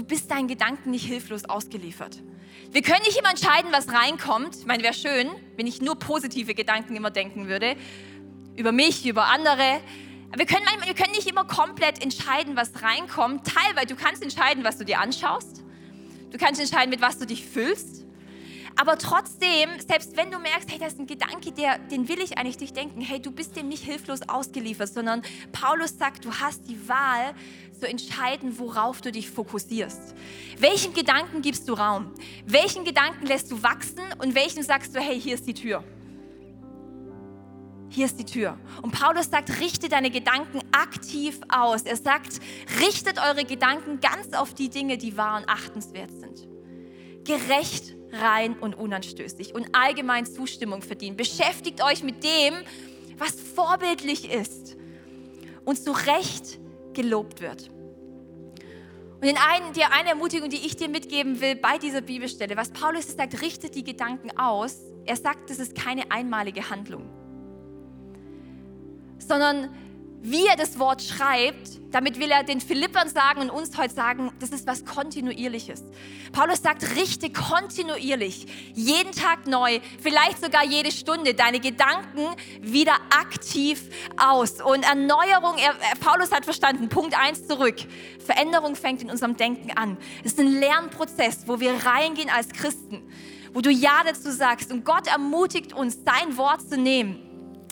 du 0.00 0.06
bist 0.06 0.30
deinen 0.30 0.48
Gedanken 0.48 0.92
nicht 0.92 1.04
hilflos 1.04 1.44
ausgeliefert. 1.44 2.22
Wir 2.70 2.80
können 2.80 3.02
nicht 3.04 3.18
immer 3.18 3.28
entscheiden, 3.28 3.70
was 3.70 3.92
reinkommt. 3.92 4.56
Ich 4.56 4.64
meine, 4.64 4.82
wäre 4.82 4.94
schön, 4.94 5.28
wenn 5.56 5.66
ich 5.66 5.82
nur 5.82 5.98
positive 5.98 6.54
Gedanken 6.54 6.96
immer 6.96 7.10
denken 7.10 7.48
würde. 7.48 7.76
Über 8.56 8.72
mich, 8.72 9.06
über 9.06 9.26
andere. 9.26 9.80
wir 10.34 10.46
können, 10.46 10.64
wir 10.84 10.94
können 10.94 11.12
nicht 11.12 11.28
immer 11.28 11.44
komplett 11.44 12.02
entscheiden, 12.02 12.56
was 12.56 12.82
reinkommt. 12.82 13.46
Teilweise, 13.46 13.88
du 13.88 13.96
kannst 13.96 14.22
entscheiden, 14.22 14.64
was 14.64 14.78
du 14.78 14.86
dir 14.86 15.00
anschaust. 15.00 15.62
Du 16.30 16.38
kannst 16.38 16.62
entscheiden, 16.62 16.88
mit 16.88 17.02
was 17.02 17.18
du 17.18 17.26
dich 17.26 17.44
füllst. 17.44 17.99
Aber 18.76 18.96
trotzdem, 18.98 19.68
selbst 19.86 20.16
wenn 20.16 20.30
du 20.30 20.38
merkst, 20.38 20.70
hey, 20.70 20.78
das 20.78 20.94
ist 20.94 21.00
ein 21.00 21.06
Gedanke, 21.06 21.52
der, 21.52 21.78
den 21.78 22.08
will 22.08 22.18
ich 22.20 22.38
eigentlich 22.38 22.60
nicht 22.60 22.76
denken, 22.76 23.00
hey, 23.00 23.20
du 23.20 23.30
bist 23.30 23.56
dem 23.56 23.68
nicht 23.68 23.84
hilflos 23.84 24.20
ausgeliefert, 24.28 24.92
sondern 24.92 25.22
Paulus 25.52 25.98
sagt, 25.98 26.24
du 26.24 26.32
hast 26.32 26.68
die 26.68 26.88
Wahl 26.88 27.34
zu 27.78 27.88
entscheiden, 27.88 28.58
worauf 28.58 29.00
du 29.00 29.12
dich 29.12 29.30
fokussierst. 29.30 30.14
Welchen 30.58 30.94
Gedanken 30.94 31.42
gibst 31.42 31.68
du 31.68 31.74
Raum? 31.74 32.12
Welchen 32.46 32.84
Gedanken 32.84 33.26
lässt 33.26 33.50
du 33.50 33.62
wachsen 33.62 34.00
und 34.18 34.34
welchen 34.34 34.62
sagst 34.62 34.94
du, 34.94 35.00
hey, 35.00 35.20
hier 35.20 35.34
ist 35.34 35.46
die 35.46 35.54
Tür? 35.54 35.82
Hier 37.92 38.06
ist 38.06 38.20
die 38.20 38.24
Tür. 38.24 38.56
Und 38.82 38.92
Paulus 38.92 39.30
sagt, 39.30 39.60
richte 39.60 39.88
deine 39.88 40.10
Gedanken 40.10 40.60
aktiv 40.70 41.40
aus. 41.48 41.82
Er 41.82 41.96
sagt, 41.96 42.40
richtet 42.80 43.18
eure 43.18 43.44
Gedanken 43.44 43.98
ganz 43.98 44.32
auf 44.32 44.54
die 44.54 44.68
Dinge, 44.68 44.96
die 44.96 45.16
wahr 45.16 45.38
und 45.38 45.48
achtenswert 45.48 46.12
sind. 46.12 46.46
Gerecht, 47.24 47.96
rein 48.12 48.58
und 48.58 48.74
unanstößig 48.74 49.54
und 49.54 49.68
allgemein 49.72 50.26
Zustimmung 50.26 50.82
verdienen. 50.82 51.16
Beschäftigt 51.16 51.82
euch 51.82 52.02
mit 52.02 52.24
dem, 52.24 52.54
was 53.18 53.32
vorbildlich 53.32 54.30
ist 54.30 54.76
und 55.64 55.76
zu 55.76 55.92
Recht 55.92 56.58
gelobt 56.94 57.40
wird. 57.40 57.70
Und 59.20 59.28
in 59.28 59.36
einen, 59.36 59.74
die 59.74 59.84
eine 59.84 60.10
Ermutigung, 60.10 60.48
die 60.48 60.66
ich 60.66 60.76
dir 60.76 60.88
mitgeben 60.88 61.40
will 61.40 61.54
bei 61.54 61.76
dieser 61.76 62.00
Bibelstelle, 62.00 62.56
was 62.56 62.70
Paulus 62.70 63.14
sagt, 63.14 63.42
richtet 63.42 63.74
die 63.74 63.84
Gedanken 63.84 64.36
aus. 64.38 64.78
Er 65.04 65.16
sagt, 65.16 65.50
das 65.50 65.58
ist 65.58 65.74
keine 65.74 66.10
einmalige 66.10 66.70
Handlung, 66.70 67.04
sondern 69.18 69.68
wie 70.22 70.46
er 70.46 70.56
das 70.56 70.78
Wort 70.78 71.02
schreibt, 71.02 71.80
damit 71.90 72.20
will 72.20 72.30
er 72.30 72.44
den 72.44 72.60
Philippern 72.60 73.08
sagen 73.08 73.40
und 73.40 73.50
uns 73.50 73.76
heute 73.76 73.94
sagen, 73.94 74.30
das 74.38 74.50
ist 74.50 74.66
was 74.66 74.84
Kontinuierliches. 74.84 75.82
Paulus 76.32 76.62
sagt, 76.62 76.94
richte 76.94 77.30
kontinuierlich, 77.30 78.46
jeden 78.74 79.12
Tag 79.12 79.46
neu, 79.46 79.80
vielleicht 80.00 80.40
sogar 80.40 80.64
jede 80.64 80.92
Stunde, 80.92 81.34
deine 81.34 81.58
Gedanken 81.58 82.26
wieder 82.60 82.94
aktiv 83.10 83.82
aus. 84.16 84.60
Und 84.60 84.84
Erneuerung, 84.84 85.56
er, 85.58 85.74
Paulus 86.00 86.30
hat 86.30 86.44
verstanden, 86.44 86.88
Punkt 86.88 87.18
1 87.18 87.48
zurück. 87.48 87.76
Veränderung 88.24 88.76
fängt 88.76 89.02
in 89.02 89.10
unserem 89.10 89.36
Denken 89.36 89.76
an. 89.76 89.96
Es 90.22 90.32
ist 90.32 90.40
ein 90.40 90.60
Lernprozess, 90.60 91.44
wo 91.46 91.60
wir 91.60 91.72
reingehen 91.72 92.30
als 92.30 92.50
Christen, 92.50 93.02
wo 93.52 93.60
du 93.60 93.70
Ja 93.70 94.02
dazu 94.04 94.30
sagst. 94.30 94.70
Und 94.70 94.84
Gott 94.84 95.08
ermutigt 95.08 95.72
uns, 95.72 95.98
sein 96.04 96.36
Wort 96.36 96.60
zu 96.68 96.76
nehmen 96.76 97.29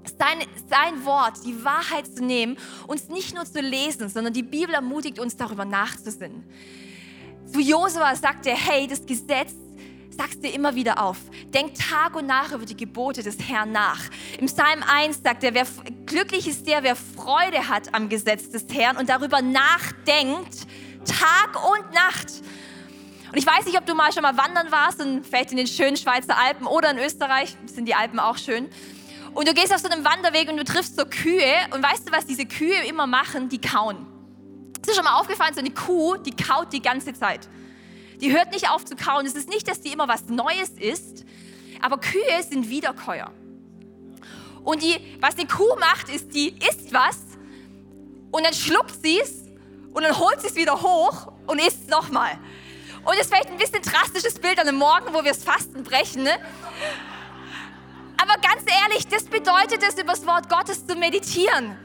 sein, 0.08 0.38
sein 0.68 1.04
Wort, 1.04 1.44
die 1.44 1.64
Wahrheit 1.64 2.06
zu 2.06 2.24
nehmen, 2.24 2.56
uns 2.86 3.08
nicht 3.08 3.34
nur 3.34 3.44
zu 3.44 3.60
lesen, 3.60 4.08
sondern 4.08 4.32
die 4.32 4.42
Bibel 4.42 4.74
ermutigt 4.74 5.18
uns, 5.18 5.36
darüber 5.36 5.64
nachzusinnen. 5.64 6.44
Zu 7.52 7.60
Josua 7.60 8.14
sagt 8.14 8.46
er, 8.46 8.56
hey, 8.56 8.86
das 8.86 9.04
Gesetz 9.06 9.54
sagst 10.18 10.42
dir 10.42 10.52
immer 10.52 10.74
wieder 10.74 11.00
auf. 11.02 11.16
Denk 11.54 11.74
Tag 11.74 12.16
und 12.16 12.26
Nacht 12.26 12.52
über 12.52 12.66
die 12.66 12.76
Gebote 12.76 13.22
des 13.22 13.38
Herrn 13.48 13.72
nach. 13.72 14.00
Im 14.38 14.46
Psalm 14.46 14.82
1 14.82 15.22
sagt 15.22 15.44
er, 15.44 15.54
wer, 15.54 15.66
glücklich 16.06 16.48
ist 16.48 16.66
der, 16.66 16.82
wer 16.82 16.96
Freude 16.96 17.68
hat 17.68 17.94
am 17.94 18.08
Gesetz 18.08 18.50
des 18.50 18.66
Herrn 18.72 18.96
und 18.96 19.08
darüber 19.08 19.40
nachdenkt, 19.40 20.66
Tag 21.06 21.70
und 21.72 21.94
Nacht. 21.94 22.42
Und 23.30 23.38
ich 23.38 23.46
weiß 23.46 23.66
nicht, 23.66 23.78
ob 23.78 23.86
du 23.86 23.94
mal 23.94 24.12
schon 24.12 24.22
mal 24.22 24.36
wandern 24.36 24.72
warst 24.72 25.00
und 25.00 25.24
vielleicht 25.24 25.52
in 25.52 25.58
den 25.58 25.66
schönen 25.66 25.96
Schweizer 25.96 26.36
Alpen 26.36 26.66
oder 26.66 26.90
in 26.90 26.98
Österreich, 26.98 27.56
sind 27.66 27.86
die 27.86 27.94
Alpen 27.94 28.18
auch 28.18 28.38
schön. 28.38 28.68
Und 29.38 29.46
du 29.46 29.55
gehst 29.55 29.72
auf 29.72 29.81
so 29.81 29.88
einem 29.88 30.05
Wanderweg 30.05 30.48
und 30.48 30.57
du 30.57 30.64
triffst 30.64 30.96
so 30.96 31.05
Kühe 31.05 31.55
und 31.72 31.81
weißt 31.81 32.09
du, 32.09 32.12
was 32.12 32.27
diese 32.27 32.44
Kühe 32.44 32.85
immer 32.88 33.07
machen? 33.07 33.48
Die 33.48 33.61
kauen. 33.61 34.05
Ist 34.81 34.90
dir 34.90 34.94
schon 34.96 35.05
mal 35.05 35.20
aufgefallen, 35.20 35.55
so 35.55 35.61
eine 35.61 35.70
Kuh, 35.70 36.16
die 36.16 36.35
kaut 36.35 36.72
die 36.72 36.83
ganze 36.83 37.14
Zeit. 37.14 37.48
Die 38.20 38.33
hört 38.37 38.51
nicht 38.51 38.68
auf 38.68 38.85
zu 38.85 38.96
kauen. 38.96 39.27
Es 39.27 39.37
ist 39.37 39.48
nicht, 39.48 39.68
dass 39.68 39.81
die 39.81 39.92
immer 39.92 40.09
was 40.09 40.24
Neues 40.27 40.70
isst, 40.70 41.24
aber 41.81 41.98
Kühe 41.98 42.42
sind 42.51 42.68
Wiederkäuer. 42.68 43.31
Und 44.64 44.83
die, 44.83 44.96
was 45.20 45.37
eine 45.37 45.46
Kuh 45.46 45.77
macht, 45.79 46.09
ist, 46.09 46.35
die 46.35 46.48
isst 46.68 46.92
was 46.92 47.18
und 48.33 48.44
dann 48.44 48.55
schluckt 48.55 49.01
sie 49.05 49.20
es 49.20 49.44
und 49.94 50.03
dann 50.03 50.18
holt 50.18 50.40
sie 50.40 50.48
es 50.48 50.57
wieder 50.57 50.83
hoch 50.83 51.31
und 51.46 51.61
isst 51.61 51.85
es 51.85 51.88
nochmal. 51.88 52.33
Und 53.05 53.14
das 53.14 53.27
ist 53.27 53.29
vielleicht 53.29 53.51
ein 53.51 53.57
bisschen 53.57 53.83
drastisches 53.83 54.40
Bild 54.40 54.59
an 54.59 54.66
einem 54.66 54.79
Morgen, 54.79 55.14
wo 55.14 55.22
wir 55.22 55.31
das 55.31 55.44
Fasten 55.44 55.85
brechen. 55.85 56.24
Ne? 56.24 56.33
Aber 58.20 58.35
ganz 58.40 58.62
ehrlich, 58.83 59.07
das 59.07 59.24
bedeutet 59.24 59.83
es, 59.83 59.94
über 59.94 60.12
das 60.12 60.26
Wort 60.26 60.48
Gottes 60.48 60.87
zu 60.87 60.96
meditieren. 60.96 61.76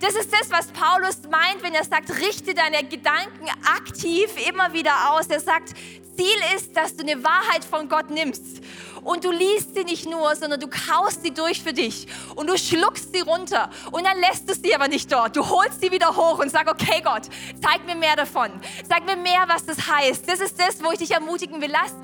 Das 0.00 0.14
ist 0.14 0.32
das, 0.32 0.50
was 0.50 0.68
Paulus 0.68 1.20
meint, 1.30 1.62
wenn 1.62 1.74
er 1.74 1.84
sagt, 1.84 2.10
richte 2.20 2.54
deine 2.54 2.82
Gedanken 2.88 3.48
aktiv 3.76 4.30
immer 4.48 4.72
wieder 4.72 5.12
aus. 5.12 5.26
Er 5.26 5.40
sagt, 5.40 5.74
Ziel 6.16 6.56
ist, 6.56 6.74
dass 6.76 6.96
du 6.96 7.02
eine 7.02 7.22
Wahrheit 7.22 7.64
von 7.64 7.88
Gott 7.88 8.10
nimmst 8.10 8.62
und 9.04 9.24
du 9.24 9.30
liest 9.30 9.74
sie 9.74 9.84
nicht 9.84 10.08
nur, 10.08 10.34
sondern 10.36 10.60
du 10.60 10.68
kaust 10.68 11.22
sie 11.22 11.32
durch 11.32 11.62
für 11.62 11.72
dich 11.72 12.06
und 12.34 12.48
du 12.48 12.56
schluckst 12.58 13.14
sie 13.14 13.20
runter 13.20 13.70
und 13.90 14.06
dann 14.06 14.18
lässt 14.20 14.48
du 14.48 14.54
sie 14.54 14.74
aber 14.74 14.88
nicht 14.88 15.10
dort. 15.12 15.36
Du 15.36 15.48
holst 15.48 15.80
sie 15.80 15.90
wieder 15.90 16.14
hoch 16.16 16.38
und 16.38 16.50
sag, 16.50 16.70
okay 16.70 17.02
Gott, 17.02 17.22
zeig 17.62 17.86
mir 17.86 17.94
mehr 17.94 18.16
davon. 18.16 18.50
Zeig 18.88 19.04
mir 19.06 19.16
mehr, 19.16 19.44
was 19.48 19.64
das 19.64 19.86
heißt. 19.86 20.28
Das 20.28 20.40
ist 20.40 20.58
das, 20.58 20.82
wo 20.82 20.92
ich 20.92 20.98
dich 20.98 21.10
ermutigen 21.10 21.60
will. 21.60 21.70
Lass 21.70 21.94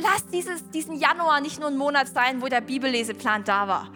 lass 0.00 0.26
dieses, 0.32 0.68
diesen 0.70 0.96
Januar 0.96 1.40
nicht 1.40 1.58
nur 1.58 1.68
ein 1.68 1.76
Monat 1.76 2.08
sein, 2.08 2.42
wo 2.42 2.48
der 2.48 2.60
Bibelleseplan 2.60 3.44
da 3.44 3.68
war. 3.68 3.92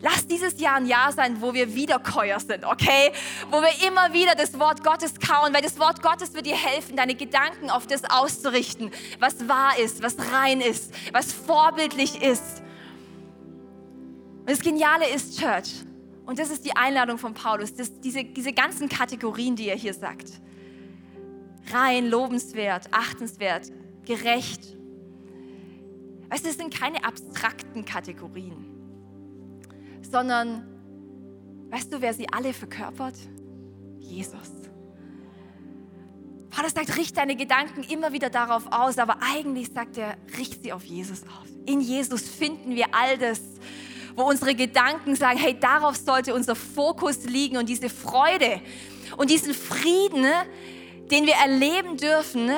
Lass 0.00 0.26
dieses 0.26 0.60
Jahr 0.60 0.76
ein 0.76 0.86
Jahr 0.86 1.12
sein, 1.12 1.40
wo 1.40 1.54
wir 1.54 1.74
Wiederkäuer 1.74 2.40
sind, 2.40 2.64
okay? 2.64 3.12
Wo 3.50 3.60
wir 3.62 3.86
immer 3.86 4.12
wieder 4.12 4.34
das 4.34 4.58
Wort 4.58 4.82
Gottes 4.82 5.14
kauen, 5.20 5.54
weil 5.54 5.62
das 5.62 5.78
Wort 5.78 6.02
Gottes 6.02 6.34
wird 6.34 6.46
dir 6.46 6.56
helfen, 6.56 6.96
deine 6.96 7.14
Gedanken 7.14 7.70
auf 7.70 7.86
das 7.86 8.02
auszurichten, 8.04 8.90
was 9.20 9.48
wahr 9.48 9.78
ist, 9.78 10.02
was 10.02 10.16
rein 10.32 10.60
ist, 10.60 10.92
was 11.12 11.32
vorbildlich 11.32 12.20
ist. 12.20 12.62
Und 14.40 14.50
das 14.50 14.58
Geniale 14.58 15.08
ist, 15.08 15.38
Church, 15.38 15.70
und 16.26 16.40
das 16.40 16.50
ist 16.50 16.64
die 16.64 16.74
Einladung 16.74 17.18
von 17.18 17.32
Paulus, 17.32 17.72
dass 17.72 18.00
diese, 18.00 18.24
diese 18.24 18.52
ganzen 18.52 18.88
Kategorien, 18.88 19.54
die 19.54 19.68
er 19.68 19.76
hier 19.76 19.94
sagt, 19.94 20.30
rein, 21.72 22.08
lobenswert, 22.08 22.88
achtenswert, 22.90 23.70
gerecht, 24.04 24.76
Weißt 26.32 26.46
du, 26.46 26.48
es 26.48 26.56
sind 26.56 26.74
keine 26.74 27.04
abstrakten 27.04 27.84
Kategorien, 27.84 28.64
sondern 30.00 30.66
weißt 31.68 31.92
du, 31.92 32.00
wer 32.00 32.14
sie 32.14 32.26
alle 32.32 32.54
verkörpert? 32.54 33.16
Jesus. 33.98 34.48
Paulus 36.48 36.72
sagt, 36.72 36.96
richte 36.96 37.16
deine 37.16 37.36
Gedanken 37.36 37.82
immer 37.82 38.14
wieder 38.14 38.30
darauf 38.30 38.64
aus, 38.70 38.96
aber 38.96 39.18
eigentlich 39.20 39.72
sagt 39.74 39.98
er, 39.98 40.16
richte 40.38 40.58
sie 40.62 40.72
auf 40.72 40.84
Jesus 40.84 41.22
aus. 41.24 41.50
In 41.66 41.82
Jesus 41.82 42.22
finden 42.22 42.76
wir 42.76 42.94
all 42.94 43.18
das, 43.18 43.42
wo 44.16 44.22
unsere 44.22 44.54
Gedanken 44.54 45.16
sagen, 45.16 45.38
hey, 45.38 45.54
darauf 45.60 45.96
sollte 45.96 46.32
unser 46.32 46.54
Fokus 46.54 47.24
liegen 47.24 47.58
und 47.58 47.68
diese 47.68 47.90
Freude 47.90 48.62
und 49.18 49.28
diesen 49.28 49.52
Frieden, 49.52 50.24
den 51.10 51.26
wir 51.26 51.34
erleben 51.34 51.98
dürfen, 51.98 52.50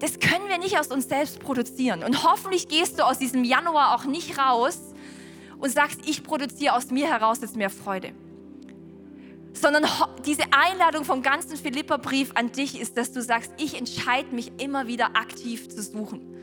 das 0.00 0.18
können 0.18 0.48
wir 0.48 0.58
nicht 0.58 0.78
aus 0.78 0.88
uns 0.88 1.08
selbst 1.08 1.40
produzieren. 1.40 2.02
Und 2.02 2.24
hoffentlich 2.24 2.68
gehst 2.68 2.98
du 2.98 3.04
aus 3.04 3.18
diesem 3.18 3.44
Januar 3.44 3.94
auch 3.94 4.04
nicht 4.04 4.38
raus 4.38 4.78
und 5.58 5.70
sagst, 5.70 6.00
ich 6.06 6.22
produziere 6.22 6.74
aus 6.74 6.90
mir 6.90 7.06
heraus 7.06 7.40
jetzt 7.40 7.56
mehr 7.56 7.70
Freude. 7.70 8.12
Sondern 9.52 9.86
diese 10.26 10.42
Einladung 10.50 11.04
vom 11.04 11.22
ganzen 11.22 11.56
Philipperbrief 11.56 12.32
an 12.34 12.50
dich 12.50 12.80
ist, 12.80 12.96
dass 12.96 13.12
du 13.12 13.22
sagst, 13.22 13.52
ich 13.56 13.78
entscheide 13.78 14.34
mich 14.34 14.52
immer 14.60 14.88
wieder 14.88 15.16
aktiv 15.16 15.68
zu 15.68 15.80
suchen. 15.82 16.33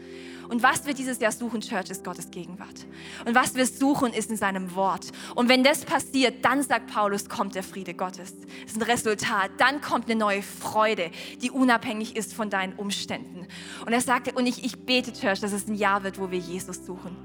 Und 0.52 0.64
was 0.64 0.86
wir 0.86 0.94
dieses 0.94 1.22
Jahr 1.22 1.32
suchen, 1.32 1.62
Church, 1.62 1.90
ist 1.90 2.04
Gottes 2.04 2.30
Gegenwart. 2.30 2.86
Und 3.26 3.36
was 3.36 3.56
wir 3.56 3.66
suchen, 3.66 4.12
ist 4.12 4.30
in 4.30 4.36
seinem 4.36 4.76
Wort. 4.76 5.08
Und 5.34 5.48
wenn 5.48 5.64
das 5.64 5.86
passiert, 5.86 6.44
dann 6.44 6.62
sagt 6.62 6.94
Paulus, 6.94 7.30
kommt 7.30 7.56
der 7.56 7.64
Friede 7.64 7.94
Gottes. 7.94 8.36
Das 8.64 8.74
ist 8.74 8.76
ein 8.76 8.82
Resultat. 8.82 9.52
Dann 9.60 9.80
kommt 9.80 10.12
eine 10.12 10.20
neue 10.20 10.42
Freude, 10.42 11.10
die 11.42 11.52
unabhängig 11.52 12.18
ist 12.18 12.34
von 12.34 12.50
deinen 12.50 12.74
Umständen. 12.74 13.48
Und 13.86 13.94
er 13.94 14.02
sagte, 14.02 14.34
und 14.34 14.46
ich, 14.46 14.66
ich 14.66 14.78
bete, 14.78 15.14
Church, 15.14 15.40
dass 15.40 15.54
es 15.54 15.70
ein 15.70 15.76
Jahr 15.76 16.04
wird, 16.04 16.20
wo 16.20 16.32
wir 16.32 16.40
Jesus 16.40 16.86
suchen. 16.86 17.16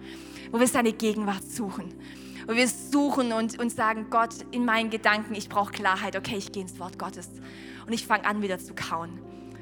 Wo 0.52 0.60
wir 0.60 0.68
seine 0.68 0.92
Gegenwart 0.92 1.42
suchen 1.42 1.94
wo 2.48 2.54
wir 2.54 2.68
suchen 2.68 3.32
und, 3.32 3.58
und 3.58 3.70
sagen, 3.70 4.06
Gott, 4.08 4.34
in 4.52 4.64
meinen 4.64 4.88
Gedanken, 4.88 5.34
ich 5.34 5.48
brauche 5.48 5.72
Klarheit, 5.72 6.14
okay, 6.14 6.36
ich 6.36 6.52
gehe 6.52 6.62
ins 6.62 6.78
Wort 6.78 6.96
Gottes. 6.96 7.28
Und 7.88 7.92
ich 7.92 8.06
fange 8.06 8.24
an, 8.24 8.40
wieder 8.40 8.60
zu 8.60 8.72
kauen. 8.72 9.18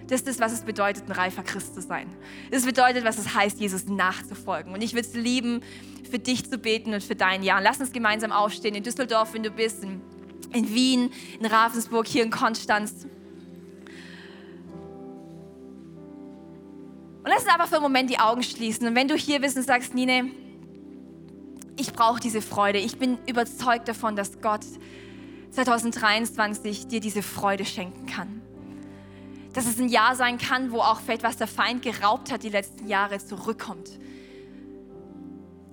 Das 0.09 0.21
ist 0.23 0.41
was 0.41 0.53
es 0.53 0.63
bedeutet, 0.63 1.05
ein 1.07 1.13
reifer 1.13 1.43
Christ 1.43 1.75
zu 1.75 1.81
sein. 1.81 2.11
Das 2.51 2.65
bedeutet, 2.65 3.05
was 3.05 3.19
es 3.19 3.35
heißt, 3.35 3.59
Jesus 3.59 3.87
nachzufolgen. 3.87 4.73
Und 4.73 4.83
ich 4.83 4.93
würde 4.93 5.09
es 5.09 5.15
lieben, 5.15 5.63
für 6.11 6.19
dich 6.19 6.49
zu 6.49 6.59
beten 6.59 6.93
und 6.93 7.03
für 7.03 7.17
dein 7.17 7.43
Jahr. 7.43 7.63
Lass 7.63 7.81
uns 7.81 7.91
gemeinsam 7.91 8.31
aufstehen 8.31 8.75
in 8.75 8.83
Düsseldorf, 8.83 9.33
wenn 9.33 9.43
du 9.43 9.51
bist, 9.51 9.83
in, 9.83 10.03
in 10.53 10.75
Wien, 10.75 11.11
in 11.41 11.47
Ravensburg, 11.47 12.07
hier 12.07 12.23
in 12.23 12.31
Konstanz. 12.31 13.07
Und 17.23 17.31
lass 17.31 17.45
uns 17.45 17.53
einfach 17.53 17.69
für 17.69 17.77
einen 17.77 17.83
Moment 17.83 18.11
die 18.11 18.19
Augen 18.19 18.43
schließen. 18.43 18.87
Und 18.87 18.95
wenn 18.95 19.09
du 19.09 19.17
hier 19.17 19.41
bist 19.41 19.57
und 19.57 19.63
sagst, 19.63 19.95
Nine, 19.95 20.31
ich 21.77 21.93
brauche 21.95 22.21
diese 22.21 22.43
Freude. 22.43 22.79
Ich 22.79 22.99
bin 22.99 23.17
überzeugt 23.27 23.89
davon, 23.89 24.17
dass 24.17 24.43
Gott 24.43 24.67
2023 25.53 26.89
dir 26.89 27.01
diese 27.01 27.23
Freude 27.23 27.65
schenken 27.65 28.05
kann 28.07 28.44
dass 29.55 29.67
es 29.67 29.79
ein 29.79 29.89
Jahr 29.89 30.17
sein 30.17 30.37
kann, 30.37 30.73
wo 30.73 30.81
auch 30.81 31.01
vielleicht 31.01 31.23
was 31.23 31.37
der 31.37 31.47
Feind 31.47 31.83
geraubt 31.83 32.31
hat 32.31 32.43
die 32.43 32.51
letzten 32.51 32.87
Jahre 32.87 33.19
zurückkommt. 33.19 33.89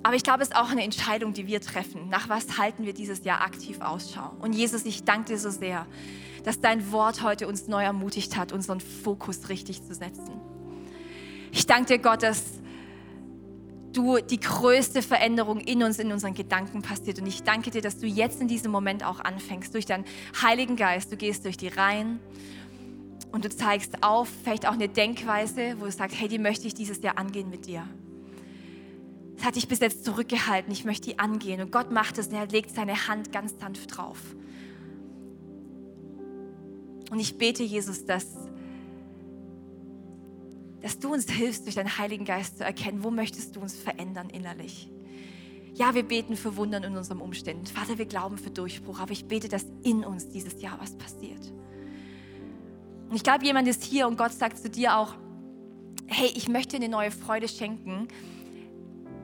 Aber 0.03 0.15
ich 0.15 0.23
glaube, 0.23 0.41
es 0.41 0.49
ist 0.49 0.55
auch 0.55 0.69
eine 0.69 0.83
Entscheidung, 0.83 1.33
die 1.33 1.45
wir 1.45 1.61
treffen. 1.61 2.09
Nach 2.09 2.29
was 2.29 2.57
halten 2.57 2.85
wir 2.85 2.93
dieses 2.93 3.23
Jahr 3.23 3.41
aktiv 3.41 3.81
Ausschau? 3.81 4.31
Und 4.39 4.53
Jesus, 4.53 4.85
ich 4.85 5.03
danke 5.03 5.33
dir 5.33 5.37
so 5.37 5.49
sehr, 5.49 5.85
dass 6.43 6.59
dein 6.59 6.91
Wort 6.91 7.21
heute 7.21 7.47
uns 7.47 7.67
neu 7.67 7.83
ermutigt 7.83 8.35
hat, 8.35 8.51
unseren 8.51 8.79
Fokus 8.79 9.49
richtig 9.49 9.83
zu 9.83 9.93
setzen. 9.93 10.39
Ich 11.51 11.67
danke 11.67 11.97
dir, 11.97 11.99
Gott, 11.99 12.23
dass 12.23 12.61
du 13.93 14.19
die 14.19 14.39
größte 14.39 15.01
Veränderung 15.01 15.59
in 15.59 15.83
uns, 15.83 15.99
in 15.99 16.11
unseren 16.11 16.33
Gedanken 16.33 16.81
passiert. 16.81 17.19
Und 17.19 17.27
ich 17.27 17.43
danke 17.43 17.71
dir, 17.71 17.81
dass 17.81 17.97
du 17.97 18.07
jetzt 18.07 18.41
in 18.41 18.47
diesem 18.47 18.71
Moment 18.71 19.05
auch 19.05 19.19
anfängst, 19.19 19.73
durch 19.73 19.85
deinen 19.85 20.05
Heiligen 20.41 20.77
Geist. 20.77 21.11
Du 21.11 21.17
gehst 21.17 21.45
durch 21.45 21.57
die 21.57 21.67
Reihen 21.67 22.19
und 23.31 23.45
du 23.45 23.49
zeigst 23.49 24.03
auf, 24.03 24.29
vielleicht 24.43 24.67
auch 24.67 24.73
eine 24.73 24.89
Denkweise, 24.89 25.75
wo 25.79 25.85
du 25.85 25.91
sagst, 25.91 26.19
hey, 26.19 26.27
die 26.27 26.39
möchte 26.39 26.67
ich 26.67 26.73
dieses 26.73 27.01
Jahr 27.01 27.17
angehen 27.17 27.49
mit 27.49 27.65
dir. 27.65 27.87
Das 29.37 29.45
hat 29.45 29.55
dich 29.55 29.67
bis 29.67 29.79
jetzt 29.79 30.05
zurückgehalten, 30.05 30.71
ich 30.71 30.85
möchte 30.85 31.09
die 31.09 31.19
angehen. 31.19 31.61
Und 31.61 31.71
Gott 31.71 31.91
macht 31.91 32.17
es 32.17 32.27
und 32.27 32.33
er 32.33 32.47
legt 32.47 32.75
seine 32.75 33.07
Hand 33.07 33.31
ganz 33.31 33.55
sanft 33.59 33.97
drauf. 33.97 34.19
Und 37.09 37.19
ich 37.19 37.37
bete, 37.37 37.63
Jesus, 37.63 38.05
dass, 38.05 38.27
dass 40.81 40.99
du 40.99 41.11
uns 41.11 41.29
hilfst, 41.29 41.65
durch 41.65 41.75
deinen 41.75 41.97
Heiligen 41.97 42.25
Geist 42.25 42.57
zu 42.57 42.63
erkennen, 42.63 43.03
wo 43.03 43.11
möchtest 43.11 43.55
du 43.55 43.61
uns 43.61 43.75
verändern 43.75 44.29
innerlich. 44.29 44.89
Ja, 45.73 45.95
wir 45.95 46.03
beten 46.03 46.35
für 46.35 46.57
Wundern 46.57 46.83
in 46.83 46.95
unseren 46.95 47.19
Umständen. 47.19 47.65
Vater, 47.65 47.97
wir 47.97 48.05
glauben 48.05 48.37
für 48.37 48.51
Durchbruch, 48.51 48.99
aber 48.99 49.11
ich 49.11 49.25
bete, 49.25 49.47
dass 49.47 49.65
in 49.83 50.03
uns 50.03 50.29
dieses 50.29 50.61
Jahr 50.61 50.77
was 50.79 50.97
passiert. 50.97 51.51
Und 53.11 53.17
ich 53.17 53.23
glaube, 53.23 53.43
jemand 53.43 53.67
ist 53.67 53.83
hier 53.83 54.07
und 54.07 54.17
Gott 54.17 54.31
sagt 54.31 54.57
zu 54.57 54.69
dir 54.69 54.95
auch, 54.95 55.15
hey, 56.07 56.31
ich 56.33 56.47
möchte 56.47 56.77
dir 56.77 56.85
eine 56.85 56.89
neue 56.89 57.11
Freude 57.11 57.49
schenken, 57.49 58.07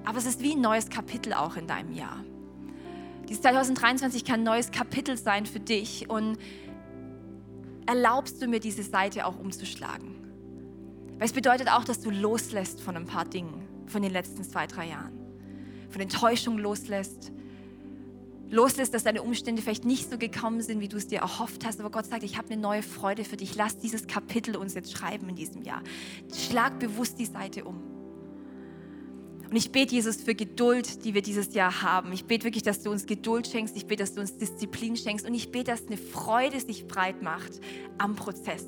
aber 0.04 0.18
es 0.18 0.26
ist 0.26 0.42
wie 0.42 0.56
ein 0.56 0.60
neues 0.60 0.90
Kapitel 0.90 1.32
auch 1.32 1.56
in 1.56 1.68
deinem 1.68 1.94
Jahr. 1.94 2.22
Dieses 3.30 3.42
2023 3.44 4.26
kann 4.26 4.42
ein 4.42 4.44
neues 4.44 4.72
Kapitel 4.72 5.16
sein 5.16 5.46
für 5.46 5.62
dich 5.62 6.10
und 6.10 6.38
erlaubst 7.86 8.42
du 8.42 8.48
mir 8.48 8.60
diese 8.60 8.84
Seite 8.84 9.26
auch 9.26 9.40
umzuschlagen. 9.40 10.16
Weil 11.18 11.28
es 11.28 11.34
bedeutet 11.34 11.72
auch, 11.72 11.86
dass 11.86 12.02
du 12.02 12.10
loslässt 12.10 12.82
von 12.82 12.98
ein 12.98 13.06
paar 13.06 13.24
Dingen 13.24 13.66
von 13.86 14.02
den 14.02 14.12
letzten 14.12 14.44
zwei, 14.44 14.68
drei 14.68 14.90
Jahren. 14.90 15.18
Von 15.92 16.02
Enttäuschung 16.02 16.58
loslässt, 16.58 17.32
loslässt, 18.50 18.94
dass 18.94 19.04
deine 19.04 19.22
Umstände 19.22 19.62
vielleicht 19.62 19.86
nicht 19.86 20.10
so 20.10 20.18
gekommen 20.18 20.62
sind, 20.62 20.80
wie 20.80 20.88
du 20.88 20.98
es 20.98 21.08
dir 21.08 21.20
erhofft 21.20 21.66
hast. 21.66 21.80
Aber 21.80 21.90
Gott 21.90 22.06
sagt, 22.06 22.24
ich 22.24 22.38
habe 22.38 22.50
eine 22.52 22.62
neue 22.62 22.84
Freude 22.84 23.24
für 23.24 23.38
dich. 23.38 23.56
Lass 23.56 23.78
dieses 23.78 24.08
Kapitel 24.08 24.56
uns 24.56 24.74
jetzt 24.74 24.92
schreiben 24.92 25.30
in 25.30 25.36
diesem 25.36 25.64
Jahr. 25.64 25.82
Schlag 26.34 26.80
bewusst 26.80 27.20
die 27.20 27.26
Seite 27.26 27.66
um. 27.66 27.82
Und 29.50 29.56
ich 29.56 29.72
bete, 29.72 29.96
Jesus, 29.96 30.18
für 30.18 30.36
Geduld, 30.36 31.06
die 31.06 31.14
wir 31.14 31.22
dieses 31.22 31.54
Jahr 31.54 31.82
haben. 31.82 32.12
Ich 32.12 32.26
bete 32.26 32.44
wirklich, 32.44 32.64
dass 32.64 32.84
du 32.84 32.92
uns 32.92 33.06
Geduld 33.06 33.48
schenkst. 33.48 33.78
Ich 33.78 33.86
bete, 33.86 34.04
dass 34.04 34.14
du 34.14 34.20
uns 34.20 34.38
Disziplin 34.38 34.98
schenkst. 34.98 35.26
Und 35.26 35.34
ich 35.34 35.52
bete, 35.52 35.72
dass 35.72 35.88
eine 35.88 35.98
Freude 35.98 36.60
sich 36.60 36.86
breit 36.88 37.22
macht 37.22 37.62
am 37.98 38.16
Prozess 38.16 38.66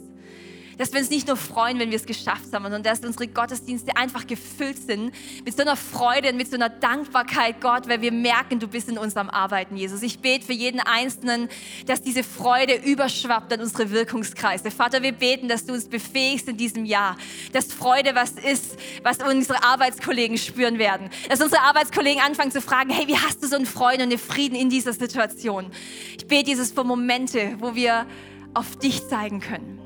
dass 0.79 0.93
wir 0.93 0.99
uns 1.01 1.09
nicht 1.09 1.27
nur 1.27 1.35
freuen, 1.35 1.77
wenn 1.77 1.89
wir 1.91 1.97
es 1.97 2.05
geschafft 2.05 2.53
haben, 2.53 2.63
sondern 2.63 2.81
dass 2.81 3.01
unsere 3.01 3.27
Gottesdienste 3.27 3.95
einfach 3.97 4.25
gefüllt 4.25 4.77
sind 4.77 5.13
mit 5.43 5.55
so 5.55 5.61
einer 5.61 5.75
Freude 5.75 6.29
und 6.29 6.37
mit 6.37 6.49
so 6.49 6.55
einer 6.55 6.69
Dankbarkeit, 6.69 7.59
Gott, 7.59 7.89
weil 7.89 8.01
wir 8.01 8.13
merken, 8.13 8.59
du 8.59 8.67
bist 8.67 8.87
in 8.87 8.97
unserem 8.97 9.29
Arbeiten, 9.29 9.75
Jesus. 9.75 10.01
Ich 10.01 10.19
bete 10.19 10.45
für 10.45 10.53
jeden 10.53 10.79
Einzelnen, 10.79 11.49
dass 11.85 12.01
diese 12.01 12.23
Freude 12.23 12.75
überschwappt 12.75 13.51
an 13.51 13.59
unsere 13.59 13.91
Wirkungskreise. 13.91 14.71
Vater, 14.71 15.03
wir 15.03 15.11
beten, 15.11 15.49
dass 15.49 15.65
du 15.65 15.73
uns 15.73 15.89
befähigst 15.89 16.47
in 16.47 16.55
diesem 16.55 16.85
Jahr, 16.85 17.17
dass 17.51 17.73
Freude 17.73 18.15
was 18.15 18.31
ist, 18.31 18.77
was 19.03 19.17
unsere 19.17 19.61
Arbeitskollegen 19.63 20.37
spüren 20.37 20.79
werden. 20.79 21.09
Dass 21.27 21.41
unsere 21.41 21.61
Arbeitskollegen 21.63 22.23
anfangen 22.23 22.51
zu 22.51 22.61
fragen, 22.61 22.89
hey, 22.89 23.05
wie 23.07 23.17
hast 23.17 23.43
du 23.43 23.47
so 23.47 23.57
einen 23.57 23.65
Freude 23.65 24.03
und 24.03 24.11
einen 24.11 24.17
Frieden 24.17 24.55
in 24.55 24.69
dieser 24.69 24.93
Situation? 24.93 25.71
Ich 26.17 26.25
bete 26.25 26.45
dieses 26.45 26.71
für 26.71 26.85
Momente, 26.85 27.57
wo 27.59 27.75
wir 27.75 28.05
auf 28.53 28.77
dich 28.77 29.05
zeigen 29.09 29.41
können. 29.41 29.78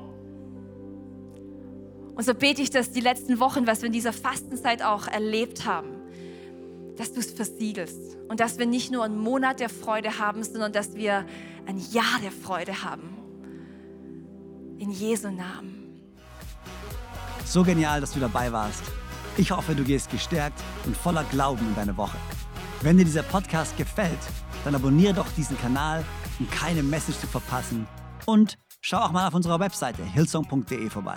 Und 2.14 2.24
so 2.24 2.34
bete 2.34 2.62
ich, 2.62 2.70
dass 2.70 2.92
die 2.92 3.00
letzten 3.00 3.40
Wochen, 3.40 3.66
was 3.66 3.82
wir 3.82 3.86
in 3.88 3.92
dieser 3.92 4.12
Fastenzeit 4.12 4.82
auch 4.82 5.08
erlebt 5.08 5.66
haben, 5.66 5.88
dass 6.96 7.12
du 7.12 7.20
es 7.20 7.32
versiegelst 7.32 8.16
und 8.28 8.38
dass 8.38 8.58
wir 8.58 8.66
nicht 8.66 8.92
nur 8.92 9.04
einen 9.04 9.18
Monat 9.18 9.58
der 9.58 9.68
Freude 9.68 10.18
haben, 10.18 10.44
sondern 10.44 10.72
dass 10.72 10.94
wir 10.94 11.26
ein 11.66 11.78
Jahr 11.90 12.20
der 12.22 12.30
Freude 12.30 12.84
haben. 12.84 13.16
In 14.78 14.90
Jesu 14.90 15.30
Namen. 15.30 16.00
So 17.44 17.64
genial, 17.64 18.00
dass 18.00 18.12
du 18.12 18.20
dabei 18.20 18.52
warst. 18.52 18.82
Ich 19.36 19.50
hoffe, 19.50 19.74
du 19.74 19.82
gehst 19.82 20.10
gestärkt 20.10 20.60
und 20.86 20.96
voller 20.96 21.24
Glauben 21.24 21.66
in 21.66 21.74
deine 21.74 21.96
Woche. 21.96 22.16
Wenn 22.82 22.96
dir 22.96 23.04
dieser 23.04 23.22
Podcast 23.22 23.76
gefällt, 23.76 24.18
dann 24.64 24.74
abonniere 24.74 25.14
doch 25.14 25.26
diesen 25.36 25.58
Kanal, 25.58 26.04
um 26.38 26.48
keine 26.50 26.82
Message 26.82 27.18
zu 27.18 27.26
verpassen. 27.26 27.86
Und 28.26 28.56
schau 28.80 28.98
auch 28.98 29.12
mal 29.12 29.26
auf 29.26 29.34
unserer 29.34 29.58
Webseite 29.58 30.04
hillsong.de 30.04 30.88
vorbei. 30.90 31.16